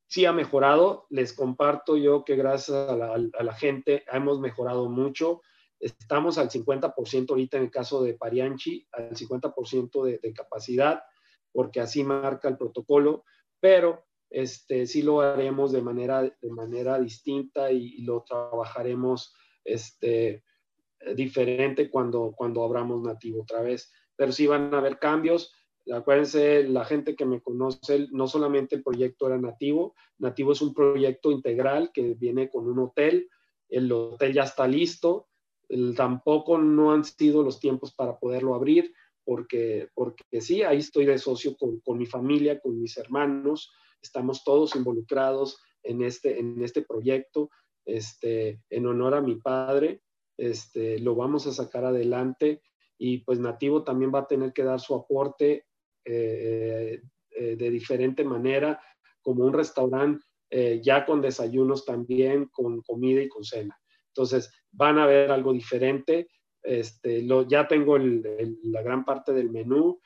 Sí 0.09 0.25
ha 0.25 0.33
mejorado, 0.33 1.05
les 1.09 1.33
comparto 1.33 1.95
yo 1.95 2.25
que 2.25 2.35
gracias 2.35 2.89
a 2.89 2.95
la, 2.95 3.13
a 3.13 3.43
la 3.43 3.53
gente 3.53 4.03
hemos 4.11 4.39
mejorado 4.39 4.89
mucho 4.89 5.41
Estamos 5.79 6.37
al 6.37 6.49
50% 6.49 7.29
ahorita 7.29 7.57
en 7.57 7.63
el 7.63 7.71
caso 7.71 8.01
de 8.01 8.15
Parianchi, 8.15 8.87
al 8.91 9.11
50% 9.11 10.03
de, 10.03 10.17
de, 10.17 10.33
capacidad, 10.33 11.03
porque 11.51 11.79
así 11.79 12.03
marca 12.03 12.47
el 12.47 12.57
protocolo, 12.57 13.23
pero 13.59 14.05
este, 14.29 14.87
sí 14.87 15.01
lo 15.01 15.21
haremos 15.21 15.71
de 15.71 15.81
manera, 15.81 16.23
de 16.23 16.51
manera 16.51 16.99
distinta 16.99 17.71
y, 17.71 18.01
lo 18.01 18.23
trabajaremos 18.23 19.33
este, 19.63 20.43
diferente 21.15 21.89
cuando, 21.89 22.33
cuando 22.35 22.63
abramos 22.63 23.01
nativo 23.01 23.43
otra 23.43 23.61
vez. 23.61 23.91
Pero 24.15 24.31
sí 24.31 24.47
van 24.47 24.73
a 24.73 24.79
haber 24.79 24.99
cambios. 24.99 25.53
Acuérdense, 25.93 26.63
la 26.63 26.83
gente 26.83 27.15
que 27.15 27.25
me 27.25 27.41
conoce, 27.41 28.07
no 28.11 28.27
solamente 28.27 28.75
el 28.75 28.83
proyecto 28.83 29.27
era 29.27 29.37
nativo, 29.37 29.95
nativo 30.17 30.51
es 30.51 30.61
un 30.61 30.73
proyecto 30.73 31.31
integral 31.31 31.91
que 31.93 32.13
viene 32.15 32.49
con 32.49 32.67
un 32.67 32.79
hotel, 32.79 33.29
el 33.69 33.91
hotel 33.91 34.33
ya 34.33 34.43
está 34.43 34.67
listo, 34.67 35.29
tampoco 35.95 36.57
no 36.57 36.91
han 36.91 37.03
sido 37.03 37.43
los 37.43 37.59
tiempos 37.59 37.93
para 37.93 38.17
poderlo 38.19 38.55
abrir, 38.55 38.93
porque, 39.27 39.89
porque 39.93 40.39
sí, 40.39 40.63
ahí 40.63 40.77
estoy 40.77 41.05
de 41.05 41.17
socio 41.17 41.57
con, 41.57 41.81
con 41.81 41.97
mi 41.97 42.05
familia, 42.05 42.61
con 42.61 42.79
mis 42.79 42.95
hermanos, 42.95 43.73
estamos 44.01 44.45
todos 44.45 44.73
involucrados 44.77 45.61
en 45.83 46.01
este, 46.01 46.39
en 46.39 46.63
este 46.63 46.81
proyecto, 46.81 47.49
este, 47.85 48.61
en 48.69 48.85
honor 48.85 49.15
a 49.15 49.21
mi 49.21 49.35
padre, 49.35 50.01
este, 50.37 50.99
lo 50.99 51.13
vamos 51.13 51.45
a 51.45 51.51
sacar 51.51 51.83
adelante 51.83 52.61
y 52.97 53.17
pues 53.17 53.37
Nativo 53.37 53.83
también 53.83 54.13
va 54.15 54.19
a 54.19 54.27
tener 54.27 54.53
que 54.53 54.63
dar 54.63 54.79
su 54.79 54.95
aporte 54.95 55.65
eh, 56.05 57.01
eh, 57.31 57.55
de 57.57 57.69
diferente 57.69 58.23
manera, 58.23 58.81
como 59.21 59.43
un 59.43 59.51
restaurante 59.51 60.23
eh, 60.49 60.79
ya 60.81 61.05
con 61.05 61.19
desayunos 61.19 61.83
también, 61.83 62.45
con 62.45 62.81
comida 62.81 63.21
y 63.21 63.27
con 63.27 63.43
cena. 63.43 63.77
Entonces, 64.07 64.49
van 64.71 64.99
a 64.99 65.05
ver 65.05 65.31
algo 65.31 65.51
diferente. 65.51 66.29
Este, 66.67 67.21
lo, 67.21 67.47
ya 67.47 67.65
tengo 67.65 67.97
la 67.97 68.81
gran 68.81 69.05
parte 69.05 69.31
del 69.31 69.49
menú. 69.49 70.01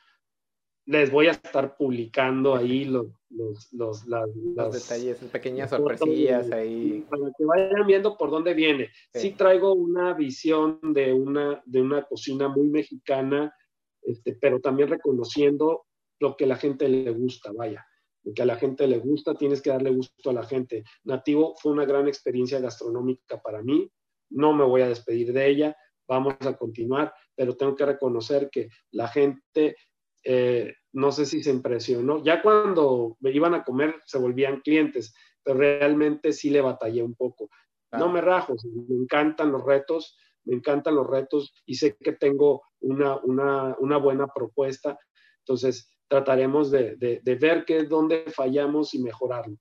Les 0.85 1.11
voy 1.11 1.27
a 1.27 1.31
estar 1.31 1.75
publicando 1.75 2.55
ahí 2.55 2.85
los, 2.85 3.07
los, 3.29 3.73
los, 3.73 4.05
los 4.05 4.73
detalles, 4.73 5.17
pequeñas 5.31 5.71
sorpresillas 5.71 6.51
ahí. 6.51 7.03
Para 7.09 7.31
que 7.35 7.45
vayan 7.45 7.87
viendo 7.87 8.15
por 8.15 8.29
dónde 8.29 8.53
viene. 8.53 8.89
Sí. 9.13 9.31
traigo 9.31 9.73
una 9.73 10.13
visión 10.13 10.79
de 10.81 11.13
una, 11.13 11.63
de 11.65 11.81
una 11.81 12.03
cocina 12.03 12.47
muy 12.47 12.67
mexicana, 12.67 13.55
este, 14.03 14.37
pero 14.39 14.59
también 14.59 14.89
reconociendo 14.89 15.85
lo 16.19 16.37
que 16.37 16.43
a 16.45 16.47
la 16.47 16.57
gente 16.57 16.87
le 16.87 17.11
gusta, 17.11 17.51
vaya. 17.51 17.83
Lo 18.23 18.33
que 18.33 18.43
a 18.43 18.45
la 18.45 18.57
gente 18.57 18.85
le 18.87 18.99
gusta, 18.99 19.33
tienes 19.33 19.63
que 19.63 19.71
darle 19.71 19.89
gusto 19.89 20.29
a 20.29 20.33
la 20.33 20.43
gente. 20.43 20.83
Nativo 21.05 21.55
fue 21.57 21.71
una 21.71 21.85
gran 21.85 22.07
experiencia 22.07 22.59
gastronómica 22.59 23.41
para 23.41 23.63
mí 23.63 23.91
no 24.31 24.53
me 24.53 24.63
voy 24.63 24.81
a 24.81 24.87
despedir 24.87 25.33
de 25.33 25.47
ella, 25.47 25.77
vamos 26.11 26.35
a 26.41 26.57
continuar, 26.57 27.13
pero 27.33 27.55
tengo 27.55 27.73
que 27.73 27.85
reconocer 27.85 28.49
que 28.51 28.67
la 28.91 29.07
gente, 29.07 29.77
eh, 30.25 30.73
no 30.91 31.09
sé 31.13 31.25
si 31.25 31.41
se 31.41 31.51
impresionó, 31.51 32.21
ya 32.21 32.41
cuando 32.41 33.15
me 33.21 33.31
iban 33.31 33.53
a 33.53 33.63
comer 33.63 33.95
se 34.05 34.17
volvían 34.17 34.59
clientes, 34.59 35.13
pero 35.41 35.57
realmente 35.57 36.33
sí 36.33 36.49
le 36.49 36.59
batallé 36.59 37.01
un 37.01 37.15
poco. 37.15 37.49
No 37.93 38.09
me 38.09 38.21
rajo, 38.21 38.55
me 38.89 38.95
encantan 38.95 39.51
los 39.51 39.65
retos, 39.65 40.17
me 40.45 40.55
encantan 40.55 40.95
los 40.95 41.07
retos 41.07 41.53
y 41.65 41.75
sé 41.75 41.95
que 41.97 42.13
tengo 42.13 42.63
una, 42.81 43.17
una, 43.23 43.97
buena 43.97 44.27
propuesta, 44.27 44.97
entonces 45.39 45.89
trataremos 46.09 46.71
de, 46.71 46.95
de, 46.97 47.21
de 47.23 47.35
ver 47.35 47.63
qué, 47.65 47.83
dónde 47.83 48.25
fallamos 48.35 48.93
y 48.93 49.01
mejorarlo. 49.01 49.57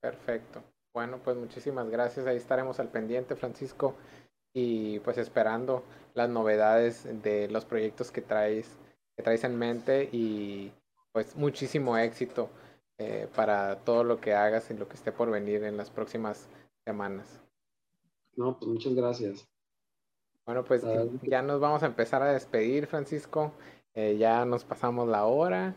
Perfecto. 0.00 0.62
Bueno, 0.94 1.20
pues 1.24 1.36
muchísimas 1.36 1.88
gracias. 1.88 2.26
Ahí 2.26 2.36
estaremos 2.36 2.78
al 2.78 2.88
pendiente, 2.88 3.34
Francisco. 3.36 3.94
Y 4.54 4.98
pues 5.00 5.18
esperando 5.18 5.82
las 6.14 6.28
novedades 6.28 7.06
de 7.22 7.48
los 7.48 7.64
proyectos 7.64 8.10
que 8.10 8.20
traes, 8.20 8.68
que 9.16 9.22
traes 9.22 9.44
en 9.44 9.58
mente 9.58 10.08
y 10.12 10.72
pues 11.12 11.36
muchísimo 11.36 11.96
éxito 11.96 12.48
eh, 12.98 13.28
para 13.34 13.76
todo 13.76 14.04
lo 14.04 14.20
que 14.20 14.34
hagas 14.34 14.70
y 14.70 14.74
lo 14.74 14.88
que 14.88 14.94
esté 14.94 15.12
por 15.12 15.30
venir 15.30 15.64
en 15.64 15.76
las 15.76 15.90
próximas 15.90 16.48
semanas. 16.84 17.40
No, 18.36 18.58
pues 18.58 18.70
muchas 18.70 18.94
gracias. 18.94 19.48
Bueno, 20.44 20.64
pues 20.64 20.84
ya 21.22 21.42
nos 21.42 21.60
vamos 21.60 21.82
a 21.82 21.86
empezar 21.86 22.22
a 22.22 22.32
despedir, 22.32 22.86
Francisco. 22.86 23.52
Eh, 23.94 24.16
ya 24.18 24.44
nos 24.44 24.64
pasamos 24.64 25.08
la 25.08 25.24
hora. 25.26 25.74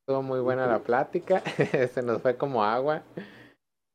Estuvo 0.00 0.22
muy 0.22 0.40
buena 0.40 0.66
la 0.66 0.78
plática. 0.78 1.40
Se 1.92 2.02
nos 2.02 2.22
fue 2.22 2.36
como 2.36 2.64
agua. 2.64 3.02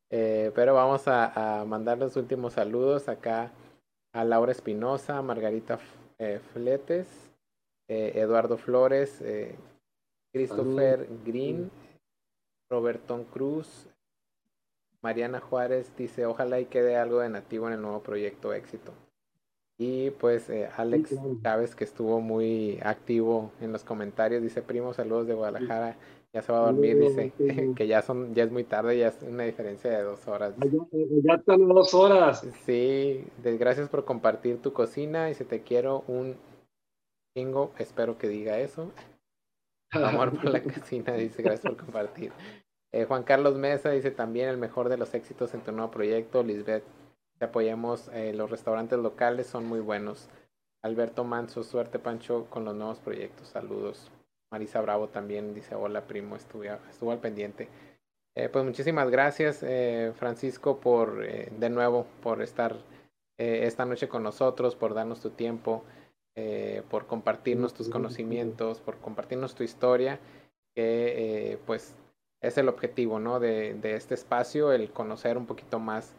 Eh, 0.09 0.51
pero 0.53 0.73
vamos 0.75 1.07
a, 1.07 1.63
mandar 1.65 1.97
los 1.97 2.17
últimos 2.17 2.53
saludos 2.53 3.07
acá 3.07 3.51
a 4.13 4.23
Laura 4.23 4.51
Espinosa, 4.51 5.21
Margarita 5.21 5.79
eh, 6.19 6.39
Fletes, 6.53 7.07
eh, 7.87 8.13
Eduardo 8.15 8.57
Flores, 8.57 9.23
Christopher 10.33 11.07
Green, 11.25 11.69
Roberto 12.69 13.23
Cruz, 13.31 13.87
Mariana 15.01 15.39
Juárez 15.39 15.91
dice, 15.97 16.25
ojalá 16.25 16.59
y 16.59 16.65
quede 16.65 16.95
algo 16.95 17.19
de 17.19 17.29
nativo 17.29 17.67
en 17.67 17.73
el 17.73 17.81
nuevo 17.81 18.01
proyecto 18.01 18.53
éxito. 18.53 18.93
Y 19.77 20.11
pues 20.11 20.49
Alex 20.77 21.15
Chávez, 21.41 21.75
que 21.75 21.83
estuvo 21.83 22.21
muy 22.21 22.79
activo 22.83 23.51
en 23.61 23.71
los 23.71 23.83
comentarios, 23.83 24.43
dice, 24.43 24.61
primo, 24.61 24.93
saludos 24.93 25.27
de 25.27 25.33
Guadalajara 25.33 25.97
ya 26.33 26.41
se 26.41 26.51
va 26.51 26.59
a 26.59 26.71
dormir, 26.71 26.97
dice 26.97 27.33
que 27.75 27.87
ya 27.87 28.01
son, 28.01 28.33
ya 28.33 28.43
es 28.43 28.51
muy 28.51 28.63
tarde, 28.63 28.97
ya 28.97 29.09
es 29.09 29.21
una 29.21 29.43
diferencia 29.43 29.91
de 29.91 30.03
dos 30.03 30.27
horas. 30.27 30.53
Ya, 31.23 31.35
están 31.35 31.67
dos 31.67 31.93
horas. 31.93 32.47
Sí, 32.65 33.25
gracias 33.43 33.89
por 33.89 34.05
compartir 34.05 34.61
tu 34.61 34.71
cocina 34.71 35.29
y 35.29 35.33
si 35.33 35.43
te 35.43 35.61
quiero 35.61 36.03
un 36.07 36.37
chingo, 37.35 37.71
espero 37.77 38.17
que 38.17 38.29
diga 38.29 38.59
eso. 38.59 38.91
Amor 39.91 40.31
por 40.31 40.49
la 40.49 40.63
cocina, 40.63 41.13
dice, 41.13 41.41
gracias 41.43 41.73
por 41.73 41.83
compartir. 41.83 42.31
Eh, 42.93 43.05
Juan 43.05 43.23
Carlos 43.23 43.55
Mesa 43.55 43.91
dice 43.91 44.11
también 44.11 44.49
el 44.49 44.57
mejor 44.57 44.89
de 44.89 44.97
los 44.97 45.13
éxitos 45.13 45.53
en 45.53 45.61
tu 45.61 45.71
nuevo 45.71 45.91
proyecto. 45.91 46.43
Lisbeth, 46.43 46.83
te 47.39 47.45
apoyamos. 47.45 48.09
Eh, 48.13 48.33
los 48.33 48.49
restaurantes 48.49 48.99
locales 48.99 49.47
son 49.47 49.65
muy 49.65 49.79
buenos. 49.79 50.29
Alberto 50.83 51.23
Manso, 51.23 51.63
suerte 51.63 51.99
Pancho 51.99 52.47
con 52.49 52.65
los 52.65 52.75
nuevos 52.75 52.99
proyectos. 52.99 53.47
Saludos. 53.47 54.11
Marisa 54.51 54.81
Bravo 54.81 55.07
también 55.07 55.53
dice, 55.53 55.75
hola 55.75 56.01
primo, 56.01 56.35
estuvo, 56.35 56.63
estuvo 56.63 57.11
al 57.11 57.19
pendiente. 57.19 57.69
Eh, 58.35 58.49
pues 58.49 58.63
muchísimas 58.63 59.09
gracias 59.09 59.61
eh, 59.61 60.13
Francisco 60.15 60.79
por, 60.79 61.23
eh, 61.25 61.49
de 61.57 61.69
nuevo, 61.69 62.05
por 62.21 62.41
estar 62.41 62.75
esta 63.37 63.85
noche 63.85 64.07
con 64.07 64.21
nosotros, 64.21 64.75
por 64.75 64.93
darnos 64.93 65.19
tu 65.19 65.31
tiempo, 65.31 65.83
por 66.91 67.07
compartirnos 67.07 67.73
tus 67.73 67.89
conocimientos, 67.89 68.79
por 68.81 68.97
compartirnos 68.97 69.55
tu 69.55 69.63
historia, 69.63 70.19
que 70.75 71.57
pues 71.65 71.95
es 72.39 72.59
el 72.59 72.69
objetivo 72.69 73.17
¿no? 73.17 73.39
de, 73.39 73.79
este 73.95 74.13
espacio, 74.13 74.71
el 74.71 74.91
conocer 74.91 75.39
un 75.39 75.47
poquito 75.47 75.79
más 75.79 76.13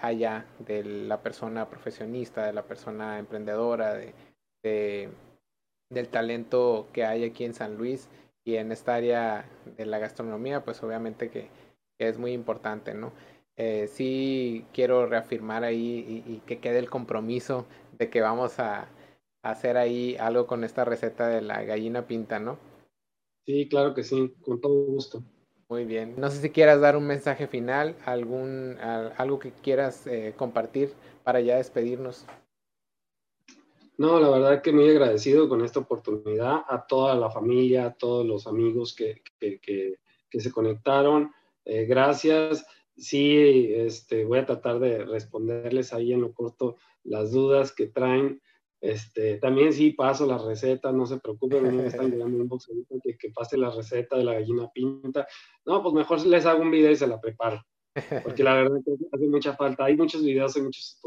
allá 0.00 0.46
de 0.60 0.84
la 0.84 1.20
persona 1.20 1.68
profesionista, 1.68 2.46
de 2.46 2.52
la 2.52 2.62
persona 2.62 3.18
emprendedora, 3.18 3.94
de, 3.94 4.14
de 4.62 5.08
del 5.90 6.08
talento 6.08 6.86
que 6.92 7.04
hay 7.04 7.24
aquí 7.24 7.44
en 7.44 7.54
San 7.54 7.76
Luis 7.76 8.08
y 8.44 8.56
en 8.56 8.72
esta 8.72 8.94
área 8.94 9.48
de 9.76 9.86
la 9.86 9.98
gastronomía, 9.98 10.64
pues 10.64 10.82
obviamente 10.82 11.30
que, 11.30 11.48
es 11.98 12.18
muy 12.18 12.32
importante, 12.32 12.92
¿no? 12.92 13.12
Eh, 13.56 13.88
sí 13.88 14.66
quiero 14.74 15.06
reafirmar 15.06 15.64
ahí 15.64 16.22
y, 16.26 16.38
que 16.40 16.58
quede 16.58 16.78
el 16.78 16.90
compromiso 16.90 17.64
de 17.98 18.10
que 18.10 18.20
vamos 18.20 18.58
a, 18.58 18.88
hacer 19.42 19.76
ahí 19.76 20.16
algo 20.18 20.46
con 20.46 20.64
esta 20.64 20.84
receta 20.84 21.28
de 21.28 21.40
la 21.40 21.62
gallina 21.62 22.06
pinta, 22.06 22.38
¿no? 22.40 22.58
Sí, 23.46 23.68
claro 23.68 23.94
que 23.94 24.02
sí, 24.02 24.34
con 24.42 24.60
todo 24.60 24.84
gusto. 24.86 25.22
Muy 25.68 25.84
bien. 25.84 26.14
No 26.18 26.30
sé 26.30 26.40
si 26.40 26.50
quieras 26.50 26.80
dar 26.80 26.96
un 26.96 27.06
mensaje 27.06 27.46
final, 27.46 27.96
algún, 28.04 28.76
algo 28.80 29.38
que 29.38 29.52
quieras 29.52 30.06
eh, 30.06 30.34
compartir 30.36 30.92
para 31.24 31.40
ya 31.40 31.56
despedirnos. 31.56 32.26
No, 33.98 34.20
la 34.20 34.28
verdad 34.28 34.62
que 34.62 34.72
muy 34.72 34.88
agradecido 34.88 35.48
con 35.48 35.64
esta 35.64 35.80
oportunidad 35.80 36.64
a 36.68 36.86
toda 36.86 37.14
la 37.14 37.30
familia, 37.30 37.86
a 37.86 37.94
todos 37.94 38.26
los 38.26 38.46
amigos 38.46 38.94
que, 38.94 39.22
que, 39.38 39.98
se 40.38 40.52
conectaron. 40.52 41.32
Eh, 41.64 41.86
gracias. 41.86 42.66
sí, 42.94 43.70
este, 43.72 44.24
voy 44.26 44.40
a 44.40 44.46
tratar 44.46 44.78
de 44.80 45.04
responderles 45.04 45.94
ahí 45.94 46.12
en 46.12 46.20
lo 46.20 46.34
corto 46.34 46.76
las 47.04 47.32
dudas 47.32 47.72
que 47.72 47.86
traen. 47.86 48.42
Este, 48.82 49.38
también 49.38 49.72
sí 49.72 49.92
paso 49.92 50.26
las 50.26 50.44
recetas, 50.44 50.94
no 50.94 51.06
se 51.06 51.18
preocupen, 51.18 51.76
me 51.76 51.86
están 51.86 52.10
llegando 52.12 52.36
un 52.36 52.48
box 52.48 52.68
que, 53.02 53.16
que 53.16 53.30
pase 53.30 53.56
la 53.56 53.70
receta 53.70 54.18
de 54.18 54.24
la 54.24 54.34
gallina 54.34 54.70
pinta. 54.72 55.26
No, 55.64 55.82
pues 55.82 55.94
mejor 55.94 56.24
les 56.26 56.44
hago 56.44 56.60
un 56.60 56.70
video 56.70 56.90
y 56.90 56.96
se 56.96 57.06
la 57.06 57.20
preparo. 57.20 57.62
Porque 58.22 58.42
la 58.42 58.54
verdad 58.54 58.76
que 58.84 58.92
hace 59.10 59.26
mucha 59.26 59.56
falta. 59.56 59.86
Hay 59.86 59.96
muchos 59.96 60.22
videos, 60.22 60.54
hay 60.56 60.62
muchos 60.62 61.00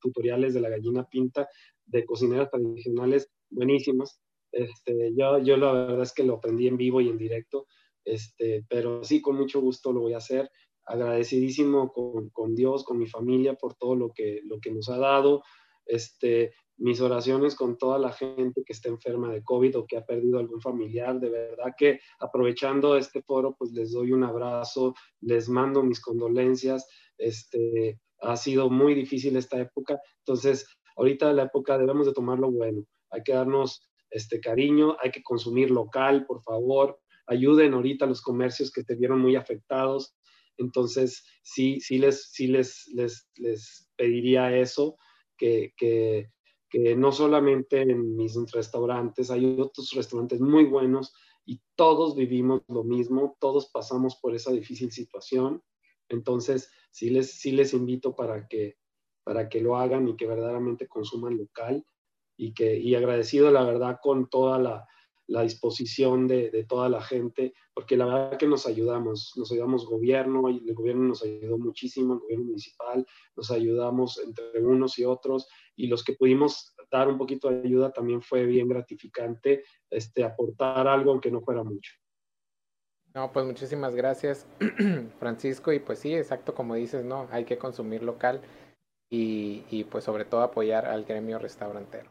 tutoriales 0.00 0.54
de 0.54 0.60
la 0.60 0.68
gallina 0.68 1.04
pinta, 1.04 1.48
de 1.88 2.04
cocineras 2.04 2.50
tradicionales 2.50 3.28
buenísimos. 3.50 4.20
Este, 4.52 5.12
yo, 5.14 5.38
yo 5.38 5.56
la 5.56 5.72
verdad 5.72 6.02
es 6.02 6.14
que 6.14 6.24
lo 6.24 6.34
aprendí 6.34 6.68
en 6.68 6.76
vivo 6.76 7.00
y 7.00 7.08
en 7.08 7.18
directo, 7.18 7.66
este, 8.04 8.64
pero 8.68 9.04
sí, 9.04 9.20
con 9.20 9.36
mucho 9.36 9.60
gusto 9.60 9.92
lo 9.92 10.00
voy 10.00 10.14
a 10.14 10.18
hacer. 10.18 10.50
Agradecidísimo 10.86 11.92
con, 11.92 12.30
con 12.30 12.54
Dios, 12.54 12.84
con 12.84 12.98
mi 12.98 13.06
familia 13.06 13.54
por 13.54 13.74
todo 13.74 13.94
lo 13.94 14.10
que, 14.14 14.40
lo 14.44 14.58
que 14.60 14.70
nos 14.70 14.88
ha 14.88 14.98
dado. 14.98 15.42
Este, 15.84 16.52
mis 16.78 17.00
oraciones 17.00 17.54
con 17.54 17.76
toda 17.76 17.98
la 17.98 18.12
gente 18.12 18.62
que 18.64 18.72
está 18.72 18.88
enferma 18.88 19.32
de 19.32 19.42
COVID 19.42 19.78
o 19.78 19.86
que 19.86 19.96
ha 19.96 20.06
perdido 20.06 20.38
algún 20.38 20.60
familiar. 20.60 21.18
De 21.20 21.28
verdad 21.28 21.74
que 21.76 22.00
aprovechando 22.20 22.96
este 22.96 23.20
foro, 23.22 23.54
pues 23.58 23.72
les 23.72 23.92
doy 23.92 24.12
un 24.12 24.24
abrazo, 24.24 24.94
les 25.20 25.48
mando 25.48 25.82
mis 25.82 26.00
condolencias. 26.00 26.88
Este, 27.18 28.00
ha 28.20 28.36
sido 28.36 28.70
muy 28.70 28.94
difícil 28.94 29.36
esta 29.36 29.60
época. 29.60 30.00
Entonces, 30.20 30.66
ahorita 30.98 31.32
la 31.32 31.44
época 31.44 31.78
debemos 31.78 32.06
de 32.06 32.12
tomarlo 32.12 32.50
bueno. 32.50 32.84
Hay 33.10 33.22
que 33.22 33.32
darnos 33.32 33.88
este 34.10 34.40
cariño, 34.40 34.96
hay 35.00 35.10
que 35.10 35.22
consumir 35.22 35.70
local, 35.70 36.26
por 36.26 36.42
favor. 36.42 37.00
Ayuden 37.26 37.72
ahorita 37.72 38.04
a 38.04 38.08
los 38.08 38.20
comercios 38.20 38.70
que 38.70 38.84
te 38.84 38.94
vieron 38.94 39.20
muy 39.20 39.36
afectados. 39.36 40.14
Entonces, 40.58 41.24
sí, 41.42 41.80
sí 41.80 41.98
les, 41.98 42.30
sí 42.32 42.48
les, 42.48 42.86
les, 42.88 43.30
les 43.36 43.88
pediría 43.96 44.54
eso, 44.56 44.96
que, 45.36 45.72
que 45.76 46.30
que 46.70 46.94
no 46.96 47.12
solamente 47.12 47.80
en 47.82 48.16
mis 48.16 48.36
restaurantes, 48.52 49.30
hay 49.30 49.58
otros 49.58 49.90
restaurantes 49.92 50.40
muy 50.40 50.64
buenos 50.64 51.14
y 51.44 51.60
todos 51.76 52.14
vivimos 52.14 52.62
lo 52.68 52.84
mismo, 52.84 53.36
todos 53.40 53.70
pasamos 53.70 54.16
por 54.16 54.34
esa 54.34 54.52
difícil 54.52 54.92
situación. 54.92 55.62
Entonces, 56.10 56.70
sí 56.90 57.10
les, 57.10 57.30
sí 57.30 57.52
les 57.52 57.72
invito 57.72 58.14
para 58.14 58.46
que, 58.48 58.76
para 59.28 59.50
que 59.50 59.60
lo 59.60 59.76
hagan 59.76 60.08
y 60.08 60.16
que 60.16 60.26
verdaderamente 60.26 60.88
consuman 60.88 61.36
local 61.36 61.84
y, 62.38 62.54
que, 62.54 62.78
y 62.78 62.94
agradecido, 62.94 63.50
la 63.50 63.62
verdad, 63.62 63.98
con 64.02 64.30
toda 64.30 64.58
la, 64.58 64.86
la 65.26 65.42
disposición 65.42 66.26
de, 66.26 66.50
de, 66.50 66.64
toda 66.64 66.88
la 66.88 67.02
gente, 67.02 67.52
porque 67.74 67.98
la 67.98 68.06
verdad 68.06 68.38
que 68.38 68.46
nos 68.46 68.66
ayudamos, 68.66 69.34
nos 69.36 69.52
ayudamos 69.52 69.84
gobierno, 69.84 70.48
y 70.48 70.66
el 70.66 70.74
gobierno 70.74 71.08
nos 71.08 71.22
ayudó 71.22 71.58
muchísimo, 71.58 72.14
el 72.14 72.20
gobierno 72.20 72.46
municipal, 72.46 73.06
nos 73.36 73.50
ayudamos 73.50 74.18
entre 74.18 74.62
unos 74.62 74.98
y 74.98 75.04
otros, 75.04 75.46
y 75.76 75.88
los 75.88 76.02
que 76.02 76.14
pudimos 76.14 76.74
dar 76.90 77.08
un 77.08 77.18
poquito 77.18 77.50
de 77.50 77.60
ayuda 77.60 77.92
también 77.92 78.22
fue 78.22 78.46
bien 78.46 78.66
gratificante, 78.66 79.62
este, 79.90 80.24
aportar 80.24 80.88
algo 80.88 81.10
aunque 81.10 81.30
no 81.30 81.42
fuera 81.42 81.62
mucho. 81.62 81.92
No, 83.14 83.30
pues 83.30 83.44
muchísimas 83.44 83.94
gracias, 83.94 84.46
Francisco, 85.18 85.70
y 85.70 85.80
pues 85.80 85.98
sí, 85.98 86.14
exacto 86.14 86.54
como 86.54 86.76
dices, 86.76 87.04
¿no? 87.04 87.28
Hay 87.30 87.44
que 87.44 87.58
consumir 87.58 88.02
local 88.02 88.40
y, 89.10 89.64
y 89.70 89.84
pues 89.84 90.04
sobre 90.04 90.24
todo 90.24 90.42
apoyar 90.42 90.86
al 90.86 91.04
gremio 91.04 91.38
restaurantero. 91.38 92.10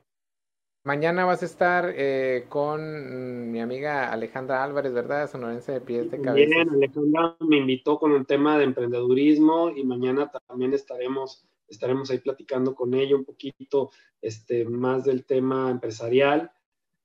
Mañana 0.88 1.26
vas 1.26 1.42
a 1.44 1.48
estar 1.48 1.94
eh, 1.98 2.46
con 2.48 3.52
mi 3.52 3.60
amiga 3.60 4.10
Alejandra 4.10 4.64
Álvarez, 4.64 4.94
¿verdad? 4.94 5.30
Sonorense 5.30 5.74
de 5.74 5.82
pies 5.82 6.10
de 6.10 6.22
cabeza. 6.22 6.48
Bien, 6.48 6.70
Alejandra 6.70 7.36
me 7.42 7.58
invitó 7.58 8.00
con 8.00 8.14
un 8.14 8.24
tema 8.24 8.58
de 8.58 8.64
emprendedurismo 8.64 9.70
y 9.76 9.84
mañana 9.84 10.32
también 10.48 10.74
estaremos, 10.74 11.46
estaremos 11.68 12.10
ahí 12.10 12.20
platicando 12.20 12.74
con 12.74 12.94
ella 12.94 13.18
un 13.18 13.26
poquito 13.26 13.92
este, 14.22 14.64
más 14.64 15.04
del 15.04 15.26
tema 15.26 15.70
empresarial, 15.70 16.54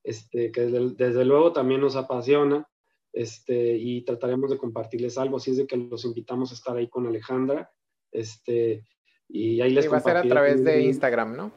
este, 0.04 0.52
que 0.52 0.60
desde, 0.60 0.94
desde 0.94 1.24
luego 1.24 1.52
también 1.52 1.80
nos 1.80 1.96
apasiona 1.96 2.68
este, 3.12 3.76
y 3.78 4.02
trataremos 4.02 4.48
de 4.52 4.58
compartirles 4.58 5.18
algo, 5.18 5.38
así 5.38 5.50
es 5.50 5.56
de 5.56 5.66
que 5.66 5.76
los 5.76 6.04
invitamos 6.04 6.52
a 6.52 6.54
estar 6.54 6.76
ahí 6.76 6.88
con 6.88 7.08
Alejandra. 7.08 7.72
Este, 8.12 8.84
y 9.32 9.62
ahí 9.62 9.70
les 9.70 9.86
y 9.86 9.88
va 9.88 9.96
a 9.96 10.00
ser 10.00 10.16
a 10.18 10.22
través 10.22 10.62
de 10.62 10.82
Instagram, 10.82 11.36
¿no? 11.36 11.52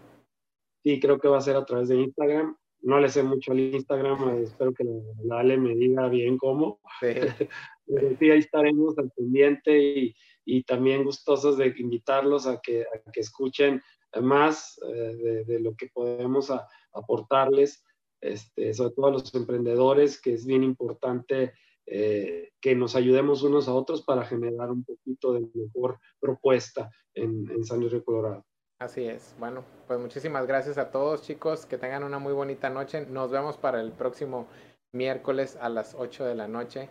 Sí, 0.81 0.99
creo 0.99 1.19
que 1.19 1.27
va 1.27 1.39
a 1.39 1.41
ser 1.41 1.57
a 1.57 1.65
través 1.65 1.89
de 1.89 1.95
Instagram. 1.95 2.55
No 2.81 2.99
le 2.99 3.09
sé 3.09 3.21
mucho 3.21 3.51
al 3.51 3.59
Instagram, 3.59 4.37
espero 4.43 4.73
que 4.73 4.85
la, 5.23 5.39
Ale 5.39 5.57
me 5.57 5.75
diga 5.75 6.07
bien 6.07 6.37
cómo. 6.37 6.79
Sí. 7.01 7.07
sí, 8.19 8.31
ahí 8.31 8.39
estaremos 8.39 8.97
al 8.97 9.11
pendiente 9.11 9.77
y, 9.77 10.15
y, 10.45 10.63
también 10.63 11.03
gustosos 11.03 11.57
de 11.57 11.73
invitarlos 11.77 12.47
a 12.47 12.61
que, 12.61 12.83
a 12.83 13.11
que 13.11 13.19
escuchen 13.19 13.81
más 14.21 14.79
eh, 14.87 15.15
de, 15.15 15.43
de, 15.45 15.59
lo 15.59 15.75
que 15.75 15.87
podemos 15.87 16.51
a, 16.51 16.67
aportarles, 16.93 17.83
este, 18.21 18.73
sobre 18.73 18.93
todo 18.95 19.07
a 19.07 19.11
los 19.11 19.35
emprendedores, 19.35 20.21
que 20.21 20.33
es 20.33 20.45
bien 20.45 20.63
importante 20.63 21.53
eh, 21.87 22.51
que 22.59 22.75
nos 22.75 22.95
ayudemos 22.95 23.43
unos 23.43 23.67
a 23.67 23.73
otros 23.73 24.01
para 24.01 24.25
generar 24.25 24.71
un 24.71 24.83
poquito 24.83 25.33
de 25.33 25.47
mejor 25.53 25.99
propuesta 26.19 26.89
en, 27.13 27.49
en 27.51 27.63
San 27.63 27.79
Luis 27.79 27.91
Río 27.91 28.03
Colorado. 28.03 28.45
Así 28.79 29.05
es. 29.05 29.35
Bueno, 29.39 29.63
pues 29.87 29.99
muchísimas 29.99 30.47
gracias 30.47 30.77
a 30.77 30.91
todos 30.91 31.21
chicos. 31.21 31.65
Que 31.65 31.77
tengan 31.77 32.03
una 32.03 32.19
muy 32.19 32.33
bonita 32.33 32.69
noche. 32.69 33.05
Nos 33.05 33.31
vemos 33.31 33.57
para 33.57 33.79
el 33.79 33.91
próximo 33.91 34.47
miércoles 34.91 35.57
a 35.61 35.69
las 35.69 35.95
8 35.95 36.25
de 36.25 36.35
la 36.35 36.47
noche. 36.47 36.89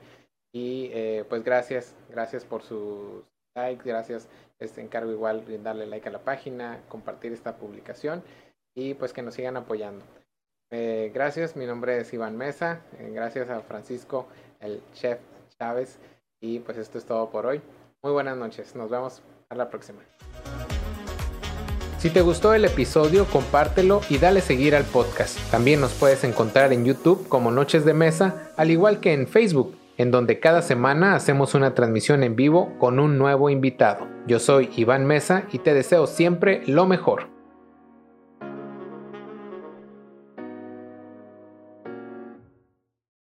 Y 0.52 0.90
eh, 0.92 1.24
pues 1.28 1.42
gracias, 1.42 1.96
gracias 2.08 2.44
por 2.44 2.62
sus 2.62 3.24
likes, 3.56 3.82
gracias. 3.84 4.28
Este 4.60 4.80
encargo 4.80 5.10
igual 5.10 5.44
de 5.44 5.58
darle 5.58 5.86
like 5.86 6.08
a 6.08 6.12
la 6.12 6.22
página, 6.22 6.80
compartir 6.88 7.32
esta 7.32 7.56
publicación 7.56 8.22
y 8.74 8.94
pues 8.94 9.12
que 9.12 9.22
nos 9.22 9.34
sigan 9.34 9.56
apoyando. 9.56 10.04
Eh, 10.70 11.10
gracias, 11.12 11.56
mi 11.56 11.66
nombre 11.66 11.98
es 11.98 12.12
Iván 12.12 12.36
Mesa. 12.36 12.82
Eh, 12.98 13.10
gracias 13.12 13.50
a 13.50 13.60
Francisco, 13.62 14.28
el 14.60 14.82
chef 14.92 15.18
Chávez. 15.58 15.98
Y 16.40 16.58
pues 16.60 16.78
esto 16.78 16.98
es 16.98 17.04
todo 17.04 17.30
por 17.30 17.46
hoy. 17.46 17.60
Muy 18.02 18.12
buenas 18.12 18.36
noches. 18.36 18.74
Nos 18.74 18.90
vemos 18.90 19.22
a 19.48 19.54
la 19.54 19.70
próxima. 19.70 20.00
Si 21.98 22.10
te 22.10 22.20
gustó 22.20 22.52
el 22.52 22.66
episodio, 22.66 23.24
compártelo 23.24 24.02
y 24.10 24.18
dale 24.18 24.42
seguir 24.42 24.74
al 24.74 24.84
podcast. 24.84 25.38
También 25.50 25.80
nos 25.80 25.92
puedes 25.94 26.22
encontrar 26.22 26.74
en 26.74 26.84
YouTube 26.84 27.26
como 27.28 27.50
Noches 27.50 27.86
de 27.86 27.94
Mesa, 27.94 28.50
al 28.58 28.70
igual 28.70 29.00
que 29.00 29.14
en 29.14 29.26
Facebook, 29.26 29.74
en 29.96 30.10
donde 30.10 30.38
cada 30.38 30.60
semana 30.60 31.14
hacemos 31.14 31.54
una 31.54 31.74
transmisión 31.74 32.22
en 32.22 32.36
vivo 32.36 32.76
con 32.78 32.98
un 32.98 33.16
nuevo 33.16 33.48
invitado. 33.48 34.06
Yo 34.26 34.38
soy 34.38 34.68
Iván 34.76 35.06
Mesa 35.06 35.44
y 35.50 35.60
te 35.60 35.72
deseo 35.72 36.06
siempre 36.06 36.62
lo 36.66 36.84
mejor. 36.84 37.33